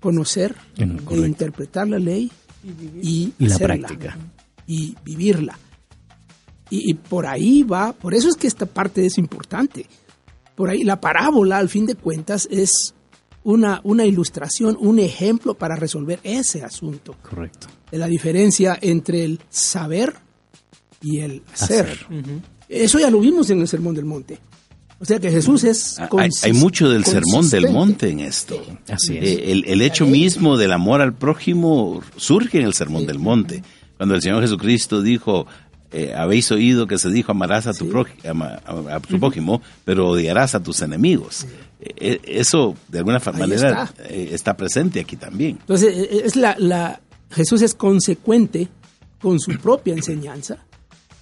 conocer 0.00 0.56
e 0.76 1.16
interpretar 1.16 1.88
la 1.88 1.98
ley 1.98 2.32
y, 3.02 3.32
Y 3.38 3.46
la 3.48 3.58
práctica. 3.58 4.16
y 4.66 4.96
vivirla. 5.04 5.58
Y, 6.70 6.90
y 6.90 6.94
por 6.94 7.26
ahí 7.26 7.62
va, 7.62 7.92
por 7.92 8.14
eso 8.14 8.28
es 8.28 8.36
que 8.36 8.46
esta 8.46 8.66
parte 8.66 9.06
es 9.06 9.18
importante. 9.18 9.86
Por 10.54 10.70
ahí 10.70 10.82
la 10.84 11.00
parábola, 11.00 11.58
al 11.58 11.68
fin 11.68 11.86
de 11.86 11.94
cuentas, 11.94 12.48
es 12.50 12.94
una, 13.44 13.80
una 13.84 14.04
ilustración, 14.04 14.76
un 14.80 14.98
ejemplo 14.98 15.54
para 15.54 15.76
resolver 15.76 16.18
ese 16.24 16.64
asunto 16.64 17.14
Correcto. 17.22 17.68
de 17.90 17.98
la 17.98 18.06
diferencia 18.08 18.76
entre 18.80 19.22
el 19.24 19.40
saber 19.48 20.14
y 21.02 21.20
el 21.20 21.42
hacer. 21.52 21.86
Hacer. 21.90 22.06
Eso 22.68 22.98
ya 22.98 23.10
lo 23.10 23.20
vimos 23.20 23.48
en 23.50 23.60
el 23.60 23.68
Sermón 23.68 23.94
del 23.94 24.06
Monte. 24.06 24.38
O 24.98 25.04
sea 25.04 25.18
que 25.20 25.30
Jesús 25.30 25.62
es... 25.64 25.98
Hay, 26.18 26.30
hay 26.42 26.52
mucho 26.54 26.88
del 26.88 27.04
sermón 27.04 27.48
del 27.50 27.70
monte 27.70 28.08
en 28.10 28.20
esto. 28.20 28.64
Así 28.88 29.18
es. 29.18 29.24
Eh, 29.24 29.52
El, 29.52 29.64
el 29.66 29.82
hecho 29.82 30.06
mismo 30.06 30.56
del 30.56 30.72
amor 30.72 31.02
al 31.02 31.12
prójimo 31.14 32.02
surge 32.16 32.58
en 32.58 32.64
el 32.64 32.72
sermón 32.72 33.06
del 33.06 33.18
monte. 33.18 33.62
Cuando 33.98 34.14
el 34.14 34.22
Señor 34.22 34.40
Jesucristo 34.42 35.02
dijo, 35.02 35.46
eh, 35.92 36.14
habéis 36.16 36.50
oído 36.50 36.86
que 36.86 36.96
se 36.98 37.10
dijo 37.10 37.32
amarás 37.32 37.66
a 37.66 37.74
tu, 37.74 37.88
prójimo, 37.90 38.44
a, 38.44 38.60
a- 38.66 38.96
a 38.96 39.00
tu 39.00 39.18
prójimo, 39.20 39.60
pero 39.84 40.08
odiarás 40.08 40.54
a 40.54 40.62
tus 40.62 40.80
enemigos. 40.80 41.46
Eh, 41.78 42.18
eso, 42.24 42.74
de 42.88 42.98
alguna 42.98 43.20
manera, 43.38 43.84
está. 43.84 44.04
eh, 44.08 44.30
está 44.32 44.56
presente 44.56 44.98
aquí 45.00 45.16
también. 45.16 45.58
Entonces, 45.60 45.94
eh, 45.94 46.22
es 46.24 46.36
la, 46.36 46.56
la- 46.58 47.00
Jesús 47.30 47.60
es 47.60 47.74
consecuente 47.74 48.68
con 49.20 49.40
su 49.40 49.52
propia 49.58 49.92
enseñanza 49.94 50.58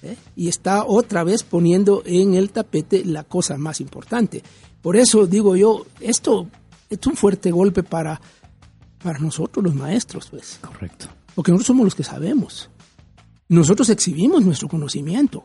¿eh? 0.04 0.16
y 0.36 0.48
está 0.48 0.84
otra 0.84 1.24
vez 1.24 1.42
poniendo 1.42 2.02
en 2.04 2.34
el 2.34 2.50
tapete 2.50 3.04
la 3.04 3.24
cosa 3.24 3.56
más 3.56 3.80
importante. 3.80 4.42
Por 4.82 4.96
eso 4.96 5.26
digo 5.26 5.56
yo, 5.56 5.86
esto 6.00 6.48
es 6.90 7.06
un 7.06 7.16
fuerte 7.16 7.50
golpe 7.50 7.82
para, 7.82 8.20
para 9.02 9.18
nosotros 9.18 9.64
los 9.64 9.74
maestros, 9.74 10.28
pues. 10.30 10.58
Correcto. 10.60 11.06
Porque 11.34 11.50
nosotros 11.50 11.66
somos 11.66 11.84
los 11.84 11.94
que 11.94 12.04
sabemos. 12.04 12.70
Nosotros 13.48 13.88
exhibimos 13.90 14.44
nuestro 14.44 14.68
conocimiento. 14.68 15.44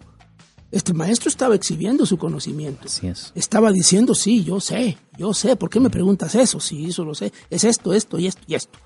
Este 0.72 0.93
maestro 0.93 1.30
estaba 1.30 1.55
exhibiendo 1.55 2.05
su 2.05 2.18
conocimiento. 2.18 2.84
Así 2.86 3.07
es. 3.07 3.32
Estaba 3.34 3.72
diciendo, 3.72 4.14
sí, 4.14 4.43
yo 4.43 4.60
sé, 4.60 4.97
yo 5.18 5.34
sé. 5.34 5.55
¿Por 5.55 5.70
qué 5.70 5.80
me 5.80 5.89
preguntas 5.89 6.36
eso? 6.36 6.60
Sí, 6.60 6.86
eso 6.86 7.03
lo 7.03 7.16
sé. 7.16 7.34
Es 7.49 7.64
esto, 7.64 7.93
esto 7.93 8.20
y 8.20 8.28
esto 8.28 8.41
y 8.45 8.55
esto. 8.55 8.78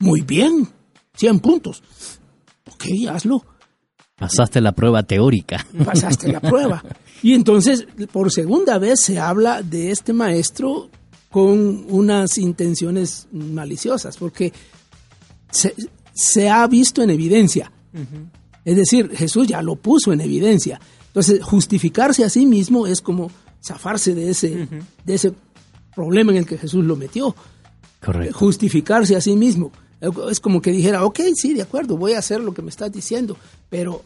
Muy 0.00 0.22
bien. 0.22 0.68
100 1.14 1.40
puntos. 1.40 1.82
Ok, 2.72 2.84
hazlo. 3.08 3.44
Pasaste 4.18 4.60
la 4.60 4.72
prueba 4.72 5.02
teórica. 5.02 5.64
Pasaste 5.84 6.32
la 6.32 6.40
prueba. 6.40 6.82
Y 7.22 7.34
entonces, 7.34 7.86
por 8.12 8.32
segunda 8.32 8.78
vez 8.78 9.00
se 9.00 9.18
habla 9.18 9.62
de 9.62 9.90
este 9.90 10.12
maestro 10.12 10.90
con 11.30 11.86
unas 11.88 12.38
intenciones 12.38 13.28
maliciosas, 13.32 14.16
porque 14.16 14.52
se, 15.50 15.74
se 16.12 16.48
ha 16.48 16.66
visto 16.66 17.02
en 17.02 17.10
evidencia. 17.10 17.70
Es 18.64 18.76
decir, 18.76 19.10
Jesús 19.16 19.46
ya 19.46 19.62
lo 19.62 19.76
puso 19.76 20.12
en 20.12 20.20
evidencia. 20.20 20.80
Entonces, 21.06 21.42
justificarse 21.42 22.24
a 22.24 22.28
sí 22.28 22.44
mismo 22.44 22.86
es 22.86 23.00
como 23.00 23.30
zafarse 23.64 24.14
de 24.14 24.30
ese, 24.30 24.68
de 25.04 25.14
ese 25.14 25.32
problema 25.94 26.32
en 26.32 26.38
el 26.38 26.46
que 26.46 26.58
Jesús 26.58 26.84
lo 26.84 26.96
metió. 26.96 27.34
Correcto. 28.04 28.38
Justificarse 28.38 29.16
a 29.16 29.20
sí 29.20 29.34
mismo. 29.36 29.72
Es 30.30 30.40
como 30.40 30.60
que 30.62 30.70
dijera, 30.70 31.04
ok, 31.04 31.20
sí, 31.34 31.54
de 31.54 31.62
acuerdo, 31.62 31.96
voy 31.96 32.12
a 32.12 32.18
hacer 32.18 32.40
lo 32.40 32.54
que 32.54 32.62
me 32.62 32.70
estás 32.70 32.92
diciendo, 32.92 33.36
pero 33.68 34.02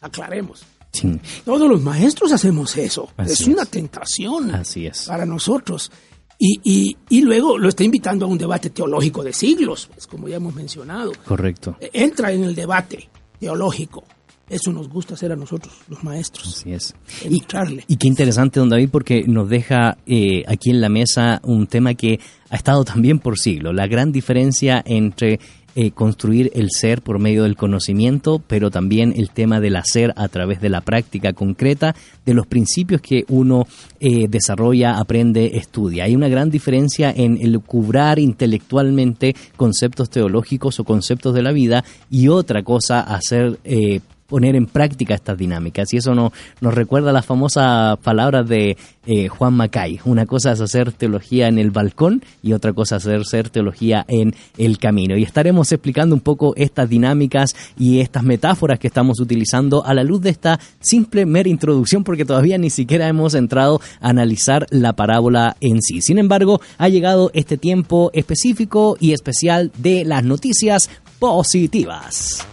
Aclaremos. 0.00 0.64
Sí, 0.92 1.18
Todos 1.44 1.68
los 1.68 1.82
maestros 1.82 2.32
hacemos 2.32 2.76
eso. 2.76 3.08
Así 3.16 3.32
es 3.32 3.40
es. 3.42 3.46
una 3.48 3.66
tentación 3.66 4.50
así 4.54 4.86
es. 4.86 5.04
para 5.04 5.26
nosotros. 5.26 5.90
Y, 6.38 6.60
y, 6.64 6.96
y 7.08 7.22
luego 7.22 7.58
lo 7.58 7.68
está 7.68 7.82
invitando 7.84 8.26
a 8.26 8.28
un 8.28 8.38
debate 8.38 8.70
teológico 8.70 9.22
de 9.24 9.32
siglos, 9.32 9.88
pues, 9.92 10.06
como 10.06 10.28
ya 10.28 10.36
hemos 10.36 10.54
mencionado. 10.54 11.12
Correcto. 11.26 11.76
Entra 11.92 12.32
en 12.32 12.44
el 12.44 12.54
debate 12.54 13.08
teológico. 13.40 14.04
Eso 14.48 14.72
nos 14.72 14.88
gusta 14.88 15.14
hacer 15.14 15.32
a 15.32 15.36
nosotros, 15.36 15.74
los 15.88 16.04
maestros. 16.04 16.46
Así 16.46 16.72
es. 16.72 16.94
Y, 17.28 17.42
y 17.88 17.96
qué 17.96 18.06
interesante, 18.06 18.60
don 18.60 18.68
David, 18.68 18.90
porque 18.90 19.24
nos 19.26 19.48
deja 19.48 19.98
eh, 20.06 20.44
aquí 20.46 20.70
en 20.70 20.80
la 20.80 20.88
mesa 20.88 21.40
un 21.42 21.66
tema 21.66 21.94
que 21.94 22.20
ha 22.50 22.56
estado 22.56 22.84
también 22.84 23.18
por 23.18 23.38
siglos, 23.38 23.74
la 23.74 23.88
gran 23.88 24.12
diferencia 24.12 24.82
entre 24.86 25.40
eh, 25.78 25.90
construir 25.90 26.50
el 26.54 26.70
ser 26.70 27.02
por 27.02 27.18
medio 27.18 27.42
del 27.42 27.54
conocimiento, 27.54 28.40
pero 28.46 28.70
también 28.70 29.12
el 29.14 29.28
tema 29.28 29.60
del 29.60 29.76
hacer 29.76 30.14
a 30.16 30.26
través 30.28 30.58
de 30.62 30.70
la 30.70 30.80
práctica 30.80 31.34
concreta, 31.34 31.94
de 32.24 32.32
los 32.32 32.46
principios 32.46 33.02
que 33.02 33.26
uno 33.28 33.66
eh, 34.00 34.26
desarrolla, 34.26 34.96
aprende, 34.96 35.58
estudia. 35.58 36.04
Hay 36.04 36.16
una 36.16 36.28
gran 36.28 36.48
diferencia 36.48 37.12
en 37.14 37.36
el 37.42 37.60
cubrar 37.60 38.18
intelectualmente 38.18 39.36
conceptos 39.58 40.08
teológicos 40.08 40.80
o 40.80 40.84
conceptos 40.84 41.34
de 41.34 41.42
la 41.42 41.52
vida 41.52 41.84
y 42.08 42.28
otra 42.28 42.62
cosa 42.62 43.00
hacer 43.00 43.58
eh, 43.64 44.00
poner 44.26 44.56
en 44.56 44.66
práctica 44.66 45.14
estas 45.14 45.38
dinámicas. 45.38 45.92
Y 45.92 45.98
eso 45.98 46.14
no, 46.14 46.32
nos 46.60 46.74
recuerda 46.74 47.12
las 47.12 47.26
famosas 47.26 47.98
palabras 47.98 48.48
de 48.48 48.76
eh, 49.06 49.28
Juan 49.28 49.54
Macay. 49.54 50.00
Una 50.04 50.26
cosa 50.26 50.52
es 50.52 50.60
hacer 50.60 50.92
teología 50.92 51.48
en 51.48 51.58
el 51.58 51.70
balcón 51.70 52.22
y 52.42 52.52
otra 52.52 52.72
cosa 52.72 52.96
es 52.96 53.06
hacer 53.06 53.50
teología 53.50 54.04
en 54.08 54.34
el 54.58 54.78
camino. 54.78 55.16
Y 55.16 55.22
estaremos 55.22 55.70
explicando 55.72 56.14
un 56.14 56.20
poco 56.20 56.54
estas 56.56 56.88
dinámicas 56.88 57.54
y 57.78 58.00
estas 58.00 58.24
metáforas 58.24 58.78
que 58.78 58.88
estamos 58.88 59.20
utilizando 59.20 59.84
a 59.84 59.94
la 59.94 60.04
luz 60.04 60.20
de 60.22 60.30
esta 60.30 60.58
simple 60.80 61.26
mera 61.26 61.48
introducción 61.48 62.04
porque 62.04 62.24
todavía 62.24 62.58
ni 62.58 62.70
siquiera 62.70 63.08
hemos 63.08 63.34
entrado 63.34 63.80
a 64.00 64.08
analizar 64.08 64.66
la 64.70 64.94
parábola 64.94 65.56
en 65.60 65.82
sí. 65.82 66.00
Sin 66.00 66.18
embargo, 66.18 66.60
ha 66.78 66.88
llegado 66.88 67.30
este 67.34 67.56
tiempo 67.56 68.10
específico 68.12 68.96
y 69.00 69.12
especial 69.12 69.70
de 69.78 70.04
las 70.04 70.24
noticias 70.24 70.90
positivas. 71.18 72.46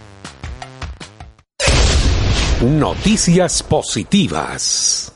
Noticias 2.63 3.61
positivas. 3.61 5.11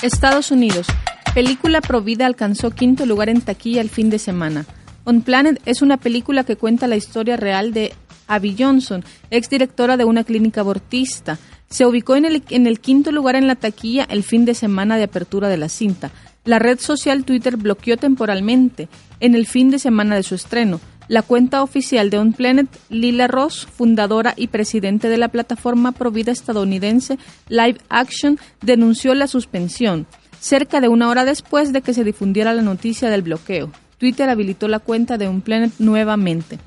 Estados 0.00 0.50
Unidos. 0.50 0.86
Película 1.34 1.82
Provida 1.82 2.24
alcanzó 2.24 2.70
quinto 2.70 3.04
lugar 3.04 3.28
en 3.28 3.42
taquilla 3.42 3.82
el 3.82 3.90
fin 3.90 4.08
de 4.08 4.18
semana. 4.18 4.64
On 5.04 5.20
Planet 5.20 5.60
es 5.66 5.82
una 5.82 5.98
película 5.98 6.44
que 6.44 6.56
cuenta 6.56 6.86
la 6.86 6.96
historia 6.96 7.36
real 7.36 7.74
de 7.74 7.92
Abby 8.26 8.56
Johnson, 8.58 9.04
exdirectora 9.28 9.98
de 9.98 10.06
una 10.06 10.24
clínica 10.24 10.62
abortista. 10.62 11.38
Se 11.68 11.84
ubicó 11.84 12.16
en 12.16 12.24
el, 12.24 12.42
en 12.48 12.66
el 12.66 12.80
quinto 12.80 13.12
lugar 13.12 13.36
en 13.36 13.48
la 13.48 13.56
taquilla 13.56 14.04
el 14.08 14.22
fin 14.22 14.46
de 14.46 14.54
semana 14.54 14.96
de 14.96 15.04
apertura 15.04 15.50
de 15.50 15.58
la 15.58 15.68
cinta. 15.68 16.10
La 16.46 16.58
red 16.58 16.80
social 16.80 17.26
Twitter 17.26 17.58
bloqueó 17.58 17.98
temporalmente 17.98 18.88
en 19.20 19.34
el 19.34 19.46
fin 19.46 19.70
de 19.70 19.78
semana 19.78 20.14
de 20.14 20.22
su 20.22 20.34
estreno. 20.34 20.80
La 21.08 21.22
cuenta 21.22 21.62
oficial 21.62 22.10
de 22.10 22.18
On 22.18 22.32
Planet, 22.32 22.66
Lila 22.88 23.28
Ross, 23.28 23.66
fundadora 23.66 24.34
y 24.36 24.48
presidente 24.48 25.08
de 25.08 25.18
la 25.18 25.28
plataforma 25.28 25.92
provida 25.92 26.32
estadounidense 26.32 27.18
Live 27.48 27.78
Action, 27.88 28.38
denunció 28.60 29.14
la 29.14 29.28
suspensión, 29.28 30.06
cerca 30.40 30.80
de 30.80 30.88
una 30.88 31.08
hora 31.08 31.24
después 31.24 31.72
de 31.72 31.82
que 31.82 31.94
se 31.94 32.02
difundiera 32.02 32.52
la 32.54 32.62
noticia 32.62 33.08
del 33.08 33.22
bloqueo. 33.22 33.70
Twitter 33.98 34.28
habilitó 34.28 34.66
la 34.66 34.80
cuenta 34.80 35.16
de 35.16 35.28
On 35.28 35.40
Planet 35.40 35.72
nuevamente. 35.78 36.58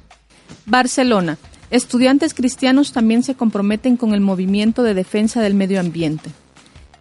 Barcelona. 0.65 1.37
Estudiantes 1.69 2.33
cristianos 2.33 2.93
también 2.93 3.21
se 3.21 3.35
comprometen 3.35 3.97
con 3.97 4.13
el 4.13 4.21
movimiento 4.21 4.83
de 4.83 4.95
defensa 4.95 5.41
del 5.41 5.53
medio 5.53 5.79
ambiente. 5.79 6.31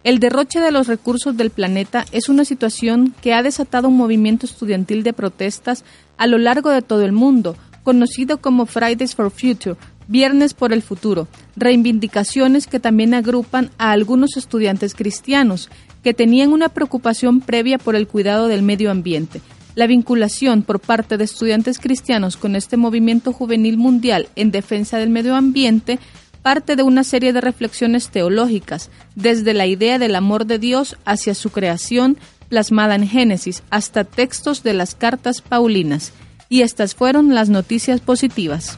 El 0.03 0.19
derroche 0.19 0.61
de 0.61 0.71
los 0.71 0.87
recursos 0.87 1.35
del 1.35 1.49
planeta 1.49 2.05
es 2.13 2.29
una 2.29 2.45
situación 2.45 3.13
que 3.21 3.33
ha 3.33 3.43
desatado 3.43 3.89
un 3.89 3.97
movimiento 3.97 4.45
estudiantil 4.45 5.03
de 5.03 5.11
protestas 5.11 5.83
a 6.17 6.25
lo 6.25 6.37
largo 6.37 6.69
de 6.69 6.81
todo 6.81 7.03
el 7.03 7.11
mundo, 7.11 7.57
conocido 7.83 8.39
como 8.39 8.65
Fridays 8.65 9.13
for 9.13 9.29
Future, 9.29 9.75
Viernes 10.07 10.53
por 10.53 10.73
el 10.73 10.81
Futuro, 10.81 11.27
reivindicaciones 11.55 12.65
que 12.65 12.79
también 12.79 13.13
agrupan 13.13 13.71
a 13.77 13.91
algunos 13.91 14.37
estudiantes 14.37 14.95
cristianos 14.95 15.69
que 16.01 16.13
tenían 16.13 16.53
una 16.53 16.69
preocupación 16.69 17.41
previa 17.41 17.77
por 17.77 17.95
el 17.95 18.07
cuidado 18.07 18.47
del 18.47 18.63
medio 18.63 18.91
ambiente. 18.91 19.41
La 19.75 19.85
vinculación 19.85 20.63
por 20.63 20.79
parte 20.79 21.17
de 21.17 21.25
estudiantes 21.25 21.77
cristianos 21.77 22.37
con 22.37 22.55
este 22.55 22.75
movimiento 22.75 23.33
juvenil 23.33 23.77
mundial 23.77 24.29
en 24.35 24.49
defensa 24.51 24.97
del 24.97 25.09
medio 25.09 25.35
ambiente 25.35 25.99
parte 26.41 26.75
de 26.75 26.83
una 26.83 27.03
serie 27.03 27.33
de 27.33 27.41
reflexiones 27.41 28.09
teológicas, 28.09 28.89
desde 29.15 29.53
la 29.53 29.67
idea 29.67 29.99
del 29.99 30.15
amor 30.15 30.45
de 30.45 30.59
Dios 30.59 30.97
hacia 31.05 31.35
su 31.35 31.51
creación, 31.51 32.17
plasmada 32.49 32.95
en 32.95 33.07
Génesis, 33.07 33.63
hasta 33.69 34.03
textos 34.03 34.63
de 34.63 34.73
las 34.73 34.95
cartas 34.95 35.41
paulinas. 35.41 36.13
Y 36.49 36.61
estas 36.61 36.95
fueron 36.95 37.35
las 37.35 37.49
noticias 37.49 38.01
positivas. 38.01 38.77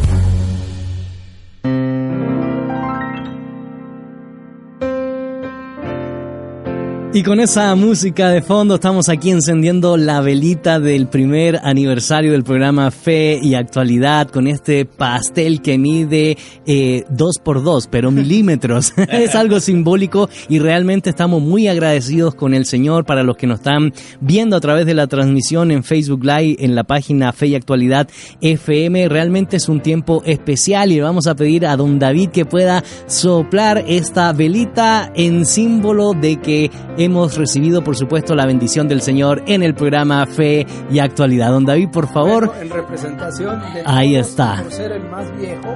Y 7.13 7.23
con 7.23 7.41
esa 7.41 7.75
música 7.75 8.29
de 8.29 8.41
fondo 8.41 8.75
estamos 8.75 9.09
aquí 9.09 9.31
encendiendo 9.31 9.97
la 9.97 10.21
velita 10.21 10.79
del 10.79 11.07
primer 11.07 11.59
aniversario 11.61 12.31
del 12.31 12.45
programa 12.45 12.89
Fe 12.89 13.37
y 13.43 13.53
Actualidad 13.53 14.29
con 14.29 14.47
este 14.47 14.85
pastel 14.85 15.61
que 15.61 15.77
mide 15.77 16.37
eh, 16.65 17.03
dos 17.09 17.39
por 17.43 17.63
dos, 17.63 17.89
pero 17.91 18.11
milímetros. 18.11 18.93
es 19.11 19.35
algo 19.35 19.59
simbólico 19.59 20.29
y 20.47 20.59
realmente 20.59 21.09
estamos 21.09 21.41
muy 21.41 21.67
agradecidos 21.67 22.33
con 22.33 22.53
el 22.53 22.65
Señor 22.65 23.03
para 23.03 23.23
los 23.23 23.35
que 23.35 23.45
nos 23.45 23.59
están 23.59 23.91
viendo 24.21 24.55
a 24.55 24.61
través 24.61 24.85
de 24.85 24.93
la 24.93 25.07
transmisión 25.07 25.71
en 25.71 25.83
Facebook 25.83 26.23
Live 26.23 26.63
en 26.63 26.75
la 26.75 26.85
página 26.85 27.33
Fe 27.33 27.47
y 27.47 27.55
Actualidad 27.55 28.07
FM. 28.39 29.09
Realmente 29.09 29.57
es 29.57 29.67
un 29.67 29.81
tiempo 29.81 30.23
especial 30.25 30.93
y 30.93 30.95
le 30.95 31.01
vamos 31.01 31.27
a 31.27 31.35
pedir 31.35 31.65
a 31.65 31.75
don 31.75 31.99
David 31.99 32.29
que 32.29 32.45
pueda 32.45 32.85
soplar 33.07 33.83
esta 33.85 34.31
velita 34.31 35.11
en 35.13 35.45
símbolo 35.45 36.13
de 36.13 36.39
que 36.39 36.71
hemos 37.03 37.37
recibido, 37.37 37.83
por 37.83 37.95
supuesto, 37.95 38.35
la 38.35 38.45
bendición 38.45 38.87
del 38.87 39.01
Señor 39.01 39.43
en 39.47 39.63
el 39.63 39.73
programa 39.73 40.25
Fe 40.25 40.65
y 40.91 40.99
Actualidad. 40.99 41.51
Don 41.51 41.65
David, 41.65 41.89
por 41.89 42.07
favor. 42.07 42.53
En 42.61 42.69
representación 42.69 43.59
de 43.73 43.83
Ahí 43.85 44.15
está. 44.15 44.61
Por 44.63 44.71
ser 44.71 44.91
el 44.91 45.03
más 45.09 45.25
viejo. 45.37 45.75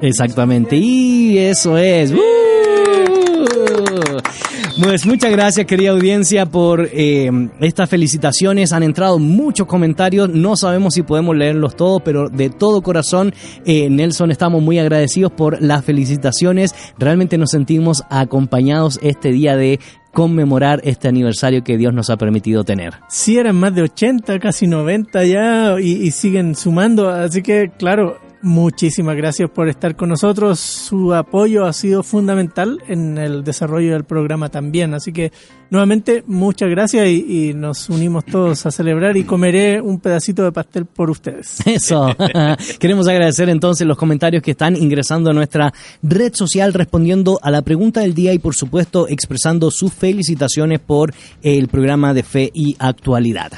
Exactamente. 0.00 0.76
Y 0.76 1.38
eso 1.38 1.76
es. 1.76 2.12
¡Uh! 2.12 2.46
Pues 4.82 5.06
muchas 5.06 5.30
gracias, 5.30 5.64
querida 5.66 5.92
audiencia, 5.92 6.44
por 6.44 6.90
eh, 6.92 7.30
estas 7.60 7.88
felicitaciones. 7.88 8.74
Han 8.74 8.82
entrado 8.82 9.18
muchos 9.18 9.66
comentarios. 9.66 10.28
No 10.28 10.54
sabemos 10.54 10.92
si 10.92 11.02
podemos 11.02 11.34
leerlos 11.34 11.76
todos, 11.76 12.02
pero 12.02 12.28
de 12.28 12.50
todo 12.50 12.82
corazón, 12.82 13.32
eh, 13.64 13.88
Nelson, 13.88 14.30
estamos 14.30 14.62
muy 14.62 14.78
agradecidos 14.78 15.32
por 15.32 15.62
las 15.62 15.82
felicitaciones. 15.82 16.74
Realmente 16.98 17.38
nos 17.38 17.52
sentimos 17.52 18.04
acompañados 18.10 18.98
este 19.02 19.32
día 19.32 19.56
de 19.56 19.80
conmemorar 20.16 20.80
este 20.82 21.08
aniversario 21.08 21.62
que 21.62 21.76
Dios 21.76 21.92
nos 21.92 22.08
ha 22.08 22.16
permitido 22.16 22.64
tener. 22.64 22.94
Sí, 23.06 23.36
eran 23.36 23.56
más 23.56 23.74
de 23.74 23.82
80, 23.82 24.38
casi 24.38 24.66
90 24.66 25.26
ya, 25.26 25.78
y, 25.78 26.06
y 26.06 26.10
siguen 26.10 26.54
sumando. 26.54 27.10
Así 27.10 27.42
que, 27.42 27.70
claro, 27.76 28.16
muchísimas 28.46 29.16
gracias 29.16 29.50
por 29.50 29.68
estar 29.68 29.96
con 29.96 30.08
nosotros. 30.08 30.60
Su 30.60 31.12
apoyo 31.12 31.66
ha 31.66 31.72
sido 31.72 32.04
fundamental 32.04 32.80
en 32.86 33.18
el 33.18 33.42
desarrollo 33.42 33.92
del 33.92 34.04
programa 34.04 34.48
también. 34.48 34.94
Así 34.94 35.12
que, 35.12 35.32
nuevamente, 35.68 36.22
muchas 36.26 36.70
gracias 36.70 37.08
y, 37.08 37.52
nos 37.54 37.88
unimos 37.90 38.24
todos 38.24 38.64
a 38.64 38.70
celebrar 38.70 39.16
y 39.16 39.24
comeré 39.24 39.80
un 39.80 39.98
pedacito 39.98 40.44
de 40.44 40.52
pastel 40.52 40.86
por 40.86 41.10
ustedes. 41.10 41.58
Eso. 41.66 42.08
Queremos 42.78 43.08
agradecer 43.08 43.48
entonces 43.48 43.86
los 43.86 43.98
comentarios 43.98 44.42
que 44.42 44.52
están 44.52 44.76
ingresando 44.76 45.30
a 45.30 45.32
nuestra 45.32 45.72
red 46.02 46.32
social 46.32 46.72
respondiendo 46.72 47.40
a 47.42 47.50
la 47.50 47.62
pregunta 47.62 48.00
del 48.00 48.14
día 48.14 48.32
y 48.32 48.38
por 48.38 48.54
supuesto 48.54 49.08
expresando 49.08 49.70
sus 49.70 49.92
felicitaciones 49.92 50.78
por 50.78 51.12
el 51.42 51.68
programa 51.68 52.14
de 52.14 52.22
fe 52.22 52.50
y 52.54 52.76
actualidad. 52.78 53.52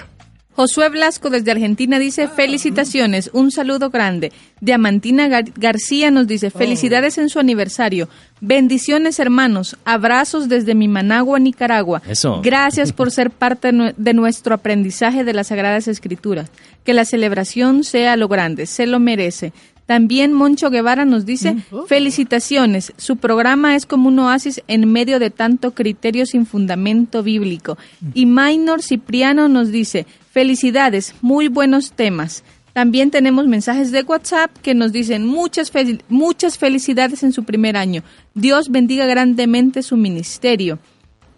Josué 0.58 0.88
Blasco 0.88 1.30
desde 1.30 1.52
Argentina 1.52 2.00
dice 2.00 2.26
felicitaciones, 2.26 3.30
un 3.32 3.52
saludo 3.52 3.90
grande. 3.90 4.32
Diamantina 4.60 5.28
Gar- 5.28 5.52
García 5.54 6.10
nos 6.10 6.26
dice 6.26 6.50
felicidades 6.50 7.16
en 7.16 7.28
su 7.28 7.38
aniversario. 7.38 8.08
Bendiciones 8.40 9.20
hermanos, 9.20 9.76
abrazos 9.84 10.48
desde 10.48 10.74
mi 10.74 10.88
Managua, 10.88 11.38
Nicaragua. 11.38 12.02
Eso. 12.08 12.40
Gracias 12.42 12.92
por 12.92 13.12
ser 13.12 13.30
parte 13.30 13.70
de 13.96 14.14
nuestro 14.14 14.52
aprendizaje 14.52 15.22
de 15.22 15.32
las 15.32 15.46
Sagradas 15.46 15.86
Escrituras. 15.86 16.50
Que 16.84 16.92
la 16.92 17.04
celebración 17.04 17.84
sea 17.84 18.16
lo 18.16 18.26
grande, 18.26 18.66
se 18.66 18.88
lo 18.88 18.98
merece. 18.98 19.52
También 19.88 20.34
Moncho 20.34 20.68
Guevara 20.68 21.06
nos 21.06 21.24
dice, 21.24 21.56
felicitaciones, 21.86 22.92
su 22.98 23.16
programa 23.16 23.74
es 23.74 23.86
como 23.86 24.08
un 24.08 24.18
oasis 24.18 24.62
en 24.68 24.92
medio 24.92 25.18
de 25.18 25.30
tanto 25.30 25.72
criterio 25.72 26.26
sin 26.26 26.44
fundamento 26.44 27.22
bíblico. 27.22 27.78
Y 28.12 28.26
Minor 28.26 28.82
Cipriano 28.82 29.48
nos 29.48 29.70
dice, 29.72 30.06
felicidades, 30.30 31.14
muy 31.22 31.48
buenos 31.48 31.92
temas. 31.92 32.44
También 32.74 33.10
tenemos 33.10 33.46
mensajes 33.46 33.90
de 33.90 34.02
WhatsApp 34.02 34.50
que 34.62 34.74
nos 34.74 34.92
dicen 34.92 35.26
muchas, 35.26 35.72
fel- 35.72 36.02
muchas 36.08 36.58
felicidades 36.58 37.22
en 37.22 37.32
su 37.32 37.44
primer 37.44 37.76
año. 37.76 38.02
Dios 38.34 38.68
bendiga 38.70 39.06
grandemente 39.06 39.82
su 39.82 39.96
ministerio. 39.96 40.78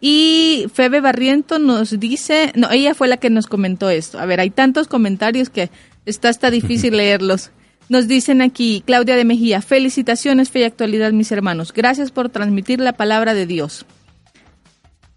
Y 0.01 0.67
Febe 0.75 1.01
Barriento 1.01 1.59
nos 1.59 2.01
dice, 2.01 2.53
no, 2.57 2.71
ella 2.71 2.95
fue 2.95 3.07
la 3.07 3.17
que 3.19 3.31
nos 3.31 3.47
comentó 3.47 3.91
esto. 3.91 4.19
A 4.19 4.27
ver, 4.27 4.41
hay 4.41 4.51
tantos 4.51 4.89
comentarios 4.89 5.51
que 5.51 5.71
está 6.05 6.29
hasta 6.31 6.51
difícil 6.51 6.97
leerlos. 6.97 7.53
Nos 7.91 8.07
dicen 8.07 8.41
aquí, 8.41 8.85
Claudia 8.87 9.17
de 9.17 9.25
Mejía, 9.25 9.61
felicitaciones, 9.61 10.49
fe 10.49 10.61
y 10.61 10.63
actualidad, 10.63 11.11
mis 11.11 11.33
hermanos. 11.33 11.73
Gracias 11.73 12.13
por 12.13 12.29
transmitir 12.29 12.79
la 12.81 12.93
palabra 12.93 13.35
de 13.35 13.47
Dios. 13.47 13.85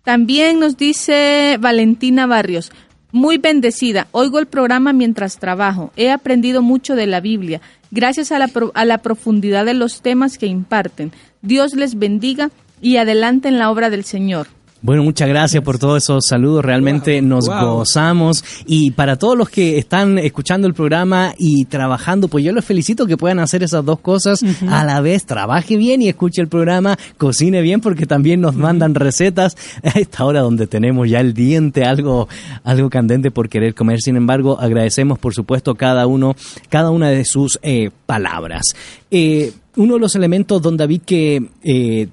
También 0.03 0.59
nos 0.59 0.75
dice 0.75 1.57
Valentina 1.59 2.25
Barrios, 2.25 2.71
muy 3.11 3.37
bendecida, 3.37 4.07
oigo 4.11 4.39
el 4.39 4.47
programa 4.47 4.91
mientras 4.91 5.37
trabajo, 5.37 5.93
he 5.95 6.09
aprendido 6.09 6.63
mucho 6.63 6.95
de 6.95 7.05
la 7.05 7.21
Biblia, 7.21 7.61
gracias 7.91 8.31
a 8.31 8.39
la, 8.39 8.47
pro- 8.47 8.71
a 8.73 8.85
la 8.85 8.97
profundidad 8.97 9.65
de 9.65 9.75
los 9.75 10.01
temas 10.01 10.39
que 10.39 10.47
imparten. 10.47 11.11
Dios 11.43 11.75
les 11.75 11.99
bendiga 11.99 12.49
y 12.81 12.97
adelante 12.97 13.49
en 13.49 13.59
la 13.59 13.69
obra 13.69 13.91
del 13.91 14.03
Señor. 14.03 14.47
Bueno, 14.83 15.01
muchas 15.01 15.29
gracias 15.29 15.63
por 15.63 15.79
todos 15.79 16.03
esos 16.03 16.25
saludos. 16.25 16.65
Realmente 16.65 17.21
nos 17.21 17.47
wow. 17.47 17.77
gozamos. 17.77 18.43
Y 18.65 18.91
para 18.91 19.15
todos 19.15 19.37
los 19.37 19.49
que 19.49 19.77
están 19.77 20.17
escuchando 20.19 20.67
el 20.67 20.73
programa 20.73 21.33
y 21.37 21.63
trabajando, 21.63 22.27
pues 22.27 22.43
yo 22.43 22.51
los 22.51 22.65
felicito 22.65 23.07
que 23.07 23.15
puedan 23.15 23.39
hacer 23.39 23.63
esas 23.63 23.85
dos 23.85 24.01
cosas 24.01 24.43
a 24.67 24.83
la 24.83 24.99
vez. 24.99 25.25
Trabaje 25.25 25.77
bien 25.77 26.01
y 26.01 26.09
escuche 26.09 26.41
el 26.41 26.49
programa, 26.49 26.97
cocine 27.17 27.61
bien 27.61 27.79
porque 27.79 28.05
también 28.05 28.41
nos 28.41 28.55
mandan 28.55 28.93
recetas 28.93 29.55
a 29.83 29.97
esta 29.97 30.25
hora 30.25 30.41
donde 30.41 30.67
tenemos 30.67 31.09
ya 31.09 31.21
el 31.21 31.33
diente 31.33 31.85
algo, 31.85 32.27
algo 32.65 32.89
candente 32.89 33.31
por 33.31 33.47
querer 33.47 33.75
comer. 33.75 34.01
Sin 34.01 34.17
embargo, 34.17 34.59
agradecemos 34.59 35.17
por 35.17 35.33
supuesto 35.33 35.75
cada 35.75 36.07
uno, 36.07 36.35
cada 36.67 36.89
una 36.89 37.07
de 37.07 37.23
sus 37.23 37.57
eh, 37.61 37.89
palabras. 38.05 38.63
Eh, 39.09 39.53
uno 39.77 39.93
de 39.93 39.99
los 40.01 40.13
elementos, 40.17 40.61
don 40.61 40.75
David, 40.75 41.03
que 41.05 41.41
eh, 41.63 42.09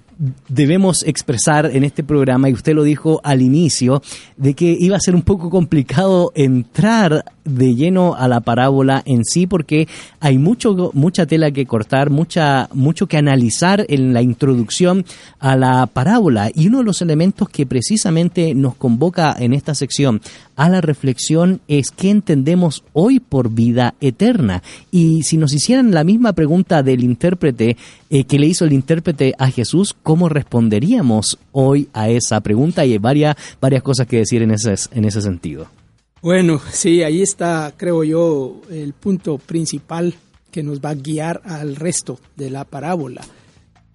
debemos 0.48 1.02
expresar 1.04 1.70
en 1.72 1.84
este 1.84 2.04
programa, 2.04 2.48
y 2.48 2.52
usted 2.52 2.74
lo 2.74 2.82
dijo 2.82 3.20
al 3.24 3.42
inicio, 3.42 4.02
de 4.36 4.54
que 4.54 4.76
iba 4.78 4.96
a 4.96 5.00
ser 5.00 5.14
un 5.14 5.22
poco 5.22 5.50
complicado 5.50 6.32
entrar 6.34 7.24
de 7.50 7.74
lleno 7.74 8.14
a 8.14 8.28
la 8.28 8.40
parábola 8.40 9.02
en 9.04 9.24
sí, 9.24 9.46
porque 9.46 9.88
hay 10.20 10.38
mucho, 10.38 10.90
mucha 10.94 11.26
tela 11.26 11.50
que 11.50 11.66
cortar, 11.66 12.10
mucha, 12.10 12.68
mucho 12.72 13.06
que 13.06 13.16
analizar 13.16 13.84
en 13.88 14.12
la 14.14 14.22
introducción 14.22 15.04
a 15.38 15.56
la 15.56 15.86
parábola. 15.86 16.50
Y 16.54 16.68
uno 16.68 16.78
de 16.78 16.84
los 16.84 17.02
elementos 17.02 17.48
que 17.48 17.66
precisamente 17.66 18.54
nos 18.54 18.74
convoca 18.74 19.34
en 19.38 19.52
esta 19.52 19.74
sección 19.74 20.20
a 20.56 20.68
la 20.68 20.80
reflexión 20.80 21.60
es 21.68 21.90
qué 21.90 22.10
entendemos 22.10 22.84
hoy 22.92 23.18
por 23.18 23.50
vida 23.50 23.94
eterna. 24.00 24.62
Y 24.90 25.22
si 25.22 25.36
nos 25.36 25.54
hicieran 25.54 25.92
la 25.92 26.04
misma 26.04 26.32
pregunta 26.34 26.82
del 26.82 27.02
intérprete 27.02 27.76
eh, 28.10 28.24
que 28.24 28.38
le 28.38 28.46
hizo 28.46 28.64
el 28.64 28.72
intérprete 28.72 29.34
a 29.38 29.50
Jesús, 29.50 29.96
¿cómo 30.02 30.28
responderíamos 30.28 31.38
hoy 31.52 31.88
a 31.92 32.08
esa 32.08 32.40
pregunta? 32.40 32.84
Y 32.84 32.92
hay 32.92 32.98
varias, 32.98 33.36
varias 33.60 33.82
cosas 33.82 34.06
que 34.06 34.18
decir 34.18 34.42
en 34.42 34.50
ese, 34.50 34.74
en 34.92 35.04
ese 35.04 35.22
sentido. 35.22 35.79
Bueno, 36.22 36.60
sí, 36.70 37.02
ahí 37.02 37.22
está, 37.22 37.72
creo 37.76 38.04
yo, 38.04 38.60
el 38.70 38.92
punto 38.92 39.38
principal 39.38 40.14
que 40.50 40.62
nos 40.62 40.78
va 40.80 40.90
a 40.90 40.94
guiar 40.94 41.40
al 41.44 41.76
resto 41.76 42.20
de 42.36 42.50
la 42.50 42.64
parábola. 42.64 43.24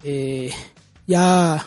Eh, 0.02 0.50
ya 1.06 1.64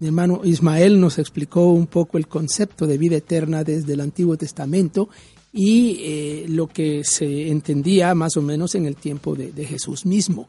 mi 0.00 0.08
hermano 0.08 0.40
Ismael 0.42 1.00
nos 1.00 1.20
explicó 1.20 1.70
un 1.70 1.86
poco 1.86 2.18
el 2.18 2.26
concepto 2.26 2.88
de 2.88 2.98
vida 2.98 3.16
eterna 3.16 3.62
desde 3.62 3.92
el 3.92 4.00
Antiguo 4.00 4.36
Testamento 4.36 5.08
y 5.52 5.98
eh, 6.00 6.46
lo 6.48 6.66
que 6.66 7.04
se 7.04 7.48
entendía 7.48 8.12
más 8.16 8.36
o 8.36 8.42
menos 8.42 8.74
en 8.74 8.86
el 8.86 8.96
tiempo 8.96 9.36
de, 9.36 9.52
Jesús 9.64 10.04
mismo. 10.04 10.48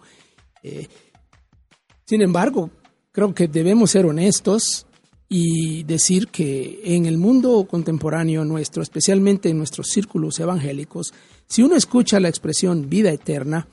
Eh, 0.64 0.88
sin 2.06 2.24
embargo, 2.24 2.72
creo 3.12 3.36
que 3.36 3.48
debemos 3.48 3.92
ser 3.92 4.08
honestos 4.08 4.88
y 5.30 5.84
decir 5.84 6.28
que 6.28 6.82
en 6.84 7.06
el 7.06 7.18
mundo 7.18 7.66
contemporáneo 7.70 8.46
nuestro, 8.46 8.84
especialmente 8.84 9.50
en 9.50 9.58
nuestros 9.58 9.88
círculos 9.88 10.40
evangélicos, 10.40 11.14
si 11.48 11.64
uno 11.64 11.76
escucha 11.76 12.20
la 12.20 12.30
expresión 12.30 12.90
vida 12.90 13.12
eterna, 13.12 13.68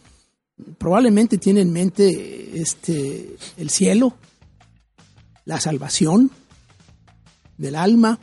probablemente 0.78 1.38
tiene 1.38 1.60
en 1.60 1.72
mente 1.72 2.50
este, 2.60 3.36
el 3.56 3.70
cielo, 3.70 4.14
la 5.44 5.60
salvación 5.60 6.30
del 7.58 7.74
alma 7.74 8.18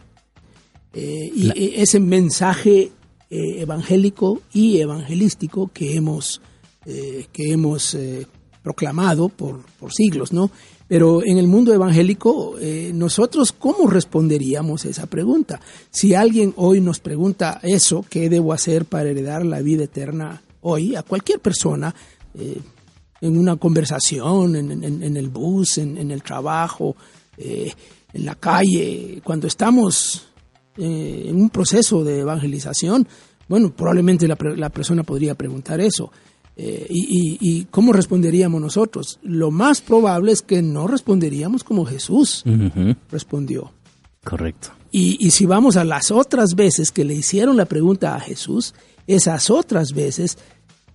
eh, 0.94 1.32
y 1.36 1.44
La- 1.44 1.54
ese 1.54 2.00
mensaje 2.00 2.92
eh, 3.30 3.62
evangélico 3.62 4.42
y 4.54 4.80
evangelístico 4.80 5.70
que 5.74 5.96
hemos, 5.96 6.42
eh, 6.86 7.28
que 7.34 7.52
hemos 7.52 7.96
proclamado 8.64 9.30
por, 9.30 9.62
por 9.80 9.94
siglos, 9.94 10.34
¿no? 10.34 10.50
Pero 10.88 11.22
en 11.24 11.38
el 11.38 11.48
mundo 11.48 11.74
evangélico, 11.74 12.58
eh, 12.60 12.92
nosotros, 12.94 13.52
¿cómo 13.52 13.90
responderíamos 13.90 14.86
esa 14.86 15.06
pregunta? 15.06 15.60
Si 15.90 16.16
alguien 16.16 16.54
hoy 16.56 16.80
nos 16.80 17.00
pregunta 17.00 17.60
eso, 17.62 18.06
¿qué 18.10 18.30
debo 18.30 18.54
hacer 18.54 18.86
para 18.86 19.10
heredar 19.10 19.46
la 19.46 19.62
vida 19.62 19.84
eterna 19.84 20.42
hoy? 20.62 20.96
A 20.96 21.04
cualquier 21.04 21.40
persona, 21.40 21.94
eh, 22.34 22.62
en 23.22 23.38
una 23.38 23.56
conversación, 23.56 24.56
en, 24.56 25.18
el 25.18 25.30
bus, 25.30 25.78
en, 25.78 26.12
el 26.12 26.22
trabajo, 26.22 26.96
eh, 27.38 27.72
en 28.14 28.26
la 28.26 28.36
calle, 28.36 29.22
cuando 29.24 29.48
estamos 29.48 30.28
eh, 30.78 31.26
en 31.28 31.36
un 31.36 31.50
proceso 31.50 32.04
de 32.04 32.20
evangelización, 32.20 33.08
bueno, 33.48 33.74
probablemente 33.74 34.28
la, 34.28 34.38
la 34.56 34.70
persona 34.70 35.04
podría 35.04 35.36
preguntar 35.36 35.80
eso. 35.82 36.12
Eh, 36.60 36.88
y, 36.90 37.04
y- 37.04 37.38
y 37.40 37.66
cómo 37.66 37.94
responderíamos 37.94 38.60
nosotros? 38.60 39.20
Lo 39.22 39.52
más 39.52 39.80
probable 39.82 40.32
es 40.32 40.42
que 40.42 40.64
no 40.64 40.88
responderíamos 40.88 41.64
como 41.64 41.86
Jesús 41.86 42.44
respondió. 43.12 43.72
Correcto. 44.24 44.70
Y, 44.92 45.18
y 45.26 45.32
si 45.32 45.46
vamos 45.46 45.78
a 45.78 45.84
las 45.84 46.10
otras 46.12 46.56
veces 46.56 46.92
que 46.92 47.06
le 47.06 47.14
hicieron 47.14 47.58
la 47.58 47.66
pregunta 47.66 48.16
a 48.16 48.20
Jesús, 48.20 48.74
esas 49.06 49.50
otras 49.52 49.94
veces 49.94 50.38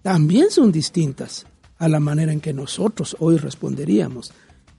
también 0.03 0.51
son 0.51 0.73
distintas 0.73 1.47
a 1.79 1.89
la 1.89 2.01
manera 2.01 2.33
en 2.33 2.41
que 2.41 2.53
nosotros 2.53 3.17
hoy 3.21 3.37
responderíamos. 3.37 4.33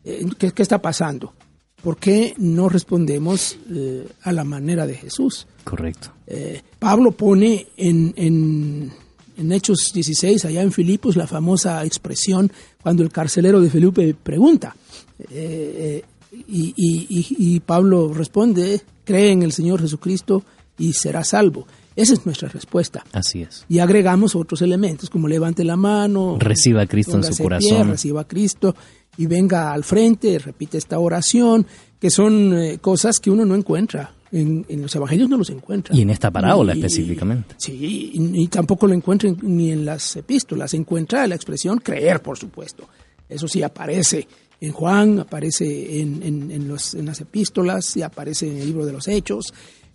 Eh, 0.04 0.26
¿qué, 0.38 0.52
qué 0.52 0.62
está 0.62 0.82
pasando? 0.82 1.34
¿Por 1.82 1.98
qué 1.98 2.34
no 2.38 2.68
respondemos 2.70 3.58
eh, 3.74 4.08
a 4.24 4.32
la 4.34 4.44
manera 4.44 4.86
de 4.86 4.96
Jesús? 4.96 5.48
Correcto. 5.64 6.10
Eh, 6.28 6.62
Pablo 6.80 7.12
pone 7.12 7.68
en, 7.78 8.14
en- 8.18 8.92
en 9.38 9.52
Hechos 9.52 9.92
16, 9.94 10.46
allá 10.46 10.62
en 10.62 10.72
Filipos, 10.72 11.16
la 11.16 11.28
famosa 11.28 11.84
expresión 11.86 12.52
cuando 12.82 13.04
el 13.04 13.12
carcelero 13.12 13.60
de 13.62 13.70
Felipe 13.70 14.14
pregunta. 14.22 14.76
Eh, 15.20 15.26
eh, 15.32 16.04
y, 16.48 16.74
y- 16.78 17.60
Pablo 17.60 18.12
responde, 18.14 18.82
cree 19.04 19.32
en 19.32 19.44
el 19.44 19.52
Señor 19.52 19.80
Jesucristo 19.82 20.44
y 20.78 20.94
será 20.94 21.24
salvo. 21.24 21.68
Esa 21.96 22.14
es 22.14 22.26
nuestra 22.26 22.50
respuesta. 22.50 23.04
Así 23.12 23.44
es. 23.44 23.66
Y 23.70 23.78
agregamos 23.80 24.36
otros 24.36 24.64
elementos, 24.64 25.12
como 25.12 25.28
levante 25.28 25.64
la 25.64 25.76
mano, 25.76 26.38
Reciba 26.40 26.82
a 26.82 26.88
Cristo 26.88 27.18
en 27.18 27.24
su 27.24 27.36
pie, 27.36 27.44
corazón. 27.44 27.90
reciba 27.90 28.22
a 28.22 28.28
Cristo 28.28 28.76
y 29.16 29.28
venga 29.28 29.72
al 29.72 29.84
frente, 29.84 30.40
repite 30.40 30.80
esta 30.80 30.98
oración, 30.98 31.68
que 32.00 32.10
son 32.10 32.54
eh, 32.58 32.80
cosas 32.80 33.20
que 33.20 33.30
uno 33.30 33.46
no 33.46 33.54
encuentra. 33.54 34.12
En, 34.34 34.66
en 34.68 34.82
los 34.82 34.96
evangelios 34.96 35.30
no 35.30 35.38
los 35.38 35.50
encuentra. 35.52 35.96
Y 35.96 36.02
en 36.02 36.10
esta 36.10 36.32
parábola 36.32 36.74
Y- 36.74 36.80
específicamente. 36.80 37.54
Sí, 37.60 38.12
y, 38.16 38.42
y 38.44 38.48
tampoco 38.48 38.88
lo 38.88 38.94
encuentra 38.96 39.30
en- 39.30 39.38
ni 39.44 39.72
en 39.72 39.86
las 39.86 40.16
epístolas. 40.16 40.74
Encuentra 40.74 41.28
la 41.28 41.36
expresión 41.36 41.78
creer, 41.78 42.22
por 42.24 42.38
supuesto. 42.38 42.90
Eso 43.30 43.48
sí 43.48 43.62
aparece 43.62 44.28
en 44.60 44.72
Juan, 44.72 45.20
aparece 45.20 46.00
en, 46.02 46.24
en- 46.24 46.50
en 46.52 46.68
los, 46.68 46.96
en 46.96 47.06
las 47.06 47.22
epístolas, 47.22 47.96
y 47.96 48.02
aparece 48.02 48.50
en 48.50 48.58
el 48.58 48.66
libro 48.66 48.86
de 48.88 48.94
los 48.94 49.08
Hechos, 49.08 49.54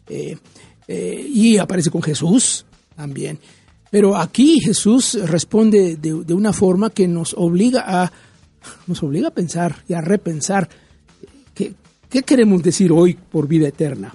eh, 0.09 0.37
eh, 0.87 1.27
y 1.29 1.57
aparece 1.59 1.91
con 1.91 2.03
Jesús 2.03 2.65
también. 2.95 3.39
Pero 3.91 4.17
aquí 4.17 4.61
Jesús 4.61 5.19
responde 5.29 5.97
de, 5.97 6.23
de 6.25 6.35
una 6.35 6.53
forma 6.53 6.91
que 6.91 7.09
nos 7.09 7.35
obliga 7.37 7.85
a, 8.05 8.13
nos 8.87 9.03
obliga 9.03 9.29
a 9.29 9.33
pensar 9.33 9.83
y 9.89 9.95
a 9.95 10.01
repensar 10.01 10.69
qué, 11.55 11.73
qué 12.09 12.23
queremos 12.23 12.63
decir 12.63 12.93
hoy 12.93 13.15
por 13.15 13.49
vida 13.49 13.67
eterna. 13.67 14.15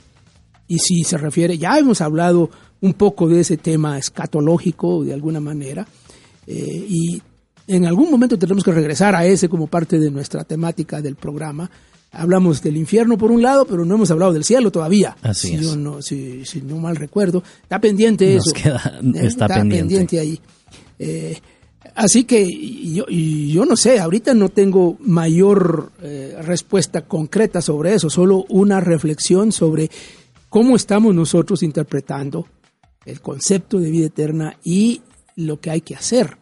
Y 0.74 0.80
si 0.80 1.04
se 1.04 1.18
refiere, 1.18 1.58
ya 1.58 1.78
hemos 1.78 2.02
hablado 2.02 2.50
un 2.82 2.94
poco 2.94 3.28
de 3.30 3.42
ese 3.42 3.58
tema 3.58 3.98
escatológico 3.98 5.04
de 5.04 5.14
alguna 5.14 5.40
manera, 5.40 5.86
eh, 6.48 6.86
y 6.90 7.22
en 7.68 7.86
algún 7.86 8.10
momento 8.10 8.38
tendremos 8.38 8.64
que 8.64 8.72
regresar 8.72 9.16
a 9.16 9.26
ese 9.26 9.48
como 9.50 9.68
parte 9.68 10.00
de 10.00 10.10
nuestra 10.12 10.44
temática 10.44 11.02
del 11.02 11.16
programa. 11.16 11.70
Hablamos 12.12 12.62
del 12.62 12.78
infierno 12.78 13.18
por 13.18 13.32
un 13.32 13.42
lado, 13.42 13.66
pero 13.66 13.86
no 13.86 13.96
hemos 13.96 14.12
hablado 14.12 14.34
del 14.34 14.44
cielo 14.44 14.72
todavía. 14.72 15.16
Así 15.22 15.50
si 15.50 15.56
es. 15.56 15.62
Yo 15.62 15.76
no, 15.76 16.02
si, 16.02 16.46
si 16.46 16.62
no 16.62 16.78
mal 16.78 16.96
recuerdo. 16.96 17.42
Está 17.64 17.80
pendiente 17.80 18.36
Nos 18.36 18.48
eso. 18.48 18.56
queda- 18.56 19.00
Eh, 19.02 19.12
está 19.28 19.48
pendiente. 19.48 20.20
ahí. 20.20 20.40
Eh, 21.00 21.38
así 21.96 22.24
que 22.26 22.46
yo, 22.94 23.06
yo 23.08 23.66
no 23.66 23.76
sé, 23.76 24.00
ahorita 24.00 24.34
no 24.34 24.50
tengo 24.50 24.98
mayor 25.00 25.92
eh, 26.02 26.36
respuesta 26.44 27.02
concreta 27.02 27.62
sobre 27.62 27.94
eso, 27.96 28.10
solo 28.10 28.46
una 28.50 28.80
reflexión 28.80 29.52
sobre 29.52 29.90
cómo 30.54 30.76
estamos 30.76 31.16
nosotros 31.16 31.64
interpretando 31.64 32.48
el 33.06 33.22
concepto 33.22 33.80
de 33.80 33.90
vida 33.90 34.06
eterna 34.06 34.56
y 34.64 35.02
lo 35.36 35.60
que 35.60 35.72
hay 35.72 35.82
que 35.82 35.96
hacer. 35.96 36.38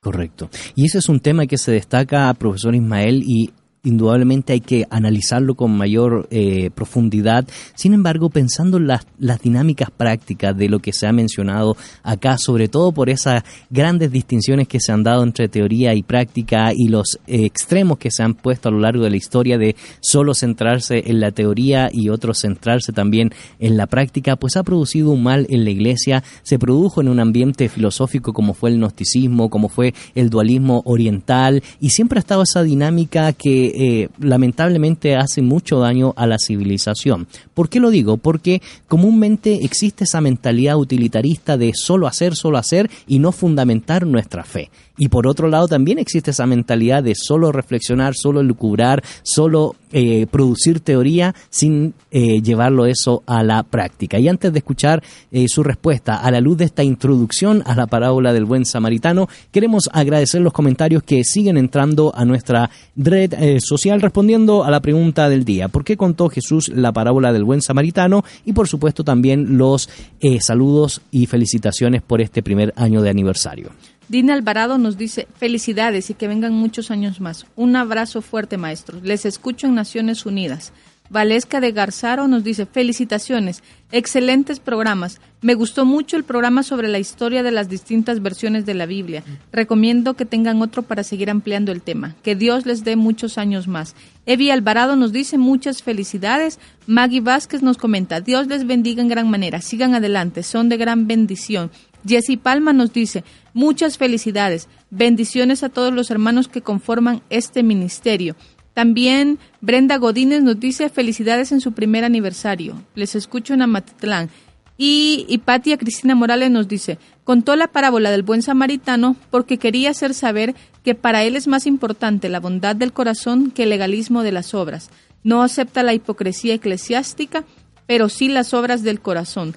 Correcto. 0.00 0.50
Y 0.74 0.86
ese 0.86 0.98
es 0.98 1.08
un 1.08 1.20
tema 1.20 1.46
que 1.46 1.56
se 1.56 1.70
destaca, 1.70 2.34
profesor 2.34 2.74
Ismael, 2.74 3.22
y 3.24 3.52
indudablemente 3.88 4.52
hay 4.52 4.60
que 4.60 4.86
analizarlo 4.90 5.54
con 5.54 5.76
mayor 5.76 6.28
eh, 6.30 6.70
profundidad. 6.74 7.46
Sin 7.74 7.94
embargo, 7.94 8.30
pensando 8.30 8.76
en 8.76 8.86
las, 8.86 9.06
las 9.18 9.40
dinámicas 9.40 9.90
prácticas 9.90 10.56
de 10.56 10.68
lo 10.68 10.78
que 10.78 10.92
se 10.92 11.06
ha 11.06 11.12
mencionado 11.12 11.76
acá, 12.02 12.36
sobre 12.38 12.68
todo 12.68 12.92
por 12.92 13.08
esas 13.10 13.42
grandes 13.70 14.12
distinciones 14.12 14.68
que 14.68 14.80
se 14.80 14.92
han 14.92 15.02
dado 15.02 15.22
entre 15.22 15.48
teoría 15.48 15.94
y 15.94 16.02
práctica 16.02 16.72
y 16.74 16.88
los 16.88 17.18
eh, 17.26 17.44
extremos 17.44 17.98
que 17.98 18.10
se 18.10 18.22
han 18.22 18.34
puesto 18.34 18.68
a 18.68 18.72
lo 18.72 18.78
largo 18.78 19.04
de 19.04 19.10
la 19.10 19.16
historia 19.16 19.58
de 19.58 19.74
solo 20.00 20.34
centrarse 20.34 21.04
en 21.06 21.20
la 21.20 21.30
teoría 21.32 21.88
y 21.92 22.08
otros 22.08 22.40
centrarse 22.40 22.92
también 22.92 23.32
en 23.58 23.76
la 23.76 23.86
práctica, 23.86 24.36
pues 24.36 24.56
ha 24.56 24.62
producido 24.62 25.10
un 25.10 25.22
mal 25.22 25.46
en 25.50 25.64
la 25.64 25.70
iglesia, 25.70 26.22
se 26.42 26.58
produjo 26.58 27.00
en 27.00 27.08
un 27.08 27.20
ambiente 27.20 27.68
filosófico 27.68 28.32
como 28.32 28.54
fue 28.54 28.70
el 28.70 28.78
gnosticismo, 28.78 29.50
como 29.50 29.68
fue 29.68 29.94
el 30.14 30.30
dualismo 30.30 30.82
oriental, 30.84 31.62
y 31.80 31.90
siempre 31.90 32.18
ha 32.18 32.20
estado 32.20 32.42
esa 32.42 32.62
dinámica 32.62 33.32
que 33.32 33.77
eh, 33.80 34.08
lamentablemente 34.18 35.14
hace 35.14 35.40
mucho 35.40 35.78
daño 35.78 36.12
a 36.16 36.26
la 36.26 36.38
civilización. 36.44 37.28
¿Por 37.54 37.68
qué 37.68 37.78
lo 37.78 37.90
digo? 37.90 38.16
Porque 38.16 38.60
comúnmente 38.88 39.64
existe 39.64 40.02
esa 40.02 40.20
mentalidad 40.20 40.76
utilitarista 40.76 41.56
de 41.56 41.70
solo 41.74 42.08
hacer, 42.08 42.34
solo 42.34 42.58
hacer 42.58 42.90
y 43.06 43.20
no 43.20 43.30
fundamentar 43.30 44.04
nuestra 44.04 44.42
fe. 44.42 44.72
Y 44.96 45.10
por 45.10 45.28
otro 45.28 45.46
lado 45.46 45.68
también 45.68 46.00
existe 46.00 46.32
esa 46.32 46.44
mentalidad 46.44 47.04
de 47.04 47.14
solo 47.14 47.52
reflexionar, 47.52 48.14
solo 48.16 48.42
lucubrar, 48.42 49.04
solo 49.22 49.76
eh, 49.92 50.26
producir 50.30 50.80
teoría 50.80 51.34
sin 51.50 51.94
eh, 52.10 52.40
llevarlo 52.42 52.86
eso 52.86 53.22
a 53.26 53.42
la 53.42 53.62
práctica. 53.62 54.18
Y 54.18 54.28
antes 54.28 54.52
de 54.52 54.58
escuchar 54.58 55.02
eh, 55.30 55.46
su 55.48 55.62
respuesta 55.62 56.16
a 56.16 56.30
la 56.30 56.40
luz 56.40 56.58
de 56.58 56.64
esta 56.64 56.82
introducción 56.82 57.62
a 57.66 57.74
la 57.74 57.86
parábola 57.86 58.32
del 58.32 58.44
buen 58.44 58.64
samaritano, 58.64 59.28
queremos 59.52 59.88
agradecer 59.92 60.40
los 60.40 60.52
comentarios 60.52 61.02
que 61.02 61.24
siguen 61.24 61.56
entrando 61.56 62.12
a 62.14 62.24
nuestra 62.24 62.70
red 62.96 63.34
eh, 63.34 63.58
social 63.60 64.00
respondiendo 64.00 64.64
a 64.64 64.70
la 64.70 64.80
pregunta 64.80 65.28
del 65.28 65.44
día. 65.44 65.68
¿Por 65.68 65.84
qué 65.84 65.96
contó 65.96 66.28
Jesús 66.28 66.68
la 66.68 66.92
parábola 66.92 67.32
del 67.32 67.44
buen 67.44 67.62
samaritano? 67.62 68.24
Y 68.44 68.52
por 68.52 68.68
supuesto 68.68 69.04
también 69.04 69.58
los 69.58 69.88
eh, 70.20 70.38
saludos 70.40 71.02
y 71.10 71.26
felicitaciones 71.26 72.02
por 72.02 72.20
este 72.20 72.42
primer 72.42 72.72
año 72.76 73.02
de 73.02 73.10
aniversario. 73.10 73.70
Dina 74.08 74.32
Alvarado 74.32 74.78
nos 74.78 74.96
dice, 74.96 75.28
felicidades 75.36 76.08
y 76.08 76.14
que 76.14 76.28
vengan 76.28 76.54
muchos 76.54 76.90
años 76.90 77.20
más. 77.20 77.44
Un 77.56 77.76
abrazo 77.76 78.22
fuerte, 78.22 78.56
maestros. 78.56 79.02
Les 79.02 79.26
escucho 79.26 79.66
en 79.66 79.74
Naciones 79.74 80.24
Unidas. 80.24 80.72
Valesca 81.10 81.60
de 81.60 81.72
Garzaro 81.72 82.28
nos 82.28 82.44
dice, 82.44 82.66
felicitaciones, 82.66 83.62
excelentes 83.92 84.60
programas. 84.60 85.20
Me 85.40 85.54
gustó 85.54 85.86
mucho 85.86 86.16
el 86.16 86.24
programa 86.24 86.62
sobre 86.62 86.88
la 86.88 86.98
historia 86.98 87.42
de 87.42 87.50
las 87.50 87.68
distintas 87.68 88.20
versiones 88.20 88.66
de 88.66 88.74
la 88.74 88.84
Biblia. 88.84 89.24
Recomiendo 89.52 90.14
que 90.14 90.26
tengan 90.26 90.60
otro 90.60 90.82
para 90.82 91.04
seguir 91.04 91.30
ampliando 91.30 91.72
el 91.72 91.80
tema. 91.80 92.14
Que 92.22 92.34
Dios 92.34 92.66
les 92.66 92.84
dé 92.84 92.96
muchos 92.96 93.38
años 93.38 93.68
más. 93.68 93.94
Evi 94.26 94.50
Alvarado 94.50 94.96
nos 94.96 95.12
dice 95.12 95.38
muchas 95.38 95.82
felicidades. 95.82 96.58
Maggie 96.86 97.20
Vázquez 97.20 97.62
nos 97.62 97.78
comenta, 97.78 98.20
Dios 98.20 98.46
les 98.46 98.66
bendiga 98.66 99.00
en 99.00 99.08
gran 99.08 99.30
manera. 99.30 99.62
Sigan 99.62 99.94
adelante, 99.94 100.42
son 100.42 100.68
de 100.68 100.76
gran 100.76 101.06
bendición. 101.06 101.70
Jessy 102.06 102.36
Palma 102.36 102.72
nos 102.72 102.92
dice, 102.92 103.24
muchas 103.58 103.98
felicidades, 103.98 104.68
bendiciones 104.88 105.64
a 105.64 105.68
todos 105.68 105.92
los 105.92 106.12
hermanos 106.12 106.46
que 106.46 106.62
conforman 106.62 107.22
este 107.28 107.64
ministerio. 107.64 108.36
También 108.72 109.40
Brenda 109.60 109.96
Godínez 109.96 110.42
nos 110.42 110.60
dice 110.60 110.88
felicidades 110.88 111.50
en 111.50 111.60
su 111.60 111.72
primer 111.72 112.04
aniversario. 112.04 112.80
Les 112.94 113.16
escucho 113.16 113.54
en 113.54 113.62
Amatitlán. 113.62 114.30
Y 114.76 115.26
Hipatia 115.28 115.76
Cristina 115.76 116.14
Morales 116.14 116.52
nos 116.52 116.68
dice, 116.68 116.98
contó 117.24 117.56
la 117.56 117.66
parábola 117.66 118.12
del 118.12 118.22
buen 118.22 118.42
samaritano 118.42 119.16
porque 119.28 119.58
quería 119.58 119.90
hacer 119.90 120.14
saber 120.14 120.54
que 120.84 120.94
para 120.94 121.24
él 121.24 121.34
es 121.34 121.48
más 121.48 121.66
importante 121.66 122.28
la 122.28 122.38
bondad 122.38 122.76
del 122.76 122.92
corazón 122.92 123.50
que 123.50 123.64
el 123.64 123.70
legalismo 123.70 124.22
de 124.22 124.30
las 124.30 124.54
obras. 124.54 124.88
No 125.24 125.42
acepta 125.42 125.82
la 125.82 125.94
hipocresía 125.94 126.54
eclesiástica, 126.54 127.42
pero 127.88 128.08
sí 128.08 128.28
las 128.28 128.54
obras 128.54 128.84
del 128.84 129.00
corazón. 129.00 129.56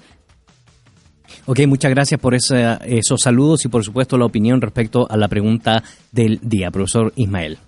Ok, 1.46 1.60
muchas 1.66 1.90
gracias 1.90 2.20
por 2.20 2.34
ese- 2.34 2.78
esos 2.86 3.20
saludos 3.20 3.64
y 3.64 3.68
por 3.68 3.84
supuesto 3.84 4.16
la 4.16 4.26
opinión 4.26 4.60
respecto 4.60 5.06
a 5.10 5.16
la 5.16 5.28
pregunta 5.28 5.82
del 6.12 6.38
día, 6.42 6.70
profesor 6.70 7.12
Ismael. 7.16 7.58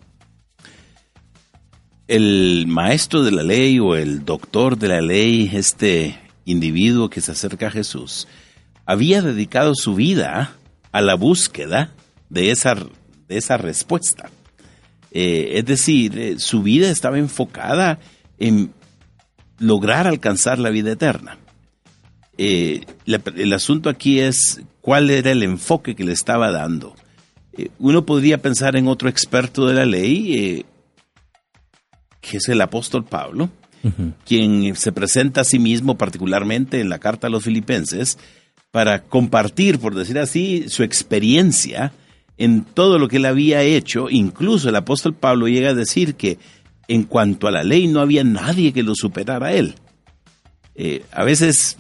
el 2.07 2.67
maestro 2.69 3.23
de 3.23 3.31
la 3.31 3.43
ley 3.43 3.79
o 3.79 3.97
el 3.97 4.27
doctor 4.27 4.77
de 4.77 4.89
la 4.89 5.01
ley, 5.01 5.51
este 5.55 6.19
individuo 6.45 7.09
que 7.09 7.23
se 7.23 7.33
acerca 7.33 7.69
a 7.69 7.71
Jesús, 7.71 8.29
había 8.85 9.23
dedicado 9.23 9.73
su 9.75 9.95
vida 9.95 10.53
a 10.93 11.01
la 11.01 11.15
búsqueda 11.15 11.95
de 12.29 12.51
esa, 12.51 12.75
de 12.75 13.39
esa 13.39 13.57
respuesta. 13.57 14.29
Eh, 15.13 15.53
es 15.55 15.65
decir, 15.65 16.19
eh, 16.19 16.35
su 16.39 16.63
vida 16.63 16.91
estaba 16.91 17.19
enfocada 17.19 17.99
en 18.39 18.75
lograr 19.59 20.07
alcanzar 20.07 20.59
la 20.59 20.69
vida 20.69 20.93
eterna. 20.93 21.39
Eh, 22.39 22.85
la- 23.07 23.21
el 23.37 23.53
asunto 23.53 23.89
aquí 23.89 24.19
es 24.21 24.61
cuál 24.81 25.11
era 25.11 25.31
el 25.31 25.43
enfoque 25.43 25.95
que 25.95 26.05
le 26.05 26.13
estaba 26.13 26.51
dando. 26.51 26.95
Eh, 27.57 27.69
uno 27.79 28.05
podría 28.05 28.39
pensar 28.43 28.75
en 28.77 28.89
otro 28.89 29.09
experto 29.09 29.67
de 29.67 29.75
la 29.75 29.87
ley, 29.87 30.35
eh, 30.39 30.65
que 32.21 32.39
es 32.39 32.49
el 32.49 32.61
apóstol 32.61 33.05
Pablo, 33.05 33.51
quien 34.25 34.75
se 34.77 34.93
presenta 34.93 35.43
a 35.43 35.45
sí 35.45 35.59
mismo 35.59 35.99
particularmente 35.99 36.81
en 36.81 36.89
la 36.89 36.99
carta 36.99 37.27
a 37.27 37.31
los 37.31 37.45
filipenses 37.45 38.17
para 38.71 39.03
compartir, 39.03 39.79
por 39.79 39.95
decir 39.95 40.19
así, 40.19 40.65
su 40.69 40.83
experiencia 40.83 41.93
en 42.39 42.65
todo 42.65 42.99
lo 42.99 43.09
que 43.09 43.19
él 43.19 43.27
había 43.27 43.63
hecho. 43.63 44.09
Incluso 44.09 44.71
el 44.71 44.77
apóstol 44.77 45.13
Pablo 45.15 45.49
llega 45.49 45.71
a 45.71 45.75
decir 45.75 46.15
que 46.15 46.39
en 46.89 47.03
cuanto 47.05 47.47
a 47.47 47.51
la 47.51 47.63
ley 47.63 47.87
no 47.87 48.01
había 48.01 48.25
nadie 48.25 48.73
que 48.73 48.83
lo 48.83 48.95
superara 48.95 49.49
a 49.49 49.53
él. 49.53 49.75
Eh, 50.75 51.05
a 51.13 51.23
veces 51.23 51.77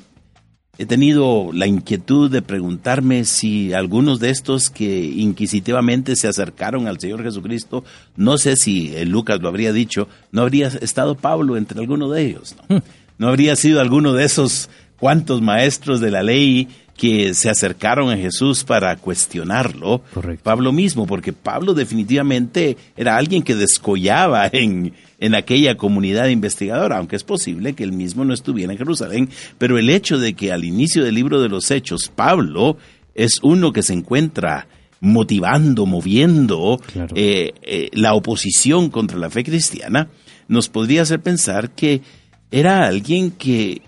he 0.78 0.86
tenido 0.86 1.50
la 1.52 1.66
inquietud 1.66 2.30
de 2.30 2.42
preguntarme 2.42 3.24
si 3.24 3.72
algunos 3.72 4.20
de 4.20 4.30
estos 4.30 4.70
que 4.70 5.04
inquisitivamente 5.04 6.16
se 6.16 6.28
acercaron 6.28 6.88
al 6.88 6.98
Señor 6.98 7.22
Jesucristo, 7.22 7.84
no 8.16 8.38
sé 8.38 8.56
si 8.56 8.92
Lucas 9.04 9.40
lo 9.40 9.48
habría 9.48 9.72
dicho, 9.72 10.08
no 10.32 10.42
habría 10.42 10.68
estado 10.68 11.14
Pablo 11.14 11.56
entre 11.56 11.80
alguno 11.80 12.10
de 12.10 12.22
ellos, 12.22 12.56
¿no? 12.68 12.82
No 13.16 13.28
habría 13.28 13.54
sido 13.54 13.80
alguno 13.80 14.12
de 14.12 14.24
esos 14.24 14.68
cuantos 14.98 15.40
maestros 15.40 16.00
de 16.00 16.10
la 16.10 16.22
ley 16.22 16.68
que 16.96 17.34
se 17.34 17.50
acercaron 17.50 18.10
a 18.10 18.16
Jesús 18.16 18.64
para 18.64 18.96
cuestionarlo. 18.96 20.02
Pablo 20.42 20.72
mismo, 20.72 21.06
porque 21.06 21.32
Pablo 21.32 21.74
definitivamente 21.74 22.76
era 22.96 23.16
alguien 23.16 23.42
que 23.42 23.54
descollaba 23.54 24.48
en, 24.52 24.92
en 25.24 25.34
aquella 25.34 25.78
comunidad 25.78 26.28
investigadora, 26.28 26.98
aunque 26.98 27.16
es 27.16 27.24
posible 27.24 27.72
que 27.72 27.82
él 27.82 27.92
mismo 27.92 28.26
no 28.26 28.34
estuviera 28.34 28.72
en 28.72 28.78
Jerusalén, 28.78 29.30
pero 29.56 29.78
el 29.78 29.88
hecho 29.88 30.18
de 30.18 30.34
que 30.34 30.52
al 30.52 30.64
inicio 30.66 31.02
del 31.02 31.14
libro 31.14 31.40
de 31.40 31.48
los 31.48 31.70
Hechos, 31.70 32.12
Pablo 32.14 32.76
es 33.14 33.38
uno 33.42 33.72
que 33.72 33.82
se 33.82 33.94
encuentra 33.94 34.68
motivando, 35.00 35.86
moviendo 35.86 36.78
eh, 37.14 37.52
eh, 37.62 37.88
la 37.94 38.12
oposición 38.12 38.90
contra 38.90 39.16
la 39.16 39.30
fe 39.30 39.44
cristiana, 39.44 40.08
nos 40.46 40.68
podría 40.68 41.00
hacer 41.00 41.20
pensar 41.20 41.70
que 41.70 42.02
era 42.50 42.84
alguien 42.84 43.30
que 43.30 43.80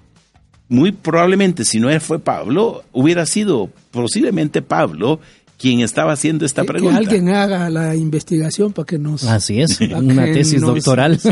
muy 0.68 0.90
probablemente, 0.90 1.66
si 1.66 1.80
no 1.80 2.00
fue 2.00 2.18
Pablo, 2.18 2.82
hubiera 2.92 3.26
sido 3.26 3.70
posiblemente 3.90 4.62
Pablo 4.62 5.20
quien 5.58 5.80
estaba 5.80 6.12
haciendo 6.12 6.44
esta 6.44 6.62
Que- 6.62 6.66
que 6.66 6.72
pregunta. 6.74 6.98
alguien 6.98 7.28
haga 7.30 7.70
la 7.70 7.94
investigación 7.96 8.72
para 8.72 8.86
que 8.86 8.98
nos... 8.98 9.24
Así 9.24 9.60
es, 9.60 9.80
una 9.80 10.24
tesis 10.26 10.60
nos- 10.60 10.74
doctoral. 10.74 11.18
Sí. 11.26 11.30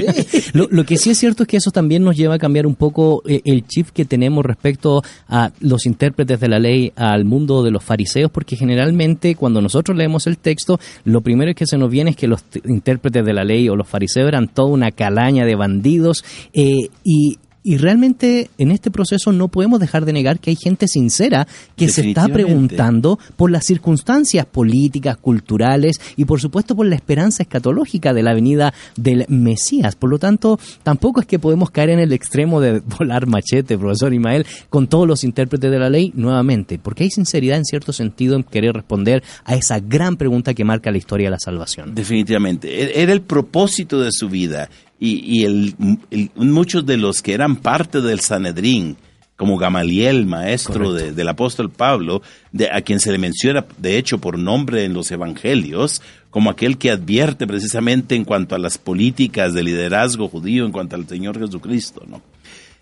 Lo, 0.55 0.67
lo 0.71 0.85
que 0.85 0.97
sí 0.97 1.11
es 1.11 1.19
cierto 1.19 1.43
es 1.43 1.49
que 1.49 1.57
eso 1.59 1.71
también 1.71 2.03
nos 2.03 2.17
lleva 2.17 2.37
a 2.37 2.39
cambiar 2.39 2.67
un 2.67 2.75
poco 2.75 3.23
eh, 3.27 3.43
el 3.45 3.67
chip 3.67 3.89
que 3.91 4.05
tenemos 4.05 4.45
respecto 4.45 5.03
a 5.29 5.51
los 5.61 5.87
intérpretes 5.87 6.41
de 6.41 6.49
la 6.49 6.59
ley, 6.59 6.93
al 6.97 7.25
mundo 7.25 7.63
de 7.63 7.71
los 7.71 7.85
fariseos, 7.85 8.31
porque 8.31 8.57
generalmente 8.57 9.35
cuando 9.35 9.61
nosotros 9.61 9.97
leemos 9.97 10.27
el 10.27 10.39
texto, 10.39 10.79
lo 11.05 11.21
primero 11.21 11.55
que 11.55 11.67
se 11.67 11.77
nos 11.77 11.91
viene 11.91 12.11
es 12.11 12.17
que 12.17 12.27
los 12.29 12.43
intérpretes 12.65 13.25
de 13.25 13.33
la 13.33 13.45
ley 13.45 13.69
o 13.69 13.77
los 13.77 13.89
fariseos 13.89 14.27
eran 14.29 14.49
toda 14.49 14.69
una 14.71 14.91
calaña 14.91 15.45
de 15.45 15.55
bandidos 15.55 16.25
eh, 16.53 16.89
y... 17.05 17.39
Y 17.66 17.78
realmente 17.78 18.51
en 18.59 18.70
este 18.70 18.91
proceso 18.91 19.32
no 19.32 19.49
podemos 19.49 19.81
dejar 19.81 20.05
de 20.05 20.12
negar 20.12 20.39
que 20.39 20.51
hay 20.51 20.57
gente 20.57 20.86
sincera 20.86 21.49
que 21.77 21.89
se 21.89 22.07
está 22.09 22.28
preguntando 22.28 23.19
por 23.36 23.51
las 23.51 23.65
circunstancias 23.65 24.45
políticas, 24.45 25.16
culturales 25.16 25.97
y 26.16 26.27
por 26.27 26.43
supuesto 26.43 26.77
por 26.77 26.85
la 26.85 26.95
esperanza 26.95 27.43
escatológica 27.43 28.12
de 28.12 28.23
la 28.23 28.35
venida 28.35 28.74
del 28.97 29.24
Mesías. 29.28 29.97
Por 29.97 30.11
lo 30.11 30.19
tanto, 30.19 30.61
tampoco 30.82 31.20
es 31.20 31.27
que 31.27 31.39
podemos 31.39 31.70
caer 31.70 31.89
en 31.89 32.01
el 32.01 32.12
extremo 32.12 32.61
de 32.61 32.81
volar 32.99 33.27
machete, 33.27 33.78
profesor 33.78 34.12
Imael, 34.12 34.45
con 34.69 34.86
todos 34.86 35.09
los 35.09 35.24
intérpretes 35.24 35.70
de 35.70 35.78
la 35.78 35.89
ley 35.89 36.12
nuevamente, 36.15 36.78
porque 36.78 37.05
hay 37.05 37.11
sinceridad 37.11 37.57
en 37.57 37.65
cierto 37.65 37.95
sentido 37.95 38.36
en 38.36 38.43
querer 38.43 38.74
responder 38.74 39.23
a 39.45 39.55
esa 39.55 39.81
gran 39.81 40.16
pregunta 40.19 40.53
que 40.53 40.65
marca 40.65 40.91
la 40.91 40.99
historia 40.99 41.28
de 41.28 41.31
la 41.32 41.41
salvación. 41.41 41.95
Definitivamente. 41.95 42.69
E- 42.82 43.03
Era 43.03 43.15
el 43.15 43.23
propósito 43.23 44.01
de 44.01 44.11
su 44.12 44.28
vida. 44.28 44.69
Y, 45.05 45.41
y 45.41 45.45
el- 45.45 45.75
el- 46.11 46.31
muchos 46.37 46.87
de 46.87 46.97
los 46.97 47.21
que 47.21 47.35
eran 47.35 47.57
parte 47.57 48.01
del 48.01 48.21
Sanedrín, 48.21 48.97
como 49.37 49.59
Gamaliel, 49.59 50.25
maestro 50.27 50.93
de- 50.95 51.13
del 51.13 51.29
apóstol 51.29 51.69
Pablo, 51.71 52.23
de, 52.53 52.71
a 52.71 52.81
quien 52.81 53.01
se 53.01 53.13
le 53.13 53.19
menciona, 53.19 53.67
de 53.77 53.99
hecho, 53.99 54.19
por 54.19 54.39
nombre 54.39 54.85
en 54.85 54.95
los 54.95 55.11
evangelios, 55.11 56.01
como 56.31 56.49
aquel 56.51 56.79
que 56.79 56.91
advierte 56.91 57.47
precisamente 57.47 58.15
en 58.15 58.25
cuanto 58.25 58.55
a 58.55 58.59
las 58.59 58.79
políticas 58.79 59.53
de 59.53 59.63
liderazgo 59.65 60.29
judío, 60.29 60.65
en 60.65 60.73
cuanto 60.73 60.97
al 60.97 61.07
Señor 61.07 61.39
Jesucristo. 61.39 62.03
¿no? 62.09 62.23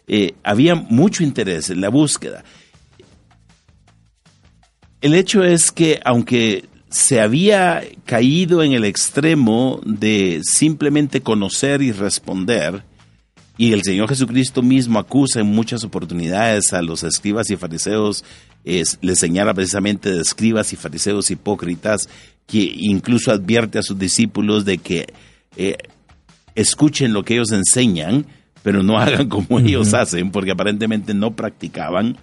Eh, 0.06 0.34
había 0.44 0.74
mucho 0.74 1.24
interés 1.24 1.70
en 1.70 1.80
la 1.80 1.88
búsqueda. 1.88 2.44
El 5.00 5.14
hecho 5.14 5.42
es 5.42 5.72
que 5.72 6.00
aunque 6.04 6.66
se 6.92 7.20
había 7.20 7.82
caído 8.04 8.62
en 8.62 8.72
el 8.72 8.84
extremo 8.84 9.80
de 9.84 10.42
simplemente 10.44 11.22
conocer 11.22 11.80
y 11.80 11.90
responder, 11.90 12.84
y 13.56 13.72
el 13.72 13.82
Señor 13.82 14.08
Jesucristo 14.08 14.62
mismo 14.62 14.98
acusa 14.98 15.40
en 15.40 15.46
muchas 15.46 15.84
oportunidades 15.84 16.72
a 16.72 16.82
los 16.82 17.02
escribas 17.02 17.50
y 17.50 17.56
fariseos, 17.56 18.24
es, 18.64 18.98
les 19.00 19.18
señala 19.18 19.54
precisamente 19.54 20.12
de 20.12 20.20
escribas 20.20 20.72
y 20.72 20.76
fariseos 20.76 21.30
hipócritas, 21.30 22.08
que 22.46 22.72
incluso 22.76 23.32
advierte 23.32 23.78
a 23.78 23.82
sus 23.82 23.98
discípulos 23.98 24.66
de 24.66 24.78
que 24.78 25.06
eh, 25.56 25.78
escuchen 26.54 27.14
lo 27.14 27.24
que 27.24 27.34
ellos 27.34 27.52
enseñan, 27.52 28.26
pero 28.62 28.82
no 28.82 28.98
hagan 29.00 29.28
como 29.28 29.60
ellos 29.60 29.94
hacen, 29.94 30.30
porque 30.30 30.50
aparentemente 30.50 31.14
no 31.14 31.34
practicaban. 31.34 32.18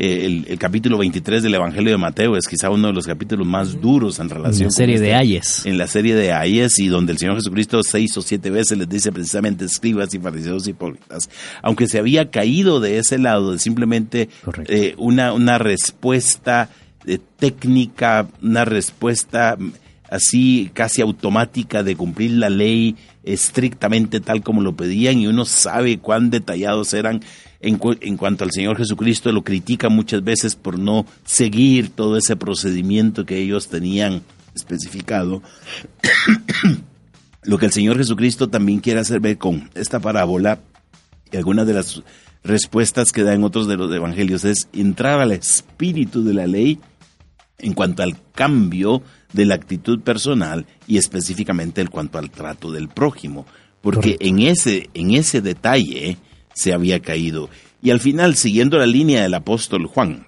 Eh, 0.00 0.26
el, 0.26 0.46
el 0.48 0.58
capítulo 0.60 0.96
23 0.96 1.42
del 1.42 1.54
Evangelio 1.56 1.90
de 1.90 1.98
Mateo 1.98 2.36
es 2.36 2.46
quizá 2.46 2.70
uno 2.70 2.86
de 2.86 2.92
los 2.94 3.04
capítulos 3.04 3.44
más 3.44 3.80
duros 3.80 4.20
en 4.20 4.28
relación 4.28 4.66
la 4.68 4.70
serie 4.70 4.94
con 4.94 5.02
de 5.02 5.08
este- 5.10 5.16
Ayes. 5.18 5.66
En 5.66 5.76
la 5.76 5.88
serie 5.88 6.14
de 6.14 6.32
Ayes 6.32 6.78
y 6.78 6.86
donde 6.86 7.10
el 7.10 7.18
Señor 7.18 7.34
Jesucristo 7.34 7.82
seis 7.82 8.16
o 8.16 8.22
siete 8.22 8.48
veces 8.50 8.78
les 8.78 8.88
dice 8.88 9.10
precisamente 9.10 9.64
escribas 9.64 10.14
y 10.14 10.20
fariseos 10.20 10.68
hipócritas. 10.68 11.28
Aunque 11.62 11.88
se 11.88 11.98
había 11.98 12.30
caído 12.30 12.78
de 12.78 12.98
ese 12.98 13.18
lado 13.18 13.50
de 13.50 13.58
simplemente 13.58 14.28
eh, 14.68 14.94
una, 14.98 15.32
una 15.32 15.58
respuesta 15.58 16.70
eh, 17.04 17.18
técnica, 17.36 18.28
una 18.40 18.64
respuesta 18.64 19.56
mm, 19.58 19.72
así 20.10 20.70
casi 20.74 21.02
automática 21.02 21.82
de 21.82 21.96
cumplir 21.96 22.30
la 22.32 22.50
ley 22.50 22.94
estrictamente 23.24 24.20
tal 24.20 24.42
como 24.42 24.62
lo 24.62 24.76
pedían 24.76 25.18
y 25.18 25.26
uno 25.26 25.44
sabe 25.44 25.98
cuán 25.98 26.30
detallados 26.30 26.94
eran 26.94 27.20
en, 27.60 27.76
cu- 27.78 27.96
en 28.00 28.16
cuanto 28.16 28.44
al 28.44 28.52
Señor 28.52 28.76
Jesucristo, 28.76 29.32
lo 29.32 29.42
critica 29.42 29.88
muchas 29.88 30.22
veces 30.22 30.54
por 30.56 30.78
no 30.78 31.06
seguir 31.24 31.90
todo 31.90 32.16
ese 32.16 32.36
procedimiento 32.36 33.24
que 33.26 33.38
ellos 33.38 33.68
tenían 33.68 34.22
especificado. 34.54 35.42
lo 37.42 37.58
que 37.58 37.66
el 37.66 37.72
Señor 37.72 37.96
Jesucristo 37.96 38.48
también 38.48 38.80
quiere 38.80 39.00
hacer 39.00 39.20
ver 39.20 39.38
con 39.38 39.70
esta 39.74 40.00
parábola 40.00 40.60
y 41.32 41.36
algunas 41.36 41.66
de 41.66 41.74
las 41.74 42.02
respuestas 42.44 43.12
que 43.12 43.22
da 43.22 43.34
en 43.34 43.44
otros 43.44 43.68
de 43.68 43.76
los 43.76 43.92
evangelios 43.94 44.44
es 44.44 44.68
entrar 44.72 45.20
al 45.20 45.32
espíritu 45.32 46.24
de 46.24 46.34
la 46.34 46.46
ley 46.46 46.78
en 47.58 47.74
cuanto 47.74 48.02
al 48.02 48.16
cambio 48.34 49.02
de 49.32 49.44
la 49.44 49.54
actitud 49.56 50.00
personal 50.00 50.66
y 50.86 50.96
específicamente 50.96 51.80
en 51.80 51.88
cuanto 51.88 52.18
al 52.18 52.30
trato 52.30 52.70
del 52.70 52.88
prójimo, 52.88 53.46
porque 53.80 54.16
en 54.20 54.38
ese 54.38 54.88
en 54.94 55.12
ese 55.12 55.40
detalle 55.40 56.16
se 56.58 56.72
había 56.72 57.00
caído 57.00 57.48
y 57.82 57.90
al 57.90 58.00
final 58.00 58.34
siguiendo 58.34 58.78
la 58.78 58.86
línea 58.86 59.22
del 59.22 59.34
apóstol 59.34 59.86
Juan 59.86 60.26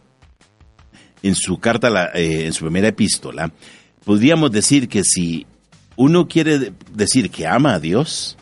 en 1.23 1.35
su 1.35 1.59
carta 1.59 1.91
la- 1.91 2.11
eh, 2.15 2.47
en 2.47 2.53
su 2.53 2.65
primera 2.65 2.89
epístola 2.89 3.53
podríamos 4.05 4.51
decir 4.53 4.89
que 4.89 5.03
si 5.05 5.47
uno 5.97 6.29
quiere 6.29 6.59
de- 6.59 6.73
decir 6.95 7.31
que 7.31 7.47
ama 7.47 7.75
a 7.75 7.81
Dios 7.81 8.37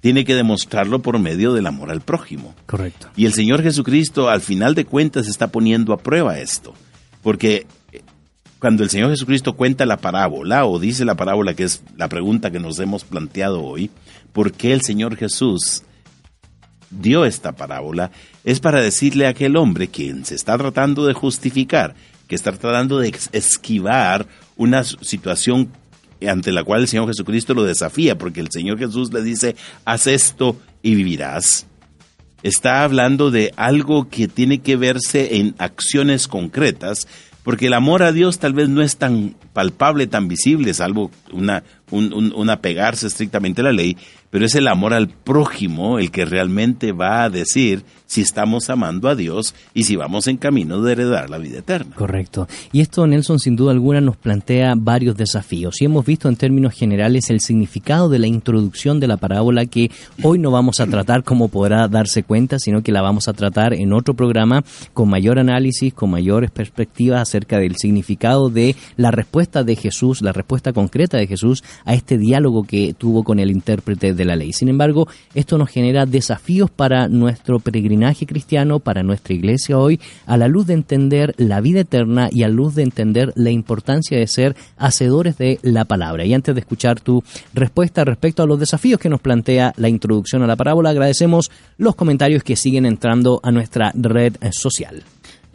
tiene 0.00 0.24
que 0.24 0.34
demostrarlo 0.34 1.00
por 1.02 1.18
medio 1.18 1.52
del 1.52 1.66
amor 1.66 1.90
al 1.90 2.00
prójimo. 2.00 2.54
Correcto. 2.66 3.08
Y 3.16 3.26
el 3.26 3.32
Señor 3.32 3.62
Jesucristo 3.62 4.28
al 4.28 4.40
final 4.40 4.74
de 4.76 4.84
cuentas 4.84 5.26
está 5.26 5.48
poniendo 5.48 5.92
a 5.92 5.98
prueba 5.98 6.38
esto, 6.38 6.72
porque 7.20 7.66
eh, 7.92 8.02
cuando 8.60 8.84
el 8.84 8.90
Señor 8.90 9.10
Jesucristo 9.10 9.54
cuenta 9.54 9.86
la 9.86 9.96
parábola 9.96 10.64
o 10.66 10.78
dice 10.78 11.04
la 11.04 11.16
parábola, 11.16 11.54
que 11.54 11.64
es 11.64 11.82
la 11.96 12.08
pregunta 12.08 12.52
que 12.52 12.60
nos 12.60 12.78
hemos 12.78 13.04
planteado 13.04 13.62
hoy, 13.64 13.90
¿por 14.32 14.52
qué 14.52 14.72
el 14.72 14.82
Señor 14.82 15.16
Jesús 15.16 15.82
dio 16.90 17.24
esta 17.24 17.52
parábola? 17.52 18.10
Es 18.44 18.60
para 18.60 18.80
decirle 18.80 19.26
a 19.26 19.30
aquel 19.30 19.56
hombre 19.56 19.88
quien 19.88 20.24
se 20.24 20.34
está 20.34 20.56
tratando 20.56 21.06
de 21.06 21.14
justificar, 21.14 21.94
que 22.26 22.34
está 22.34 22.52
tratando 22.52 22.98
de 22.98 23.14
esquivar 23.32 24.26
una 24.56 24.84
situación 24.84 25.70
ante 26.26 26.52
la 26.52 26.64
cual 26.64 26.82
el 26.82 26.88
Señor 26.88 27.06
Jesucristo 27.06 27.54
lo 27.54 27.64
desafía, 27.64 28.18
porque 28.18 28.40
el 28.40 28.50
Señor 28.50 28.78
Jesús 28.78 29.12
le 29.12 29.22
dice, 29.22 29.56
haz 29.84 30.06
esto 30.06 30.56
y 30.82 30.94
vivirás. 30.94 31.66
Está 32.42 32.84
hablando 32.84 33.30
de 33.30 33.52
algo 33.56 34.08
que 34.08 34.28
tiene 34.28 34.60
que 34.60 34.76
verse 34.76 35.36
en 35.36 35.54
acciones 35.58 36.28
concretas, 36.28 37.06
porque 37.42 37.66
el 37.66 37.74
amor 37.74 38.02
a 38.02 38.12
Dios 38.12 38.38
tal 38.38 38.52
vez 38.52 38.68
no 38.68 38.82
es 38.82 38.96
tan 38.96 39.34
palpable, 39.52 40.06
tan 40.06 40.28
visible, 40.28 40.74
salvo 40.74 41.10
un 41.32 42.50
apegarse 42.50 43.06
estrictamente 43.06 43.60
a 43.60 43.64
la 43.64 43.72
ley, 43.72 43.96
pero 44.30 44.44
es 44.44 44.54
el 44.54 44.68
amor 44.68 44.94
al 44.94 45.08
prójimo 45.08 45.98
el 45.98 46.10
que 46.10 46.24
realmente 46.24 46.92
va 46.92 47.24
a 47.24 47.30
decir 47.30 47.84
si 48.08 48.22
estamos 48.22 48.70
amando 48.70 49.08
a 49.08 49.14
Dios 49.14 49.54
y 49.74 49.84
si 49.84 49.94
vamos 49.94 50.26
en 50.28 50.38
camino 50.38 50.80
de 50.80 50.92
heredar 50.92 51.28
la 51.28 51.36
vida 51.36 51.58
eterna. 51.58 51.94
Correcto. 51.94 52.48
Y 52.72 52.80
esto, 52.80 53.06
Nelson, 53.06 53.38
sin 53.38 53.54
duda 53.54 53.70
alguna 53.70 54.00
nos 54.00 54.16
plantea 54.16 54.72
varios 54.76 55.14
desafíos. 55.14 55.80
Y 55.80 55.84
hemos 55.84 56.06
visto 56.06 56.28
en 56.28 56.36
términos 56.36 56.72
generales 56.72 57.28
el 57.28 57.40
significado 57.40 58.08
de 58.08 58.18
la 58.18 58.26
introducción 58.26 58.98
de 58.98 59.08
la 59.08 59.18
parábola 59.18 59.66
que 59.66 59.90
hoy 60.22 60.38
no 60.38 60.50
vamos 60.50 60.80
a 60.80 60.86
tratar 60.86 61.22
como 61.22 61.48
podrá 61.48 61.86
darse 61.86 62.22
cuenta, 62.22 62.58
sino 62.58 62.82
que 62.82 62.92
la 62.92 63.02
vamos 63.02 63.28
a 63.28 63.34
tratar 63.34 63.74
en 63.74 63.92
otro 63.92 64.14
programa 64.14 64.64
con 64.94 65.10
mayor 65.10 65.38
análisis, 65.38 65.92
con 65.92 66.10
mayores 66.10 66.50
perspectivas 66.50 67.20
acerca 67.20 67.58
del 67.58 67.76
significado 67.76 68.48
de 68.48 68.74
la 68.96 69.10
respuesta 69.10 69.64
de 69.64 69.76
Jesús, 69.76 70.22
la 70.22 70.32
respuesta 70.32 70.72
concreta 70.72 71.18
de 71.18 71.26
Jesús 71.26 71.62
a 71.84 71.92
este 71.92 72.16
diálogo 72.16 72.64
que 72.64 72.94
tuvo 72.96 73.22
con 73.22 73.38
el 73.38 73.50
intérprete 73.50 74.14
de 74.14 74.24
la 74.24 74.34
ley. 74.34 74.54
Sin 74.54 74.70
embargo, 74.70 75.06
esto 75.34 75.58
nos 75.58 75.68
genera 75.68 76.06
desafíos 76.06 76.70
para 76.70 77.08
nuestro 77.08 77.60
peregrinaje 77.60 77.97
cristiano, 78.26 78.80
para 78.80 79.02
nuestra 79.02 79.34
iglesia 79.34 79.78
hoy, 79.78 80.00
a 80.26 80.36
la 80.36 80.48
luz 80.48 80.66
de 80.66 80.74
entender 80.74 81.34
la 81.36 81.60
vida 81.60 81.80
eterna 81.80 82.28
y 82.30 82.42
a 82.42 82.48
la 82.48 82.54
luz 82.54 82.74
de 82.74 82.82
entender 82.82 83.32
la 83.36 83.50
importancia 83.50 84.18
de 84.18 84.26
ser 84.26 84.56
hacedores 84.76 85.38
de 85.38 85.58
la 85.62 85.84
palabra. 85.84 86.24
Y 86.24 86.34
antes 86.34 86.54
de 86.54 86.60
escuchar 86.60 87.00
tu 87.00 87.22
respuesta 87.54 88.04
respecto 88.04 88.42
a 88.42 88.46
los 88.46 88.60
desafíos 88.60 89.00
que 89.00 89.08
nos 89.08 89.20
plantea 89.20 89.72
la 89.76 89.88
introducción 89.88 90.42
a 90.42 90.46
la 90.46 90.56
parábola, 90.56 90.90
agradecemos 90.90 91.50
los 91.76 91.94
comentarios 91.94 92.42
que 92.42 92.56
siguen 92.56 92.86
entrando 92.86 93.40
a 93.42 93.50
nuestra 93.50 93.92
red 93.94 94.34
social. 94.50 95.02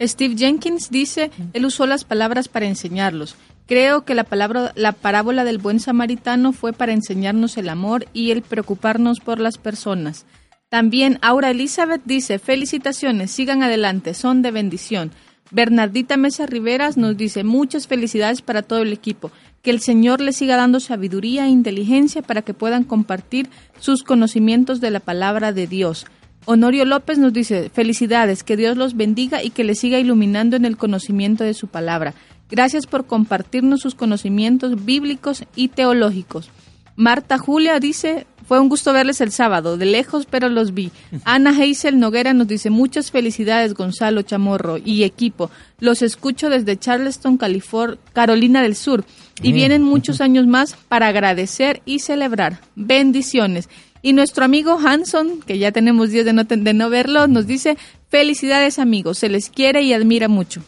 Steve 0.00 0.34
Jenkins 0.36 0.90
dice, 0.90 1.30
él 1.52 1.64
usó 1.64 1.86
las 1.86 2.04
palabras 2.04 2.48
para 2.48 2.66
enseñarlos. 2.66 3.36
Creo 3.66 4.04
que 4.04 4.14
la, 4.14 4.24
palabra, 4.24 4.72
la 4.74 4.92
parábola 4.92 5.44
del 5.44 5.58
buen 5.58 5.80
samaritano 5.80 6.52
fue 6.52 6.72
para 6.72 6.92
enseñarnos 6.92 7.56
el 7.56 7.70
amor 7.70 8.06
y 8.12 8.30
el 8.30 8.42
preocuparnos 8.42 9.20
por 9.20 9.40
las 9.40 9.56
personas. 9.56 10.26
También 10.74 11.20
Aura 11.22 11.52
Elizabeth 11.52 12.02
dice, 12.04 12.40
felicitaciones, 12.40 13.30
sigan 13.30 13.62
adelante, 13.62 14.12
son 14.12 14.42
de 14.42 14.50
bendición. 14.50 15.12
Bernardita 15.52 16.16
Mesa 16.16 16.46
Riveras 16.46 16.96
nos 16.96 17.16
dice, 17.16 17.44
muchas 17.44 17.86
felicidades 17.86 18.42
para 18.42 18.62
todo 18.62 18.82
el 18.82 18.92
equipo. 18.92 19.30
Que 19.62 19.70
el 19.70 19.78
Señor 19.78 20.20
les 20.20 20.34
siga 20.34 20.56
dando 20.56 20.80
sabiduría 20.80 21.46
e 21.46 21.50
inteligencia 21.50 22.22
para 22.22 22.42
que 22.42 22.54
puedan 22.54 22.82
compartir 22.82 23.50
sus 23.78 24.02
conocimientos 24.02 24.80
de 24.80 24.90
la 24.90 24.98
palabra 24.98 25.52
de 25.52 25.68
Dios. 25.68 26.06
Honorio 26.44 26.84
López 26.84 27.18
nos 27.18 27.32
dice, 27.32 27.70
felicidades, 27.72 28.42
que 28.42 28.56
Dios 28.56 28.76
los 28.76 28.96
bendiga 28.96 29.44
y 29.44 29.50
que 29.50 29.62
les 29.62 29.78
siga 29.78 30.00
iluminando 30.00 30.56
en 30.56 30.64
el 30.64 30.76
conocimiento 30.76 31.44
de 31.44 31.54
su 31.54 31.68
palabra. 31.68 32.14
Gracias 32.50 32.88
por 32.88 33.06
compartirnos 33.06 33.80
sus 33.80 33.94
conocimientos 33.94 34.84
bíblicos 34.84 35.44
y 35.54 35.68
teológicos. 35.68 36.50
Marta 36.96 37.38
Julia 37.38 37.80
dice, 37.80 38.26
fue 38.46 38.60
un 38.60 38.68
gusto 38.68 38.92
verles 38.92 39.20
el 39.20 39.32
sábado, 39.32 39.76
de 39.76 39.86
lejos 39.86 40.26
pero 40.30 40.48
los 40.48 40.74
vi. 40.74 40.90
Ana 41.24 41.50
Heisel 41.50 41.98
Noguera 41.98 42.34
nos 42.34 42.46
dice, 42.46 42.70
muchas 42.70 43.10
felicidades 43.10 43.74
Gonzalo 43.74 44.22
Chamorro 44.22 44.78
y 44.78 45.02
equipo. 45.02 45.50
Los 45.80 46.02
escucho 46.02 46.50
desde 46.50 46.78
Charleston, 46.78 47.36
California, 47.36 47.98
Carolina 48.12 48.62
del 48.62 48.76
Sur. 48.76 49.04
Y 49.42 49.52
vienen 49.52 49.82
muchos 49.82 50.20
años 50.20 50.46
más 50.46 50.76
para 50.88 51.08
agradecer 51.08 51.82
y 51.84 51.98
celebrar. 51.98 52.60
Bendiciones. 52.76 53.68
Y 54.04 54.12
nuestro 54.12 54.44
amigo 54.44 54.78
Hanson, 54.78 55.40
que 55.46 55.56
ya 55.58 55.72
tenemos 55.72 56.10
días 56.10 56.26
de 56.26 56.34
no, 56.34 56.44
de 56.44 56.74
no 56.74 56.90
verlo, 56.90 57.26
nos 57.26 57.46
dice, 57.46 57.78
felicidades 58.10 58.78
amigos, 58.78 59.16
se 59.16 59.30
les 59.30 59.48
quiere 59.48 59.80
y 59.80 59.94
admira 59.94 60.28
mucho. 60.28 60.60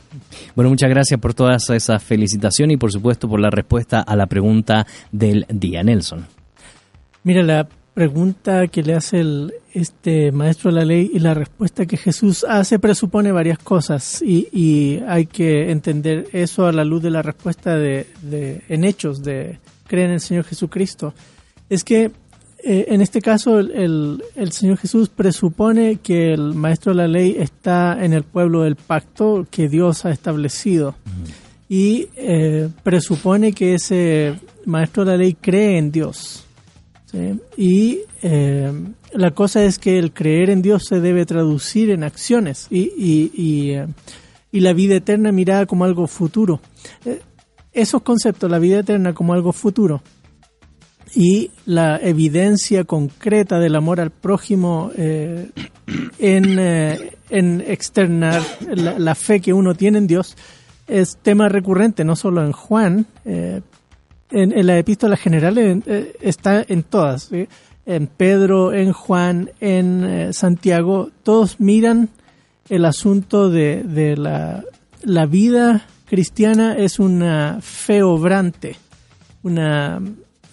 Bueno, 0.54 0.70
muchas 0.70 0.88
gracias 0.88 1.20
por 1.20 1.34
todas 1.34 1.68
esas 1.68 2.02
felicitaciones 2.02 2.76
y 2.76 2.78
por 2.78 2.90
supuesto 2.90 3.28
por 3.28 3.38
la 3.38 3.50
respuesta 3.50 4.00
a 4.00 4.16
la 4.16 4.26
pregunta 4.26 4.86
del 5.12 5.44
día, 5.50 5.82
Nelson. 5.82 6.26
Mira, 7.24 7.42
la 7.42 7.68
pregunta 7.92 8.68
que 8.68 8.82
le 8.82 8.94
hace 8.94 9.20
el, 9.20 9.52
este 9.74 10.32
maestro 10.32 10.70
de 10.72 10.78
la 10.80 10.84
ley 10.86 11.10
y 11.12 11.18
la 11.18 11.34
respuesta 11.34 11.84
que 11.84 11.98
Jesús 11.98 12.42
hace 12.48 12.78
presupone 12.78 13.32
varias 13.32 13.58
cosas 13.58 14.22
y, 14.22 14.48
y 14.50 15.02
hay 15.06 15.26
que 15.26 15.70
entender 15.70 16.26
eso 16.32 16.66
a 16.66 16.72
la 16.72 16.84
luz 16.84 17.02
de 17.02 17.10
la 17.10 17.20
respuesta 17.20 17.76
de, 17.76 18.06
de- 18.22 18.62
en 18.70 18.84
hechos 18.84 19.22
de 19.22 19.58
creer 19.86 20.06
en 20.08 20.14
el 20.14 20.20
Señor 20.20 20.44
Jesucristo. 20.44 21.12
Es 21.68 21.84
que 21.84 22.10
eh, 22.68 22.86
en 22.88 23.00
este 23.00 23.20
caso 23.20 23.58
el, 23.60 23.70
el- 23.70 24.22
el 24.34 24.52
Señor 24.52 24.76
Jesús 24.78 25.08
presupone 25.08 25.96
que 25.96 26.32
el 26.32 26.54
maestro 26.54 26.92
de 26.92 26.96
la 26.98 27.06
ley 27.08 27.36
está 27.38 28.04
en 28.04 28.12
el 28.12 28.24
pueblo 28.24 28.62
del 28.62 28.76
pacto 28.76 29.46
que 29.50 29.68
Dios 29.68 30.04
ha 30.04 30.10
establecido 30.10 30.94
y 31.68 32.08
eh, 32.16 32.68
presupone 32.82 33.52
que 33.52 33.74
ese 33.74 34.34
maestro 34.64 35.04
de 35.04 35.10
la 35.12 35.16
ley 35.18 35.34
cree 35.34 35.78
en 35.78 35.90
Dios. 35.92 36.44
¿sí? 37.10 37.40
Y 37.56 38.00
eh, 38.22 38.72
la 39.12 39.30
cosa 39.30 39.64
es 39.64 39.78
que 39.78 39.98
el 39.98 40.12
creer 40.12 40.50
en 40.50 40.60
Dios 40.62 40.84
se 40.88 41.00
debe 41.00 41.24
traducir 41.24 41.90
en 41.90 42.02
acciones 42.04 42.66
y, 42.70 42.92
y, 42.96 43.30
y, 43.34 43.76
y 44.52 44.60
la 44.60 44.72
vida 44.72 44.96
eterna 44.96 45.32
mirada 45.32 45.66
como 45.66 45.84
algo 45.84 46.06
futuro. 46.06 46.60
Esos 47.72 48.00
conceptos, 48.02 48.50
la 48.50 48.58
vida 48.58 48.78
eterna 48.80 49.12
como 49.12 49.34
algo 49.34 49.52
futuro 49.52 50.02
y 51.14 51.50
la 51.64 51.98
evidencia 52.02 52.84
concreta 52.84 53.58
del 53.58 53.76
amor 53.76 54.00
al 54.00 54.10
prójimo 54.10 54.90
eh, 54.96 55.50
en, 56.18 56.58
eh, 56.58 57.12
en 57.30 57.62
externar 57.66 58.42
la, 58.70 59.14
fe 59.14 59.40
que 59.40 59.52
uno 59.52 59.74
tiene 59.74 59.98
en 59.98 60.06
Dios 60.06 60.36
es 60.86 61.16
tema 61.22 61.48
recurrente, 61.48 62.04
no 62.04 62.16
solo 62.16 62.44
en 62.44 62.52
Juan, 62.52 63.06
eh, 63.24 63.60
en, 64.30 64.52
en 64.52 64.66
la 64.66 64.78
epístola 64.78 65.16
general 65.16 65.58
en- 65.58 65.84
está 66.20 66.64
en 66.66 66.82
todas, 66.82 67.30
en 67.86 68.06
Pedro, 68.08 68.72
en 68.72 68.92
Juan, 68.92 69.50
en 69.60 70.32
Santiago, 70.32 71.10
todos 71.22 71.60
miran 71.60 72.08
el 72.68 72.84
asunto 72.84 73.48
de, 73.48 73.82
de 73.84 74.16
la, 74.16 74.64
la 75.02 75.26
vida 75.26 75.86
cristiana 76.06 76.76
es 76.76 76.98
una 76.98 77.58
fe 77.60 78.02
obrante, 78.02 78.76
una 79.42 80.00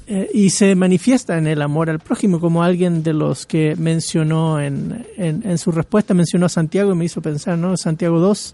eh, 0.08 0.30
y 0.34 0.50
se 0.50 0.76
manifiesta 0.76 1.38
en 1.38 1.48
el 1.48 1.62
amor 1.62 1.90
al 1.90 2.00
prójimo, 2.00 2.40
como 2.40 2.64
alguien 2.64 3.04
de 3.04 3.14
los 3.14 3.46
que 3.46 3.76
mencionó 3.76 4.60
en, 4.60 5.06
en, 5.18 5.44
en 5.46 5.58
su 5.58 5.72
respuesta, 5.72 6.14
mencionó 6.14 6.48
a 6.48 6.50
Santiago 6.50 6.92
y 6.92 6.96
me 6.96 7.06
hizo 7.06 7.22
pensar, 7.22 7.58
¿no? 7.58 7.78
Santiago 7.78 8.20
2 8.20 8.54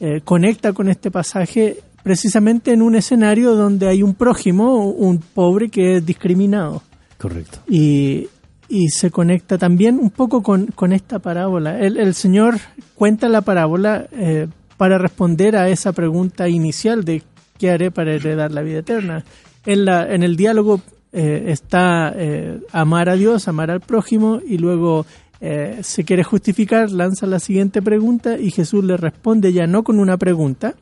eh, 0.00 0.20
conecta 0.24 0.72
con 0.72 0.88
este 0.88 1.10
pasaje 1.10 1.78
precisamente 2.02 2.72
en 2.72 2.80
un 2.80 2.94
escenario 2.94 3.54
donde 3.54 3.86
hay 3.86 4.02
un 4.02 4.14
prójimo, 4.14 4.86
un 4.86 5.18
pobre 5.18 5.68
que 5.68 5.96
es 5.96 6.06
discriminado. 6.06 6.82
Correcto. 7.18 7.58
Y, 7.68 8.28
y 8.68 8.88
se 8.88 9.10
conecta 9.10 9.58
también 9.58 9.98
un 9.98 10.10
poco 10.10 10.42
con, 10.42 10.68
con 10.68 10.92
esta 10.92 11.18
parábola. 11.18 11.78
El, 11.78 11.98
el 11.98 12.14
Señor 12.14 12.58
cuenta 12.94 13.28
la 13.28 13.42
parábola 13.42 14.06
eh, 14.12 14.48
para 14.78 14.96
responder 14.96 15.56
a 15.56 15.68
esa 15.68 15.92
pregunta 15.92 16.48
inicial 16.48 17.04
de 17.04 17.22
qué 17.58 17.70
haré 17.70 17.90
para 17.90 18.14
heredar 18.14 18.50
la 18.52 18.62
vida 18.62 18.78
eterna. 18.78 19.24
En, 19.70 19.84
la, 19.84 20.12
en 20.12 20.24
el 20.24 20.34
diálogo 20.34 20.80
eh, 21.12 21.44
está 21.46 22.12
eh, 22.16 22.58
amar 22.72 23.08
a 23.08 23.14
Dios, 23.14 23.46
amar 23.46 23.70
al 23.70 23.78
prójimo 23.78 24.40
y 24.44 24.58
luego 24.58 25.06
eh, 25.40 25.78
se 25.82 26.02
quiere 26.02 26.24
justificar, 26.24 26.90
lanza 26.90 27.24
la 27.28 27.38
siguiente 27.38 27.80
pregunta 27.80 28.36
y 28.36 28.50
Jesús 28.50 28.82
le 28.82 28.96
responde 28.96 29.52
ya 29.52 29.68
no 29.68 29.84
con 29.84 30.00
una 30.00 30.16
pregunta, 30.16 30.74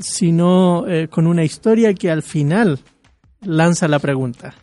sino 0.00 0.84
con 1.10 1.26
una 1.26 1.44
historia 1.44 1.92
que 1.94 2.10
al 2.10 2.22
final 2.22 2.78
lanza 3.42 3.88
la 3.88 3.98
pregunta 3.98 4.54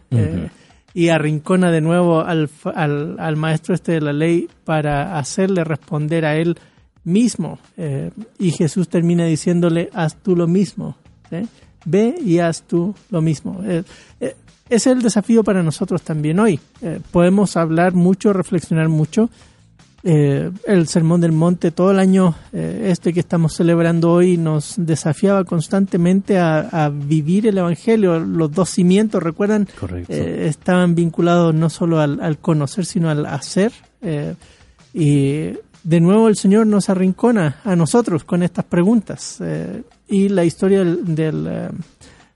y 0.95 1.09
arrincona 1.09 1.71
de 1.71 1.81
nuevo 1.81 2.21
al, 2.21 2.49
al, 2.75 3.19
al 3.19 3.35
maestro 3.37 3.73
este 3.73 3.93
de 3.93 4.01
la 4.01 4.13
ley 4.13 4.47
para 4.65 5.17
hacerle 5.17 5.63
responder 5.63 6.25
a 6.25 6.37
él 6.37 6.57
mismo. 7.03 7.59
y 8.39 8.51
Jesús 8.51 8.87
termina 8.89 9.25
diciéndole, 9.25 9.89
haz 9.93 10.15
tú 10.15 10.35
lo 10.35 10.47
mismo. 10.47 10.97
¿sí? 11.29 11.47
Ve 11.85 12.15
y 12.23 12.39
haz 12.39 12.63
tú 12.63 12.93
lo 13.09 13.21
mismo. 13.21 13.61
Eh, 13.63 13.83
eh, 14.19 14.35
ese 14.69 14.91
es 14.91 14.95
el 14.97 15.01
desafío 15.01 15.43
para 15.43 15.63
nosotros 15.63 16.01
también 16.01 16.39
hoy. 16.39 16.59
Eh, 16.81 16.99
podemos 17.11 17.57
hablar 17.57 17.93
mucho, 17.93 18.33
reflexionar 18.33 18.89
mucho. 18.89 19.29
Eh, 20.03 20.49
el 20.65 20.87
Sermón 20.87 21.19
del 21.19 21.33
Monte, 21.33 21.71
todo 21.71 21.91
el 21.91 21.99
año 21.99 22.33
eh, 22.53 22.87
este 22.89 23.11
que 23.11 23.19
estamos 23.19 23.53
celebrando 23.53 24.11
hoy, 24.11 24.37
nos 24.37 24.75
desafiaba 24.77 25.43
constantemente 25.43 26.37
a, 26.37 26.59
a 26.59 26.89
vivir 26.89 27.47
el 27.47 27.57
Evangelio. 27.57 28.19
Los 28.19 28.51
dos 28.53 28.69
cimientos, 28.69 29.21
recuerdan, 29.21 29.67
eh, 30.07 30.45
estaban 30.47 30.95
vinculados 30.95 31.53
no 31.53 31.69
solo 31.69 31.99
al, 31.99 32.21
al 32.21 32.37
conocer, 32.37 32.85
sino 32.85 33.09
al 33.09 33.25
hacer. 33.25 33.73
Eh, 34.01 34.35
y 34.93 35.57
de 35.83 35.99
nuevo 35.99 36.29
el 36.29 36.37
Señor 36.37 36.67
nos 36.67 36.89
arrincona 36.89 37.59
a 37.63 37.75
nosotros 37.75 38.23
con 38.23 38.43
estas 38.43 38.65
preguntas. 38.65 39.39
Y 40.09 40.29
la 40.29 40.43
historia 40.43 40.79
del, 40.79 41.15
del, 41.15 41.47
eh, 41.47 41.69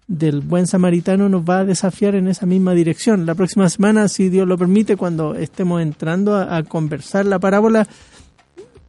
del 0.07 0.41
buen 0.41 0.67
samaritano 0.67 1.27
nos 1.27 1.43
va 1.43 1.59
a 1.59 1.65
desafiar 1.65 2.15
en 2.15 2.27
esa 2.27 2.45
misma 2.45 2.73
dirección. 2.73 3.25
La 3.25 3.35
próxima 3.35 3.67
semana, 3.69 4.07
si 4.07 4.29
Dios 4.29 4.47
lo 4.47 4.57
permite, 4.57 4.95
cuando 4.95 5.35
estemos 5.35 5.81
entrando 5.81 6.35
a, 6.35 6.57
a 6.57 6.63
conversar 6.63 7.25
la 7.25 7.39
parábola, 7.39 7.87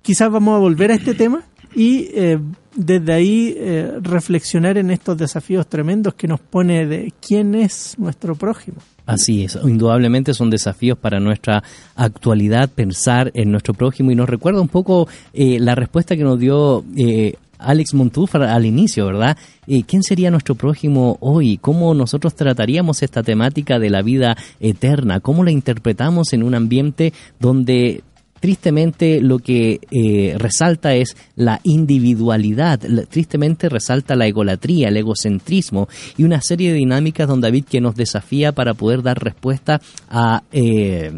quizás 0.02 0.30
vamos 0.30 0.56
a 0.56 0.58
volver 0.58 0.90
a 0.90 0.94
este 0.94 1.14
tema 1.14 1.42
y 1.74 2.08
eh, 2.14 2.38
desde 2.74 3.12
ahí 3.12 3.54
eh, 3.56 3.92
reflexionar 4.00 4.78
en 4.78 4.90
estos 4.90 5.16
desafíos 5.16 5.66
tremendos 5.66 6.14
que 6.14 6.28
nos 6.28 6.40
pone 6.40 6.86
de 6.86 7.12
quién 7.20 7.54
es 7.54 7.94
nuestro 7.98 8.34
prójimo. 8.34 8.78
Así 9.06 9.44
es, 9.44 9.58
indudablemente 9.62 10.32
son 10.32 10.48
desafíos 10.48 10.96
para 10.98 11.20
nuestra 11.20 11.62
actualidad 11.94 12.70
pensar 12.70 13.30
en 13.34 13.50
nuestro 13.50 13.74
prójimo 13.74 14.10
y 14.10 14.14
nos 14.14 14.28
recuerda 14.28 14.62
un 14.62 14.68
poco 14.68 15.06
eh, 15.34 15.58
la 15.60 15.74
respuesta 15.74 16.16
que 16.16 16.24
nos 16.24 16.38
dio 16.38 16.84
eh, 16.96 17.34
Alex 17.64 17.94
Montúfar 17.94 18.42
al 18.42 18.66
inicio, 18.66 19.06
¿verdad? 19.06 19.36
Eh, 19.66 19.82
¿Quién 19.84 20.02
sería 20.02 20.30
nuestro 20.30 20.54
prójimo 20.54 21.18
hoy? 21.20 21.58
¿Cómo 21.58 21.94
nosotros 21.94 22.34
trataríamos 22.34 23.02
esta 23.02 23.22
temática 23.22 23.78
de 23.78 23.90
la 23.90 24.02
vida 24.02 24.36
eterna? 24.60 25.20
¿Cómo 25.20 25.44
la 25.44 25.50
interpretamos 25.50 26.32
en 26.32 26.42
un 26.42 26.54
ambiente 26.54 27.12
donde 27.40 28.02
tristemente 28.44 29.22
lo 29.22 29.38
que 29.38 29.80
eh, 29.90 30.36
resalta 30.36 30.94
es 30.94 31.16
la 31.34 31.60
individualidad, 31.62 32.78
tristemente 33.08 33.70
resalta 33.70 34.16
la 34.16 34.26
egolatría, 34.26 34.88
el 34.88 34.98
egocentrismo 34.98 35.88
y 36.18 36.24
una 36.24 36.42
serie 36.42 36.70
de 36.70 36.76
dinámicas, 36.76 37.26
don 37.26 37.40
David, 37.40 37.64
que 37.64 37.80
nos 37.80 37.94
desafía 37.94 38.52
para 38.52 38.74
poder 38.74 39.02
dar 39.02 39.18
respuesta 39.18 39.80
a, 40.10 40.42
eh, 40.52 41.10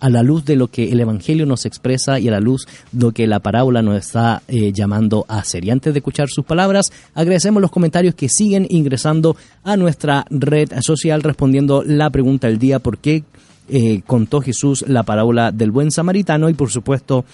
a 0.00 0.08
la 0.08 0.22
luz 0.22 0.46
de 0.46 0.56
lo 0.56 0.68
que 0.68 0.90
el 0.90 1.00
Evangelio 1.00 1.44
nos 1.44 1.66
expresa 1.66 2.18
y 2.18 2.28
a 2.28 2.30
la 2.30 2.40
luz 2.40 2.66
de 2.92 3.04
lo 3.04 3.12
que 3.12 3.26
la 3.26 3.40
parábola 3.40 3.82
nos 3.82 3.98
está 3.98 4.40
eh, 4.48 4.72
llamando 4.72 5.26
a 5.28 5.40
hacer. 5.40 5.66
Y 5.66 5.70
antes 5.70 5.92
de 5.92 5.98
escuchar 5.98 6.30
sus 6.30 6.46
palabras, 6.46 6.90
agradecemos 7.12 7.60
los 7.60 7.70
comentarios 7.70 8.14
que 8.14 8.30
siguen 8.30 8.66
ingresando 8.70 9.36
a 9.64 9.76
nuestra 9.76 10.24
red 10.30 10.70
social 10.80 11.22
respondiendo 11.22 11.82
la 11.84 12.08
pregunta 12.08 12.46
del 12.46 12.58
día, 12.58 12.78
¿por 12.78 12.96
qué 12.96 13.22
eh, 13.70 14.02
contó 14.06 14.40
Jesús 14.40 14.84
la 14.88 15.04
parábola 15.04 15.52
del 15.52 15.70
buen 15.70 15.90
samaritano 15.90 16.48
y 16.48 16.54
por 16.54 16.70
supuesto 16.70 17.24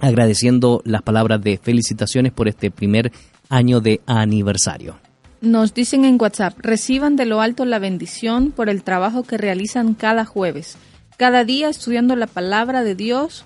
agradeciendo 0.00 0.82
las 0.84 1.02
palabras 1.02 1.42
de 1.42 1.58
felicitaciones 1.58 2.32
por 2.32 2.48
este 2.48 2.70
primer 2.70 3.12
año 3.48 3.80
de 3.80 4.00
aniversario. 4.06 4.98
Nos 5.40 5.74
dicen 5.74 6.04
en 6.04 6.20
WhatsApp, 6.20 6.58
reciban 6.58 7.16
de 7.16 7.26
lo 7.26 7.40
alto 7.40 7.64
la 7.64 7.78
bendición 7.78 8.52
por 8.52 8.68
el 8.68 8.82
trabajo 8.82 9.22
que 9.22 9.36
realizan 9.36 9.94
cada 9.94 10.24
jueves, 10.24 10.78
cada 11.18 11.44
día 11.44 11.68
estudiando 11.68 12.16
la 12.16 12.26
palabra 12.26 12.82
de 12.82 12.94
Dios. 12.94 13.44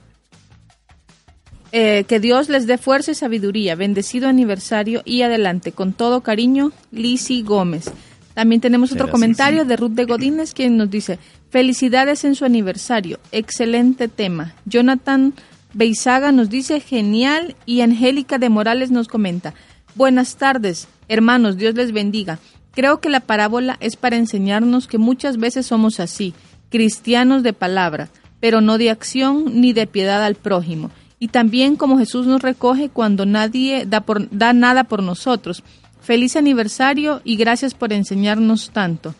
Eh, 1.72 2.02
que 2.08 2.18
Dios 2.18 2.48
les 2.48 2.66
dé 2.66 2.78
fuerza 2.78 3.12
y 3.12 3.14
sabiduría. 3.14 3.76
Bendecido 3.76 4.28
aniversario 4.28 5.02
y 5.04 5.22
adelante. 5.22 5.70
Con 5.70 5.92
todo 5.92 6.20
cariño, 6.20 6.72
Lisi 6.90 7.42
Gómez. 7.42 7.92
También 8.34 8.60
tenemos 8.60 8.90
otro 8.90 9.06
Gracias, 9.06 9.12
comentario 9.12 9.64
de 9.64 9.76
Ruth 9.76 9.92
de 9.92 10.04
Godínez, 10.04 10.52
quien 10.52 10.76
nos 10.76 10.90
dice, 10.90 11.20
felicidades 11.50 12.24
en 12.24 12.34
su 12.34 12.44
aniversario. 12.44 13.18
Excelente 13.32 14.08
tema. 14.08 14.54
Jonathan 14.64 15.34
Beizaga 15.72 16.32
nos 16.32 16.48
dice, 16.50 16.80
genial. 16.80 17.56
Y 17.66 17.82
Angélica 17.82 18.38
de 18.38 18.48
Morales 18.48 18.90
nos 18.90 19.08
comenta, 19.08 19.54
buenas 19.94 20.36
tardes, 20.36 20.88
hermanos, 21.08 21.56
Dios 21.56 21.74
les 21.74 21.92
bendiga. 21.92 22.38
Creo 22.72 23.00
que 23.00 23.08
la 23.08 23.20
parábola 23.20 23.76
es 23.80 23.96
para 23.96 24.16
enseñarnos 24.16 24.86
que 24.86 24.98
muchas 24.98 25.36
veces 25.36 25.66
somos 25.66 26.00
así, 26.00 26.34
cristianos 26.70 27.42
de 27.42 27.52
palabra, 27.52 28.08
pero 28.38 28.60
no 28.60 28.78
de 28.78 28.90
acción 28.90 29.60
ni 29.60 29.72
de 29.72 29.86
piedad 29.86 30.24
al 30.24 30.36
prójimo. 30.36 30.90
Y 31.18 31.28
también 31.28 31.76
como 31.76 31.98
Jesús 31.98 32.26
nos 32.26 32.40
recoge 32.40 32.88
cuando 32.88 33.26
nadie 33.26 33.86
da, 33.86 34.52
nada 34.52 34.84
por 34.84 35.02
nosotros. 35.02 35.62
Feliz 36.00 36.36
aniversario 36.36 37.20
y 37.24 37.36
gracias 37.36 37.74
por 37.74 37.92
enseñarnos 37.92 38.70
tanto. 38.70 39.14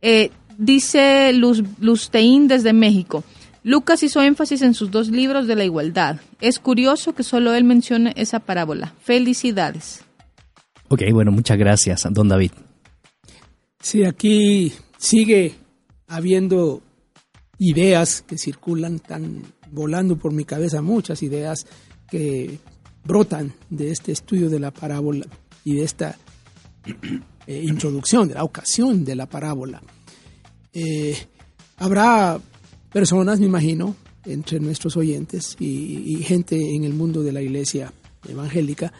Eh, 0.00 0.30
dice 0.60 1.32
Luz, 1.32 1.62
Luzteín 1.80 2.46
desde 2.46 2.72
México. 2.72 3.24
Lucas 3.62 4.02
hizo 4.02 4.22
énfasis 4.22 4.62
en 4.62 4.74
sus 4.74 4.90
dos 4.90 5.08
libros 5.08 5.46
de 5.46 5.56
la 5.56 5.64
igualdad. 5.64 6.20
Es 6.40 6.58
curioso 6.58 7.14
que 7.14 7.22
solo 7.22 7.54
él 7.54 7.64
mencione 7.64 8.12
esa 8.16 8.40
parábola. 8.40 8.94
Felicidades. 9.02 10.02
Ok, 10.88 11.02
bueno, 11.12 11.30
muchas 11.30 11.58
gracias, 11.58 12.06
don 12.10 12.28
David. 12.28 12.52
Sí, 13.80 14.04
aquí 14.04 14.72
sigue 14.98 15.54
habiendo 16.06 16.82
ideas 17.58 18.22
que 18.22 18.38
circulan, 18.38 18.96
están 18.96 19.42
volando 19.70 20.16
por 20.16 20.32
mi 20.32 20.44
cabeza 20.44 20.82
muchas 20.82 21.22
ideas 21.22 21.66
que 22.10 22.58
brotan 23.04 23.52
de 23.68 23.90
este 23.90 24.12
estudio 24.12 24.50
de 24.50 24.58
la 24.58 24.70
parábola 24.70 25.26
y 25.64 25.76
de 25.76 25.84
esta 25.84 26.16
eh, 27.46 27.62
introducción, 27.64 28.28
de 28.28 28.34
la 28.34 28.44
ocasión 28.44 29.04
de 29.04 29.14
la 29.14 29.26
parábola. 29.26 29.82
Eh, 30.72 31.16
habrá 31.78 32.40
personas, 32.92 33.40
me 33.40 33.46
imagino, 33.46 33.96
entre 34.24 34.60
nuestros 34.60 34.96
oyentes 34.96 35.56
y, 35.58 36.14
y 36.16 36.22
gente 36.22 36.56
en 36.74 36.84
el 36.84 36.92
mundo 36.94 37.22
de 37.22 37.32
la 37.32 37.40
iglesia 37.42 37.92
evangélica 38.28 38.92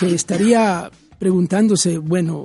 que 0.00 0.14
estaría 0.14 0.90
preguntándose, 1.18 1.98
bueno, 1.98 2.44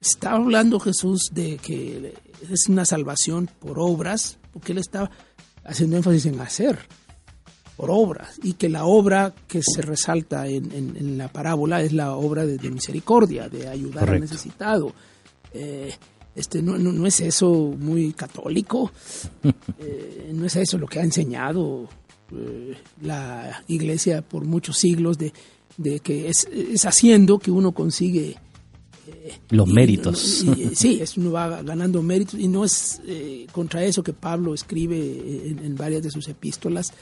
¿está 0.00 0.32
hablando 0.32 0.80
Jesús 0.80 1.30
de 1.32 1.56
que 1.58 2.14
es 2.50 2.68
una 2.68 2.84
salvación 2.84 3.48
por 3.58 3.78
obras? 3.78 4.38
Porque 4.52 4.72
él 4.72 4.78
está 4.78 5.10
haciendo 5.64 5.96
énfasis 5.96 6.26
en 6.26 6.40
hacer 6.40 6.78
por 7.76 7.90
obras 7.92 8.40
y 8.42 8.54
que 8.54 8.68
la 8.68 8.86
obra 8.86 9.34
que 9.46 9.62
se 9.62 9.82
resalta 9.82 10.46
en, 10.48 10.72
en- 10.72 10.96
en 10.96 11.18
la 11.18 11.28
parábola 11.28 11.82
es 11.82 11.92
la 11.92 12.16
obra 12.16 12.44
de, 12.46 12.56
de 12.58 12.70
misericordia, 12.70 13.48
de 13.48 13.68
ayudar 13.68 14.10
al 14.10 14.20
necesitado. 14.20 14.92
Eh, 15.52 15.92
este, 16.38 16.62
no, 16.62 16.78
no, 16.78 16.92
no 16.92 17.06
es 17.06 17.20
eso 17.20 17.74
muy 17.78 18.12
católico? 18.12 18.90
Eh, 19.80 20.30
¿No 20.34 20.44
es 20.46 20.56
eso 20.56 20.76
lo 20.78 20.86
que 20.86 20.98
ha 21.00 21.02
enseñado 21.04 21.88
eh, 22.32 22.74
la 23.02 23.62
iglesia 23.68 24.22
por 24.22 24.44
muchos 24.44 24.76
siglos 24.78 25.16
de, 25.18 25.32
de 25.76 26.00
que 26.00 26.28
es, 26.28 26.46
es 26.52 26.84
haciendo 26.84 27.38
que 27.38 27.50
uno 27.50 27.72
consigue 27.72 28.36
Los 29.50 29.68
y- 29.68 29.72
méritos. 29.72 30.42
y- 30.44 30.62
y- 30.64 30.74
sí, 30.74 30.98
es 31.00 31.16
uno 31.16 31.30
va 31.32 31.62
ganando 31.62 32.02
méritos 32.02 32.38
y 32.38 32.48
no 32.48 32.64
es 32.64 33.00
eh, 33.06 33.46
contra 33.52 33.82
eso 33.84 34.02
que 34.02 34.12
Pablo 34.12 34.52
escribe 34.54 34.98
en, 35.48 35.58
en 35.64 35.74
varias 35.76 36.02
de 36.02 36.10
sus 36.10 36.28
epístolas. 36.28 36.92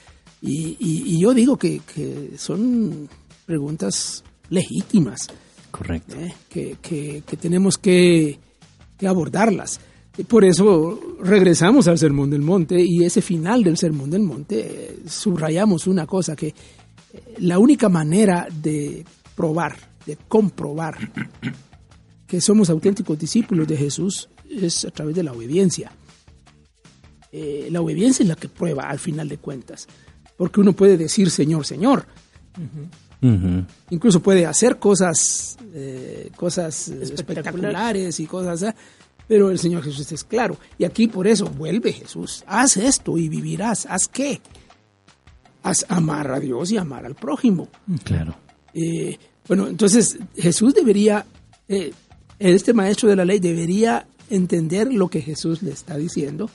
Y, 0.42 1.18
yo 1.18 1.32
digo 1.34 1.56
que, 1.56 1.80
que 1.94 2.32
son 2.36 3.08
preguntas 3.46 4.22
legítimas 4.50 5.28
Correcto. 5.70 6.14
¿eh? 6.20 6.32
que, 6.48 6.76
que- 6.80 7.22
que 7.26 7.36
tenemos 7.36 7.78
que, 7.78 8.38
que 8.96 9.06
abordarlas. 9.06 9.80
Y 10.18 10.24
por 10.24 10.44
eso 10.44 10.98
regresamos 11.20 11.88
al 11.88 11.98
Sermón 11.98 12.30
del 12.30 12.40
Monte 12.40 12.80
y 12.80 13.04
ese 13.04 13.20
final 13.20 13.62
del 13.62 13.76
Sermón 13.76 14.10
del 14.10 14.22
Monte 14.22 14.60
eh, 14.60 14.98
subrayamos 15.06 15.86
una 15.86 16.06
cosa, 16.06 16.34
que 16.34 16.48
eh, 16.48 16.54
la 17.38 17.58
única 17.58 17.88
manera 17.88 18.48
de 18.62 19.04
probar, 19.34 19.76
de 20.06 20.16
comprobar 20.28 20.96
que 22.26 22.40
somos 22.40 22.70
auténticos 22.70 23.18
discípulos 23.18 23.68
de 23.68 23.76
Jesús 23.76 24.30
es 24.48 24.86
a 24.86 24.90
través 24.90 25.14
de 25.14 25.22
la 25.22 25.32
obediencia. 25.32 25.92
Eh, 27.30 27.68
la 27.70 27.82
obediencia 27.82 28.22
es 28.22 28.28
la 28.28 28.36
que 28.36 28.48
prueba 28.48 28.84
al 28.84 28.98
final 28.98 29.28
de 29.28 29.36
cuentas, 29.36 29.86
porque 30.38 30.60
uno 30.60 30.72
puede 30.72 30.96
decir 30.96 31.30
Señor, 31.30 31.66
Señor, 31.66 32.06
incluso 33.90 34.20
puede 34.22 34.46
hacer 34.46 34.78
cosas, 34.78 35.55
eh, 35.78 36.30
cosas 36.36 36.88
eh, 36.88 37.02
Espectaculares. 37.02 37.20
espectaculares 37.20 38.20
y 38.20 38.26
cosas 38.26 38.62
así, 38.62 38.76
pero 39.28 39.50
el 39.50 39.58
Señor 39.58 39.82
Jesús 39.82 40.10
es 40.10 40.24
claro. 40.24 40.56
Y 40.78 40.84
aquí 40.84 41.06
por 41.06 41.26
eso 41.26 41.46
vuelve 41.46 41.92
Jesús, 41.92 42.44
haz 42.46 42.78
esto 42.78 43.18
y 43.18 43.28
vivirás, 43.28 43.86
haz 43.86 44.08
qué, 44.08 44.40
haz 45.62 45.84
amar 45.88 46.30
a 46.32 46.40
Dios 46.40 46.72
y 46.72 46.78
amar 46.78 47.04
al 47.04 47.14
prójimo. 47.14 47.68
Claro. 48.04 48.34
Eh, 48.72 49.18
bueno, 49.46 49.66
entonces 49.68 50.18
Jesús 50.36 50.72
debería, 50.74 51.26
eh, 51.68 51.92
este 52.38 52.72
maestro 52.72 53.08
de 53.10 53.16
la 53.16 53.24
ley 53.26 53.38
debería 53.38 54.06
entender 54.30 54.92
lo 54.92 55.08
que 55.08 55.20
Jesús 55.20 55.62
le 55.62 55.72
está 55.72 55.96
diciendo. 55.96 56.48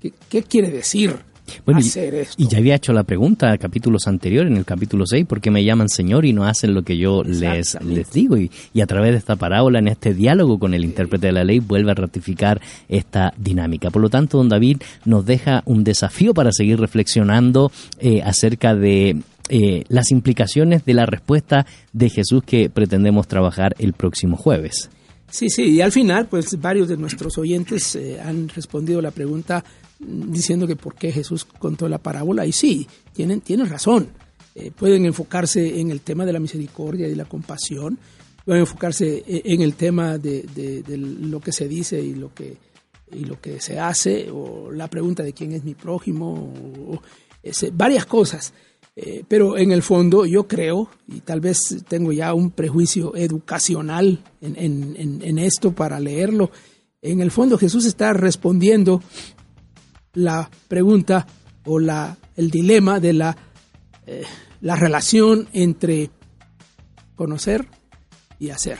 ¿Qué, 0.00 0.12
qué 0.28 0.42
quiere 0.42 0.70
decir 0.70 1.16
Bueno, 1.64 1.80
y- 1.80 1.84
hacer 1.88 2.14
esto? 2.14 2.34
Y 2.42 2.48
ya 2.48 2.58
había 2.58 2.74
hecho 2.76 2.92
la 2.92 3.02
pregunta 3.04 3.52
a 3.52 3.58
capítulos 3.58 4.06
anteriores, 4.06 4.50
en 4.50 4.56
el 4.58 4.64
capítulo 4.64 5.06
6, 5.06 5.26
¿por 5.26 5.40
qué 5.40 5.50
me 5.50 5.64
llaman 5.64 5.88
Señor 5.88 6.24
y 6.24 6.32
no 6.32 6.44
hacen 6.44 6.74
lo 6.74 6.82
que 6.82 6.96
yo 6.96 7.22
les, 7.22 7.76
les 7.84 8.10
digo? 8.12 8.36
Y, 8.36 8.50
y 8.72 8.80
a 8.80 8.86
través 8.86 9.12
de 9.12 9.18
esta 9.18 9.36
parábola, 9.36 9.78
en 9.78 9.88
este 9.88 10.14
diálogo 10.14 10.58
con 10.58 10.74
el 10.74 10.84
intérprete 10.84 11.26
de 11.28 11.32
la 11.32 11.44
ley, 11.44 11.58
vuelve 11.60 11.90
a 11.90 11.94
ratificar 11.94 12.60
esta 12.88 13.32
dinámica. 13.36 13.90
Por 13.90 14.02
lo 14.02 14.08
tanto, 14.10 14.38
don 14.38 14.48
David 14.48 14.78
nos 15.04 15.26
deja 15.26 15.62
un 15.66 15.84
desafío 15.84 16.34
para 16.34 16.50
seguir 16.52 16.78
reflexionando 16.80 17.70
eh, 18.00 18.22
acerca 18.22 18.74
de 18.74 19.16
eh, 19.50 19.84
las 19.88 20.10
implicaciones 20.10 20.84
de 20.86 20.94
la 20.94 21.04
respuesta 21.06 21.66
de 21.92 22.08
Jesús 22.08 22.42
que 22.44 22.70
pretendemos 22.70 23.28
trabajar 23.28 23.74
el 23.78 23.92
próximo 23.92 24.36
jueves. 24.36 24.88
Sí, 25.30 25.50
sí, 25.50 25.64
y 25.64 25.80
al 25.80 25.90
final, 25.90 26.26
pues 26.28 26.60
varios 26.60 26.88
de 26.88 26.96
nuestros 26.96 27.36
oyentes 27.38 27.96
eh, 27.96 28.20
han 28.24 28.48
respondido 28.48 29.02
la 29.02 29.10
pregunta 29.10 29.64
diciendo 30.06 30.66
que 30.66 30.76
por 30.76 30.94
qué 30.94 31.10
Jesús 31.12 31.44
contó 31.44 31.88
la 31.88 31.98
parábola, 31.98 32.46
y 32.46 32.52
sí, 32.52 32.86
tienen, 33.12 33.40
tienen 33.40 33.68
razón. 33.68 34.08
Eh, 34.54 34.70
pueden 34.70 35.04
enfocarse 35.04 35.80
en 35.80 35.90
el 35.90 36.00
tema 36.00 36.24
de 36.24 36.32
la 36.32 36.38
misericordia 36.40 37.08
y 37.08 37.14
la 37.14 37.24
compasión, 37.24 37.98
a 38.46 38.56
enfocarse 38.56 39.24
e- 39.26 39.42
en 39.46 39.62
el 39.62 39.74
tema 39.74 40.18
de, 40.18 40.84
lo 41.30 41.40
que 41.40 41.50
se 41.52 41.66
dice 41.66 42.00
y 42.00 42.14
lo 42.14 42.32
que, 42.34 42.56
y 43.12 43.24
lo 43.24 43.40
que 43.40 43.60
se 43.60 43.78
hace, 43.80 44.30
o 44.30 44.70
la 44.70 44.88
pregunta 44.88 45.22
de 45.22 45.32
quién 45.32 45.52
es 45.52 45.64
mi 45.64 45.74
prójimo, 45.74 46.52
o, 46.88 47.00
varias 47.72 48.06
cosas. 48.06 48.52
Eh, 48.96 49.24
pero 49.26 49.58
en 49.58 49.72
el 49.72 49.82
fondo 49.82 50.24
yo 50.24 50.46
creo, 50.46 50.88
y 51.08 51.20
tal 51.20 51.40
vez 51.40 51.58
tengo 51.88 52.12
ya 52.12 52.32
un 52.32 52.52
prejuicio 52.52 53.16
educacional 53.16 54.22
en, 54.40 54.54
en- 54.56 54.94
en- 54.96 55.22
en 55.22 55.38
esto 55.40 55.72
para 55.72 55.98
leerlo, 55.98 56.50
en 57.02 57.20
el 57.20 57.30
fondo 57.32 57.58
Jesús 57.58 57.84
está 57.86 58.12
respondiendo 58.12 59.02
la 60.14 60.50
pregunta 60.68 61.26
o 61.66 61.78
la, 61.78 62.16
el 62.36 62.50
dilema 62.50 63.00
de 63.00 63.12
la, 63.12 63.36
eh, 64.06 64.24
la 64.60 64.76
relación 64.76 65.48
entre 65.52 66.10
conocer 67.16 67.66
y 68.38 68.50
hacer. 68.50 68.78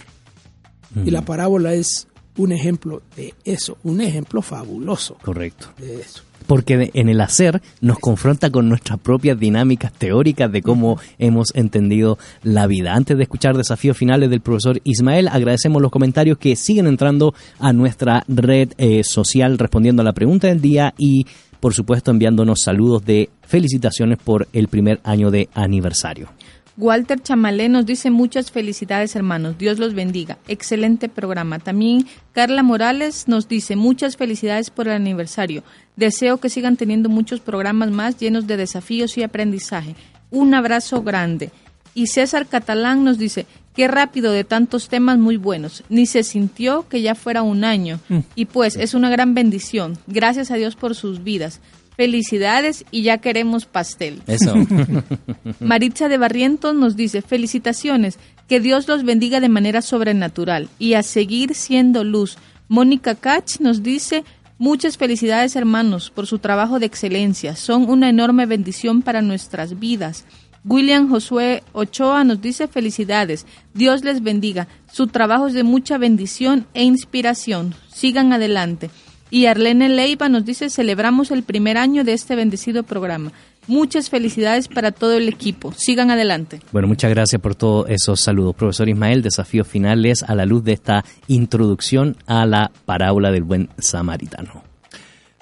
Y 1.05 1.11
la 1.11 1.25
parábola 1.25 1.75
es 1.75 2.07
un 2.37 2.53
ejemplo 2.53 3.03
de 3.17 3.35
eso, 3.45 3.79
un 3.83 4.01
ejemplo 4.01 4.43
fabuloso 4.43 5.17
Correcto. 5.23 5.73
de 5.79 6.01
eso. 6.01 6.23
Porque 6.47 6.91
en 6.93 7.09
el 7.09 7.21
hacer 7.21 7.63
nos 7.81 7.99
confronta 7.99 8.51
con 8.51 8.69
nuestras 8.69 8.99
propias 8.99 9.39
dinámicas 9.39 9.93
teóricas 9.93 10.53
de 10.53 10.63
cómo 10.63 10.99
hemos 11.19 11.55
entendido 11.55 12.19
la 12.43 12.67
vida. 12.67 12.95
Antes 12.95 13.17
de 13.17 13.23
escuchar 13.23 13.57
desafíos 13.57 13.97
finales 13.97 14.31
del 14.31 14.41
profesor 14.41 14.81
Ismael, 14.85 15.29
agradecemos 15.29 15.81
los 15.81 15.91
comentarios 15.91 16.39
que 16.39 16.57
siguen 16.57 16.87
entrando 16.87 17.35
a 17.59 17.73
nuestra 17.73 18.25
red 18.29 18.73
eh, 18.79 19.03
social 19.05 19.59
respondiendo 19.59 20.03
a 20.03 20.05
la 20.05 20.13
pregunta 20.13 20.49
del 20.49 20.61
día 20.61 20.95
y, 20.99 21.27
por 21.61 21.75
supuesto, 21.75 22.11
enviándonos 22.11 22.63
saludos 22.63 23.05
de 23.05 23.31
felicitaciones 23.43 24.19
por 24.19 24.49
el 24.53 24.69
primer 24.69 25.01
año 25.05 25.31
de 25.31 25.49
aniversario. 25.55 26.29
Walter 26.77 27.23
Chamalé 27.23 27.69
nos 27.69 27.87
dice 27.87 28.11
muchas 28.11 28.51
felicidades 28.51 29.15
hermanos, 29.15 29.57
Dios 29.59 29.79
los 29.79 29.95
bendiga, 29.95 30.39
excelente 30.49 31.09
programa. 31.09 31.61
También 31.61 32.07
Carla 32.33 32.65
Morales 32.65 33.29
nos 33.29 33.47
dice 33.47 33.77
muchas 33.77 34.17
felicidades 34.17 34.71
por 34.71 34.89
el 34.89 34.95
aniversario, 34.95 35.63
deseo 35.95 36.39
que 36.39 36.49
sigan 36.49 36.77
teniendo 36.77 37.09
muchos 37.09 37.39
programas 37.39 37.93
más 37.93 38.17
llenos 38.19 38.49
de 38.49 38.57
desafíos 38.57 39.17
y 39.17 39.23
aprendizaje. 39.23 39.95
Un 40.33 40.53
abrazo 40.53 41.03
grande. 41.03 41.53
Y 41.95 42.09
César 42.09 42.49
Catalán 42.49 43.05
nos 43.05 43.19
dice, 43.19 43.47
qué 43.77 43.87
rápido 43.87 44.33
de 44.33 44.43
tantos 44.43 44.89
temas 44.89 45.17
muy 45.17 45.37
buenos, 45.37 45.85
ni 45.89 46.07
se 46.07 46.25
sintió 46.25 46.89
que 46.89 47.03
ya 47.03 47.15
fuera 47.15 47.43
un 47.43 47.63
año. 47.63 48.01
Y 48.35 48.47
pues 48.47 48.75
es 48.75 48.95
una 48.95 49.11
gran 49.11 49.35
bendición, 49.35 49.97
gracias 50.09 50.51
a 50.51 50.57
Dios 50.57 50.75
por 50.75 50.97
sus 50.97 51.23
vidas. 51.23 51.61
Felicidades 51.97 52.85
y 52.91 53.03
ya 53.03 53.19
queremos 53.19 53.67
pastel. 53.67 54.23
Eso. 54.27 54.55
Maritza 55.61 56.09
de 56.09 56.19
Barrientos 56.19 56.75
nos 56.75 56.97
dice, 56.97 57.23
felicitaciones, 57.23 58.19
que 58.49 58.61
Dios 58.61 58.89
los 58.89 59.05
bendiga 59.05 59.41
de 59.41 59.49
manera 59.49 59.81
sobrenatural 59.81 60.69
y 60.79 60.95
a 60.95 61.03
seguir 61.03 61.55
siendo 61.55 62.03
luz. 62.03 62.37
Mónica 62.69 63.15
Kach 63.15 63.61
nos 63.61 63.83
dice, 63.83 64.25
muchas 64.59 64.97
felicidades 64.97 65.55
hermanos 65.55 66.11
por 66.11 66.27
su 66.27 66.39
trabajo 66.39 66.79
de 66.79 66.87
excelencia, 66.87 67.55
son 67.55 67.89
una 67.89 68.09
enorme 68.09 68.47
bendición 68.47 69.03
para 69.03 69.23
nuestras 69.23 69.79
vidas. 69.79 70.25
William 70.65 71.11
Josué 71.11 71.63
Ochoa 71.73 72.25
nos 72.25 72.41
dice 72.41 72.69
felicidades, 72.69 73.47
Dios 73.75 74.03
les 74.03 74.23
bendiga, 74.23 74.67
su 74.91 75.09
trabajo 75.09 75.47
es 75.47 75.55
de 75.55 75.63
mucha 75.63 75.99
bendición 75.99 76.67
e 76.73 76.85
inspiración, 76.85 77.75
sigan 77.93 78.33
adelante. 78.33 78.91
Y 79.35 79.47
Arlene 79.47 79.89
Leiva 79.89 80.29
nos 80.29 80.45
dice, 80.45 80.71
celebramos 80.71 81.33
el 81.33 81.43
primer 81.43 81.77
año 81.77 82.05
de 82.05 82.13
este 82.13 82.37
bendecido 82.37 82.85
programa. 82.85 83.33
Muchas 83.67 84.09
felicidades 84.09 84.69
para 84.69 84.93
todo 84.93 85.15
el 85.15 85.29
equipo. 85.29 85.73
Sigan 85.77 86.13
adelante. 86.13 86.61
Bueno, 86.71 86.87
muchas 86.87 87.11
gracias 87.11 87.43
por 87.43 87.57
todos 87.57 87.91
esos 87.91 88.21
saludos. 88.21 88.55
Profesor 88.55 88.89
Ismael, 88.89 89.23
desafíos 89.23 89.67
finales 89.67 90.23
a 90.23 90.37
la 90.37 90.47
luz 90.47 90.63
de 90.63 90.75
esta 90.75 91.05
introducción 91.27 92.17
a 92.27 92.47
la 92.47 92.71
parábola 92.85 93.33
del 93.33 93.43
buen 93.43 93.71
samaritano. 93.77 94.63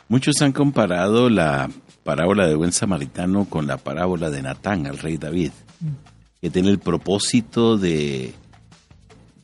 Muchos 0.09 0.40
han 0.40 0.52
comparado 0.52 1.28
la 1.28 1.69
parábola 2.02 2.47
del 2.47 2.56
buen 2.56 2.73
samaritano 2.73 3.44
con 3.44 3.66
la 3.66 3.77
parábola 3.77 4.31
de 4.31 4.40
Natán, 4.40 4.86
al 4.86 4.97
rey 4.97 5.19
David, 5.19 5.51
que 6.40 6.48
tiene 6.48 6.70
el 6.70 6.78
propósito 6.78 7.77
de, 7.77 8.32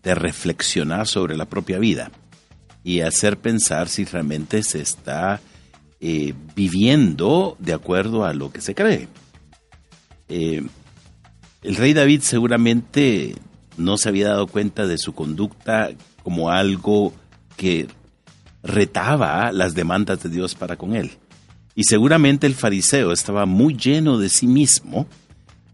de 0.03 0.15
reflexionar 0.15 1.07
sobre 1.07 1.37
la 1.37 1.45
propia 1.45 1.79
vida 1.79 2.11
y 2.85 3.01
hacer 3.01 3.39
pensar 3.39 3.89
si 3.89 4.05
realmente 4.05 4.63
se 4.63 4.81
está 4.81 5.41
eh, 6.01 6.35
viviendo 6.55 7.57
de 7.59 7.73
acuerdo 7.75 8.25
a 8.25 8.33
lo 8.33 8.51
que 8.53 8.61
se 8.61 8.75
cree. 8.75 9.09
Eh, 10.29 10.63
el 11.63 11.77
rey 11.77 11.93
David 11.93 12.21
seguramente 12.23 13.35
no 13.77 13.97
se 13.97 14.09
había 14.09 14.29
dado 14.29 14.47
cuenta 14.47 14.87
de 14.87 14.99
su 14.99 15.13
conducta 15.13 15.91
como 16.23 16.51
algo 16.51 17.13
que 17.57 17.89
retaba 18.63 19.51
las 19.53 19.75
demandas 19.75 20.23
de 20.23 20.29
Dios 20.29 20.55
para 20.55 20.77
con 20.77 20.95
él. 20.95 21.13
Y 21.75 21.85
seguramente 21.85 22.47
el 22.47 22.55
fariseo 22.55 23.13
estaba 23.13 23.47
muy 23.47 23.77
lleno 23.77 24.19
de 24.19 24.29
sí 24.29 24.47
mismo 24.47 25.07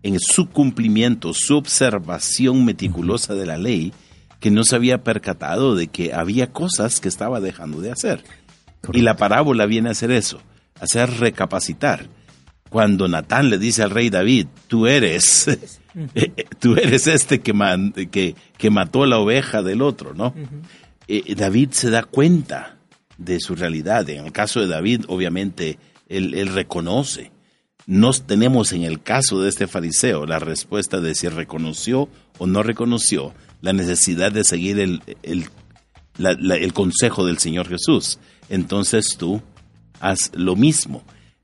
en 0.03 0.21
su 0.21 0.51
cumplimiento, 0.51 1.33
su 1.33 1.57
observación 1.57 2.65
meticulosa 2.65 3.35
de 3.35 3.47
la 3.47 3.57
ley, 3.57 3.93
que 4.45 4.51
no 4.51 4.63
se 4.65 4.77
había 4.77 5.03
percatado 5.03 5.75
de 5.75 5.87
que 5.89 6.13
había 6.13 6.53
cosas 6.53 7.01
que 7.01 7.09
estaba 7.09 7.41
dejando 7.41 7.81
de 7.81 7.91
hacer. 7.91 8.23
Y 8.93 9.01
la 9.01 9.17
parábola 9.17 9.65
viene 9.65 9.89
a 9.89 9.93
hacer 9.93 10.11
eso, 10.11 10.39
hacer 10.79 11.09
recapacitar. 11.19 12.09
Cuando 12.69 13.09
Natán 13.09 13.49
le 13.49 13.57
dice 13.57 13.83
al 13.83 13.89
rey 13.89 14.11
David, 14.11 14.49
tú 14.69 14.87
eres, 14.87 15.49
eh, 16.15 16.33
tú 16.59 16.75
eres 16.77 17.07
este 17.07 17.41
que, 17.41 17.55
man- 17.55 17.93
que, 17.93 18.35
que 18.59 18.69
mató 18.69 19.07
la 19.07 19.17
oveja 19.17 19.63
del 19.63 19.81
otro, 19.81 20.13
¿no? 20.13 20.35
Eh, 21.09 21.35
David 21.35 21.71
se 21.71 21.89
da 21.89 22.03
cuenta 22.03 22.77
de 23.17 23.41
su 23.41 23.55
realidad. 23.55 24.07
En 24.11 24.27
el 24.27 24.33
caso 24.33 24.61
de 24.61 24.67
David, 24.67 25.07
obviamente, 25.09 25.79
él, 26.07 26.35
él 26.35 26.49
reconoce. 26.49 27.33
No 27.87 28.13
tenemos 28.13 28.73
en 28.75 28.83
el 28.83 29.03
caso 29.03 29.41
de 29.41 29.49
este 29.49 29.67
fariseo 29.69 30.27
la 30.27 30.39
respuesta 30.39 31.01
de 31.01 31.15
si 31.15 31.29
reconoció 31.29 32.11
o 32.37 32.47
no 32.47 32.63
reconoció 32.63 33.33
la 33.65 33.73
necesidad 33.73 34.31
de 34.31 34.45
seguir 34.45 34.79
el, 34.79 35.01
el, 35.23 35.47
la- 36.19 36.37
la- 36.39 36.57
el 36.57 36.73
consejo 36.73 37.25
del 37.27 37.39
Señor 37.39 37.67
Jesús. 37.69 38.19
Entonces 38.51 39.17
tú 39.19 39.41
haz 40.01 40.31
lo 40.35 40.55
mismo, 40.55 41.03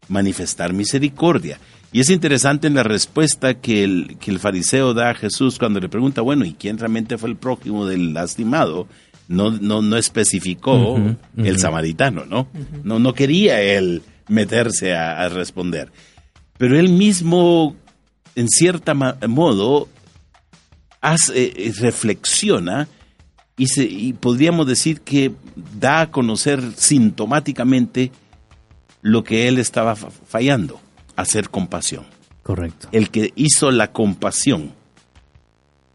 manifestar 0.09 0.73
misericordia. 0.75 1.59
Y 1.93 2.01
es 2.01 2.11
interesante 2.11 2.67
en 2.69 2.75
la 2.75 2.83
respuesta 2.85 3.55
que 3.55 3.83
el, 3.83 4.17
que 4.21 4.31
el 4.31 4.39
fariseo 4.39 4.93
da 4.95 5.11
a 5.11 5.15
Jesús 5.15 5.59
cuando 5.59 5.81
le 5.81 5.89
pregunta, 5.89 6.21
bueno, 6.21 6.45
¿y 6.45 6.53
quién 6.53 6.79
realmente 6.79 7.19
fue 7.19 7.31
el 7.31 7.37
prójimo 7.37 7.87
del 7.87 8.13
lastimado? 8.13 8.87
No, 9.27 9.51
no, 9.53 9.81
no 9.81 9.97
especificó 9.97 10.99
el 11.37 11.59
samaritano, 11.59 12.27
¿no? 12.27 12.49
No, 12.85 12.99
no 12.99 13.15
quería 13.15 13.61
él 13.63 14.03
meterse 14.29 14.95
a, 14.95 15.21
a 15.23 15.29
responder. 15.29 15.91
Pero 16.59 16.79
él 16.79 16.91
mismo, 16.91 17.75
en 18.35 18.49
cierta 18.49 18.93
ma- 18.95 19.17
modo, 19.29 19.89
hace, 21.01 21.45
eh, 21.57 21.73
reflexiona 21.79 22.89
y, 23.57 23.67
se- 23.69 23.85
y 23.85 24.13
podríamos 24.13 24.67
decir 24.67 25.01
que 25.01 25.33
da 25.79 26.01
a 26.03 26.11
conocer 26.11 26.63
sintomáticamente 26.77 28.11
lo 29.03 29.25
que 29.25 29.49
él 29.49 29.59
estaba 29.59 29.97
fa- 29.97 30.11
fallando, 30.11 30.81
hacer 31.17 31.51
compasión. 31.51 32.05
Correcto. 32.43 32.89
El 32.93 33.11
que 33.11 33.33
hizo 33.37 33.71
la 33.71 33.93
compasión. 33.93 34.73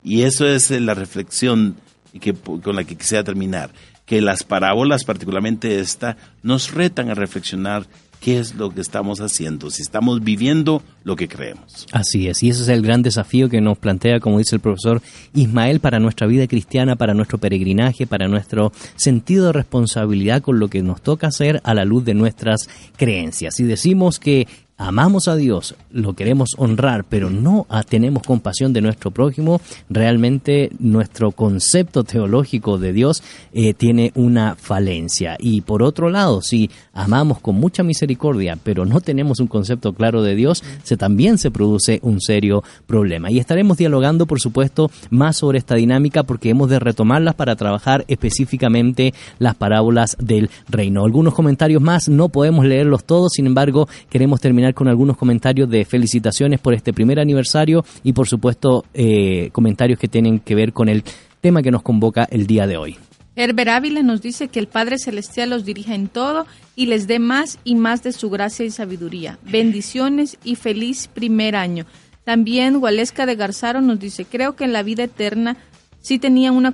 Y 0.04 0.24
eso 0.24 0.48
es 0.48 0.70
eh, 0.72 0.80
la 0.80 0.94
reflexión 0.94 1.76
que, 2.22 2.34
con 2.34 2.76
la 2.76 2.84
que 2.84 2.96
quisiera 2.96 3.24
terminar. 3.24 3.72
Que 4.06 4.22
las 4.22 4.44
parábolas, 4.44 5.04
particularmente 5.04 5.80
esta, 5.80 6.16
nos 6.44 6.72
retan 6.72 7.10
a 7.10 7.16
reflexionar 7.16 7.88
qué 8.26 8.40
es 8.40 8.56
lo 8.56 8.72
que 8.72 8.82
estamos 8.82 9.22
haciendo, 9.22 9.70
si 9.70 9.84
estamos 9.84 10.24
viviendo 10.24 10.82
lo 11.04 11.16
que 11.16 11.28
creemos. 11.28 11.86
Así 11.92 12.28
es, 12.28 12.42
y 12.42 12.50
ese 12.50 12.64
es 12.64 12.70
el 12.70 12.82
gran 12.82 13.04
desafío 13.04 13.50
que 13.50 13.62
nos 13.62 13.78
plantea, 13.78 14.20
como 14.20 14.40
dice 14.40 14.56
el 14.56 14.62
profesor 14.62 15.00
Ismael, 15.36 15.80
para 15.80 16.00
nuestra 16.00 16.26
vida 16.26 16.48
cristiana, 16.48 16.96
para 16.96 17.14
nuestro 17.14 17.38
peregrinaje, 17.38 18.08
para 18.08 18.28
nuestro 18.28 18.72
sentido 18.96 19.46
de 19.46 19.54
responsabilidad 19.54 20.42
con 20.42 20.58
lo 20.58 20.70
que 20.70 20.82
nos 20.82 21.04
toca 21.04 21.28
hacer 21.28 21.62
a 21.64 21.76
la 21.76 21.86
luz 21.86 22.04
de 22.04 22.16
nuestras 22.16 22.68
creencias. 22.98 23.54
Si 23.58 23.64
decimos 23.64 24.18
que 24.18 24.48
amamos 24.78 25.28
a 25.28 25.36
Dios, 25.36 25.76
lo 25.92 26.14
queremos 26.14 26.50
honrar, 26.58 27.06
pero 27.08 27.30
no 27.30 27.66
tenemos 27.88 28.24
compasión 28.24 28.74
de 28.74 28.82
nuestro 28.82 29.12
prójimo, 29.12 29.62
realmente 29.90 30.72
nuestro 30.80 31.32
concepto 31.32 32.04
teológico 32.04 32.78
de 32.78 32.92
Dios 32.92 33.24
eh, 33.54 33.74
tiene 33.74 34.12
una 34.16 34.56
falencia. 34.56 35.38
Y 35.40 35.62
por 35.62 35.82
otro 35.82 36.10
lado, 36.10 36.42
si 36.42 36.70
amamos 36.94 37.40
con 37.40 37.56
mucha 37.56 37.84
misericordia, 37.84 38.58
pero 38.62 38.86
no 38.86 39.00
tenemos 39.00 39.40
un 39.40 39.48
concepto 39.48 39.94
claro 39.94 40.22
de 40.24 40.36
Dios, 40.36 40.64
se 40.84 40.98
también 40.98 41.38
se 41.38 41.52
produce 41.52 42.00
un 42.02 42.20
serio 42.20 42.64
problema. 42.86 43.32
Y 43.32 43.40
estaremos 43.40 43.78
dialogando, 43.78 44.26
por 44.26 44.42
supuesto, 44.42 44.92
más 45.10 45.38
sobre 45.38 45.58
esta 45.58 45.76
dinámica 45.76 46.24
porque 46.24 46.50
hemos 46.50 46.70
de 46.70 46.80
retomarlas 46.80 47.36
para 47.36 47.56
trabajar 47.56 48.04
específicamente 48.08 49.14
las 49.40 49.56
parábolas 49.56 50.18
del 50.20 50.50
reino. 50.68 51.06
Algunos 51.06 51.34
comentarios 51.34 51.82
más, 51.82 52.10
no 52.10 52.30
podemos 52.30 52.66
leerlos 52.66 53.06
todos, 53.06 53.34
sin 53.34 53.48
embargo, 53.48 53.88
queremos 54.10 54.42
terminar 54.42 54.65
con 54.74 54.88
algunos 54.88 55.18
comentarios 55.18 55.70
de 55.70 55.86
felicitaciones 55.86 56.60
por 56.60 56.74
este 56.74 56.94
primer 56.94 57.20
aniversario 57.20 57.86
y 58.04 58.14
por 58.14 58.28
supuesto 58.28 58.86
eh, 58.94 59.50
comentarios 59.52 60.00
que 60.00 60.08
tienen 60.08 60.40
que 60.40 60.56
ver 60.56 60.74
con 60.74 60.90
el 60.90 61.04
tema 61.42 61.62
que 61.62 61.72
nos 61.72 61.84
convoca 61.84 62.28
el 62.32 62.48
día 62.48 62.68
de 62.68 62.78
hoy. 62.78 62.98
Herbert 63.36 63.70
Ávila 63.70 64.02
nos 64.02 64.22
dice 64.22 64.48
que 64.48 64.60
el 64.60 64.68
Padre 64.68 64.98
Celestial 64.98 65.50
los 65.50 65.66
dirija 65.66 65.94
en 65.94 66.08
todo 66.08 66.48
y 66.76 66.86
les 66.86 67.06
dé 67.06 67.20
más 67.20 67.60
y 67.66 67.76
más 67.76 68.02
de 68.02 68.14
su 68.14 68.30
gracia 68.30 68.66
y 68.66 68.72
sabiduría. 68.72 69.38
Bendiciones 69.44 70.38
y 70.44 70.56
feliz 70.56 71.10
primer 71.14 71.56
año. 71.56 71.86
También 72.24 72.80
Gualesca 72.80 73.26
de 73.26 73.36
Garzaro 73.36 73.82
nos 73.82 74.00
dice, 74.00 74.26
creo 74.26 74.56
que 74.56 74.64
en 74.64 74.74
la 74.74 74.84
vida 74.84 75.04
eterna 75.04 75.58
sí 76.02 76.18
tenía 76.18 76.52
una 76.52 76.74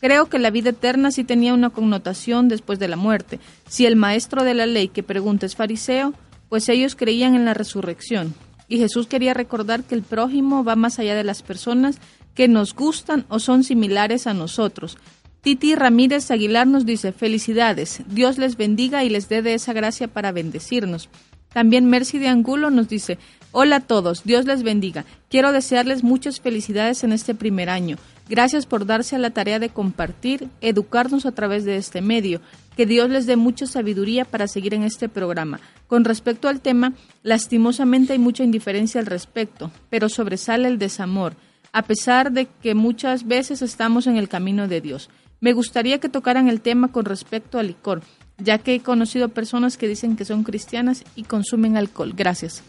creo 0.00 0.26
que 0.26 0.38
la 0.38 0.50
vida 0.50 0.70
eterna 0.70 1.10
sí 1.10 1.24
tenía 1.24 1.54
una 1.54 1.70
connotación 1.70 2.48
después 2.48 2.78
de 2.78 2.88
la 2.88 2.96
muerte. 2.96 3.40
Si 3.66 3.86
el 3.86 3.96
maestro 3.96 4.44
de 4.44 4.54
la 4.54 4.66
ley 4.66 4.88
que 4.88 5.02
pregunta 5.02 5.46
es 5.46 5.56
fariseo, 5.56 6.12
pues 6.48 6.68
ellos 6.68 6.96
creían 6.96 7.34
en 7.34 7.44
la 7.44 7.54
resurrección. 7.54 8.34
Y 8.68 8.78
Jesús 8.78 9.06
quería 9.06 9.34
recordar 9.34 9.84
que 9.84 9.94
el 9.94 10.02
prójimo 10.02 10.64
va 10.64 10.76
más 10.76 10.98
allá 10.98 11.14
de 11.14 11.24
las 11.24 11.42
personas 11.42 11.98
que 12.34 12.48
nos 12.48 12.74
gustan 12.74 13.24
o 13.28 13.38
son 13.38 13.64
similares 13.64 14.26
a 14.26 14.34
nosotros. 14.34 14.98
Titi 15.40 15.76
Ramírez 15.76 16.30
Aguilar 16.30 16.66
nos 16.66 16.84
dice, 16.84 17.12
felicidades, 17.12 18.02
Dios 18.08 18.36
les 18.36 18.56
bendiga 18.56 19.04
y 19.04 19.08
les 19.08 19.28
dé 19.28 19.42
de 19.42 19.54
esa 19.54 19.72
gracia 19.72 20.08
para 20.08 20.32
bendecirnos. 20.32 21.08
También 21.52 21.86
Mercy 21.86 22.18
de 22.18 22.28
Angulo 22.28 22.70
nos 22.70 22.88
dice, 22.88 23.18
hola 23.52 23.76
a 23.76 23.80
todos, 23.80 24.24
Dios 24.24 24.44
les 24.44 24.62
bendiga. 24.62 25.04
Quiero 25.30 25.52
desearles 25.52 26.02
muchas 26.02 26.40
felicidades 26.40 27.04
en 27.04 27.12
este 27.12 27.34
primer 27.34 27.70
año. 27.70 27.96
Gracias 28.28 28.66
por 28.66 28.86
darse 28.86 29.14
a 29.14 29.20
la 29.20 29.30
tarea 29.30 29.58
de 29.58 29.68
compartir, 29.68 30.48
educarnos 30.60 31.26
a 31.26 31.32
través 31.32 31.64
de 31.64 31.76
este 31.76 32.00
medio. 32.00 32.40
Que 32.76 32.84
Dios 32.84 33.08
les 33.08 33.26
dé 33.26 33.36
mucha 33.36 33.66
sabiduría 33.66 34.24
para 34.24 34.48
seguir 34.48 34.74
en 34.74 34.82
este 34.82 35.08
programa. 35.08 35.60
Con 35.86 36.04
respecto 36.04 36.48
al 36.48 36.60
tema, 36.60 36.92
lastimosamente 37.22 38.14
hay 38.14 38.18
mucha 38.18 38.42
indiferencia 38.42 39.00
al 39.00 39.06
respecto, 39.06 39.70
pero 39.90 40.08
sobresale 40.08 40.68
el 40.68 40.78
desamor, 40.78 41.34
a 41.72 41.82
pesar 41.82 42.32
de 42.32 42.46
que 42.46 42.74
muchas 42.74 43.26
veces 43.26 43.62
estamos 43.62 44.06
en 44.06 44.16
el 44.16 44.28
camino 44.28 44.66
de 44.66 44.80
Dios. 44.80 45.08
Me 45.40 45.52
gustaría 45.52 46.00
que 46.00 46.08
tocaran 46.08 46.48
el 46.48 46.60
tema 46.60 46.88
con 46.88 47.04
respecto 47.04 47.58
al 47.58 47.68
licor, 47.68 48.02
ya 48.38 48.58
que 48.58 48.74
he 48.74 48.80
conocido 48.80 49.28
personas 49.28 49.76
que 49.76 49.88
dicen 49.88 50.16
que 50.16 50.24
son 50.24 50.42
cristianas 50.42 51.04
y 51.14 51.22
consumen 51.22 51.76
alcohol. 51.76 52.12
Gracias. 52.14 52.62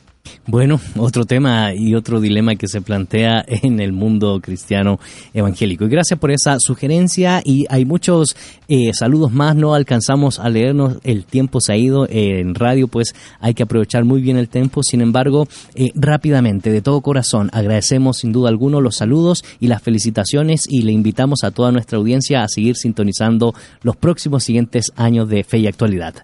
Bueno, 0.46 0.80
otro 0.98 1.26
tema 1.26 1.74
y 1.74 1.96
otro 1.96 2.20
dilema 2.20 2.56
que 2.56 2.68
se 2.68 2.82
plantea 2.82 3.44
en 3.48 3.80
el 3.80 3.94
mundo 3.94 4.40
cristiano 4.42 5.00
evangélico. 5.34 5.86
Y 5.86 5.90
gracias 5.90 6.20
por 6.20 6.32
esa 6.32 6.58
sugerencia 6.60 7.42
y 7.44 7.66
hay 7.70 7.86
muchos 7.86 8.36
eh, 8.68 8.92
saludos 8.94 9.32
más, 9.32 9.56
no 9.56 9.74
alcanzamos 9.74 10.40
a 10.40 10.50
leernos, 10.50 10.98
el 11.04 11.26
tiempo 11.26 11.60
se 11.62 11.74
ha 11.74 11.78
ido 11.78 12.06
eh, 12.06 12.40
en 12.40 12.56
radio, 12.56 12.88
pues 12.88 13.14
hay 13.40 13.54
que 13.54 13.64
aprovechar 13.64 14.06
muy 14.06 14.22
bien 14.22 14.38
el 14.38 14.50
tiempo. 14.50 14.84
Sin 14.84 15.02
embargo, 15.02 15.48
eh, 15.76 15.92
rápidamente, 15.96 16.72
de 16.72 16.82
todo 16.82 17.02
corazón, 17.02 17.50
agradecemos 17.54 18.18
sin 18.18 18.32
duda 18.32 18.50
alguno 18.50 18.82
los 18.82 18.98
saludos 18.98 19.44
y 19.60 19.68
las 19.68 19.82
felicitaciones 19.82 20.66
y 20.70 20.82
le 20.82 20.92
invitamos 20.92 21.44
a 21.44 21.52
toda 21.52 21.72
nuestra 21.72 21.98
audiencia 21.98 22.44
a 22.44 22.48
seguir 22.48 22.76
sintonizando 22.76 23.54
los 23.82 23.96
próximos 23.96 24.44
siguientes 24.44 24.92
años 24.96 25.30
de 25.30 25.44
Fe 25.44 25.60
y 25.60 25.68
Actualidad. 25.68 26.16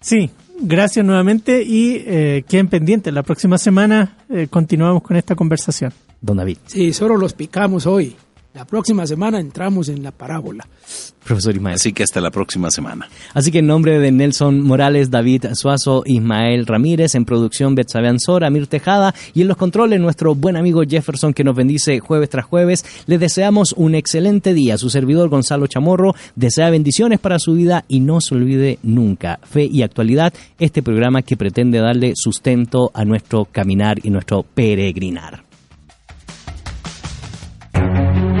Sí, 0.00 0.30
gracias 0.62 1.04
nuevamente 1.04 1.62
y 1.62 2.02
eh, 2.06 2.44
queden 2.48 2.68
pendientes. 2.68 3.12
La 3.12 3.22
próxima 3.22 3.58
semana 3.58 4.16
eh, 4.30 4.46
continuamos 4.48 5.02
con 5.02 5.16
esta 5.16 5.34
conversación. 5.34 5.92
Don 6.20 6.36
David. 6.36 6.58
Sí, 6.66 6.92
solo 6.92 7.16
los 7.16 7.34
picamos 7.34 7.86
hoy. 7.86 8.16
La 8.54 8.66
próxima 8.66 9.06
semana 9.06 9.40
entramos 9.40 9.88
en 9.88 10.02
la 10.02 10.10
parábola. 10.10 10.66
Profesor 11.24 11.54
Ismael. 11.56 11.76
Así 11.76 11.94
que 11.94 12.02
hasta 12.02 12.20
la 12.20 12.30
próxima 12.30 12.70
semana. 12.70 13.08
Así 13.32 13.50
que 13.50 13.60
en 13.60 13.66
nombre 13.66 13.98
de 13.98 14.12
Nelson 14.12 14.60
Morales, 14.60 15.10
David 15.10 15.46
Suazo, 15.54 16.02
Ismael 16.04 16.66
Ramírez, 16.66 17.14
en 17.14 17.24
producción 17.24 17.74
Betsabe 17.74 18.08
Ansora, 18.08 18.50
Mir 18.50 18.66
Tejada 18.66 19.14
y 19.32 19.40
en 19.40 19.48
los 19.48 19.56
controles 19.56 19.98
nuestro 20.00 20.34
buen 20.34 20.56
amigo 20.56 20.82
Jefferson 20.82 21.32
que 21.32 21.44
nos 21.44 21.56
bendice 21.56 22.00
jueves 22.00 22.28
tras 22.28 22.44
jueves, 22.44 22.84
les 23.06 23.20
deseamos 23.20 23.72
un 23.72 23.94
excelente 23.94 24.52
día. 24.52 24.76
Su 24.76 24.90
servidor 24.90 25.30
Gonzalo 25.30 25.66
Chamorro 25.66 26.14
desea 26.36 26.68
bendiciones 26.68 27.20
para 27.20 27.38
su 27.38 27.54
vida 27.54 27.86
y 27.88 28.00
no 28.00 28.20
se 28.20 28.34
olvide 28.34 28.78
nunca, 28.82 29.40
fe 29.44 29.64
y 29.64 29.80
actualidad, 29.80 30.34
este 30.58 30.82
programa 30.82 31.22
que 31.22 31.38
pretende 31.38 31.78
darle 31.78 32.12
sustento 32.16 32.90
a 32.92 33.06
nuestro 33.06 33.46
caminar 33.46 33.98
y 34.02 34.10
nuestro 34.10 34.42
peregrinar. 34.42 35.51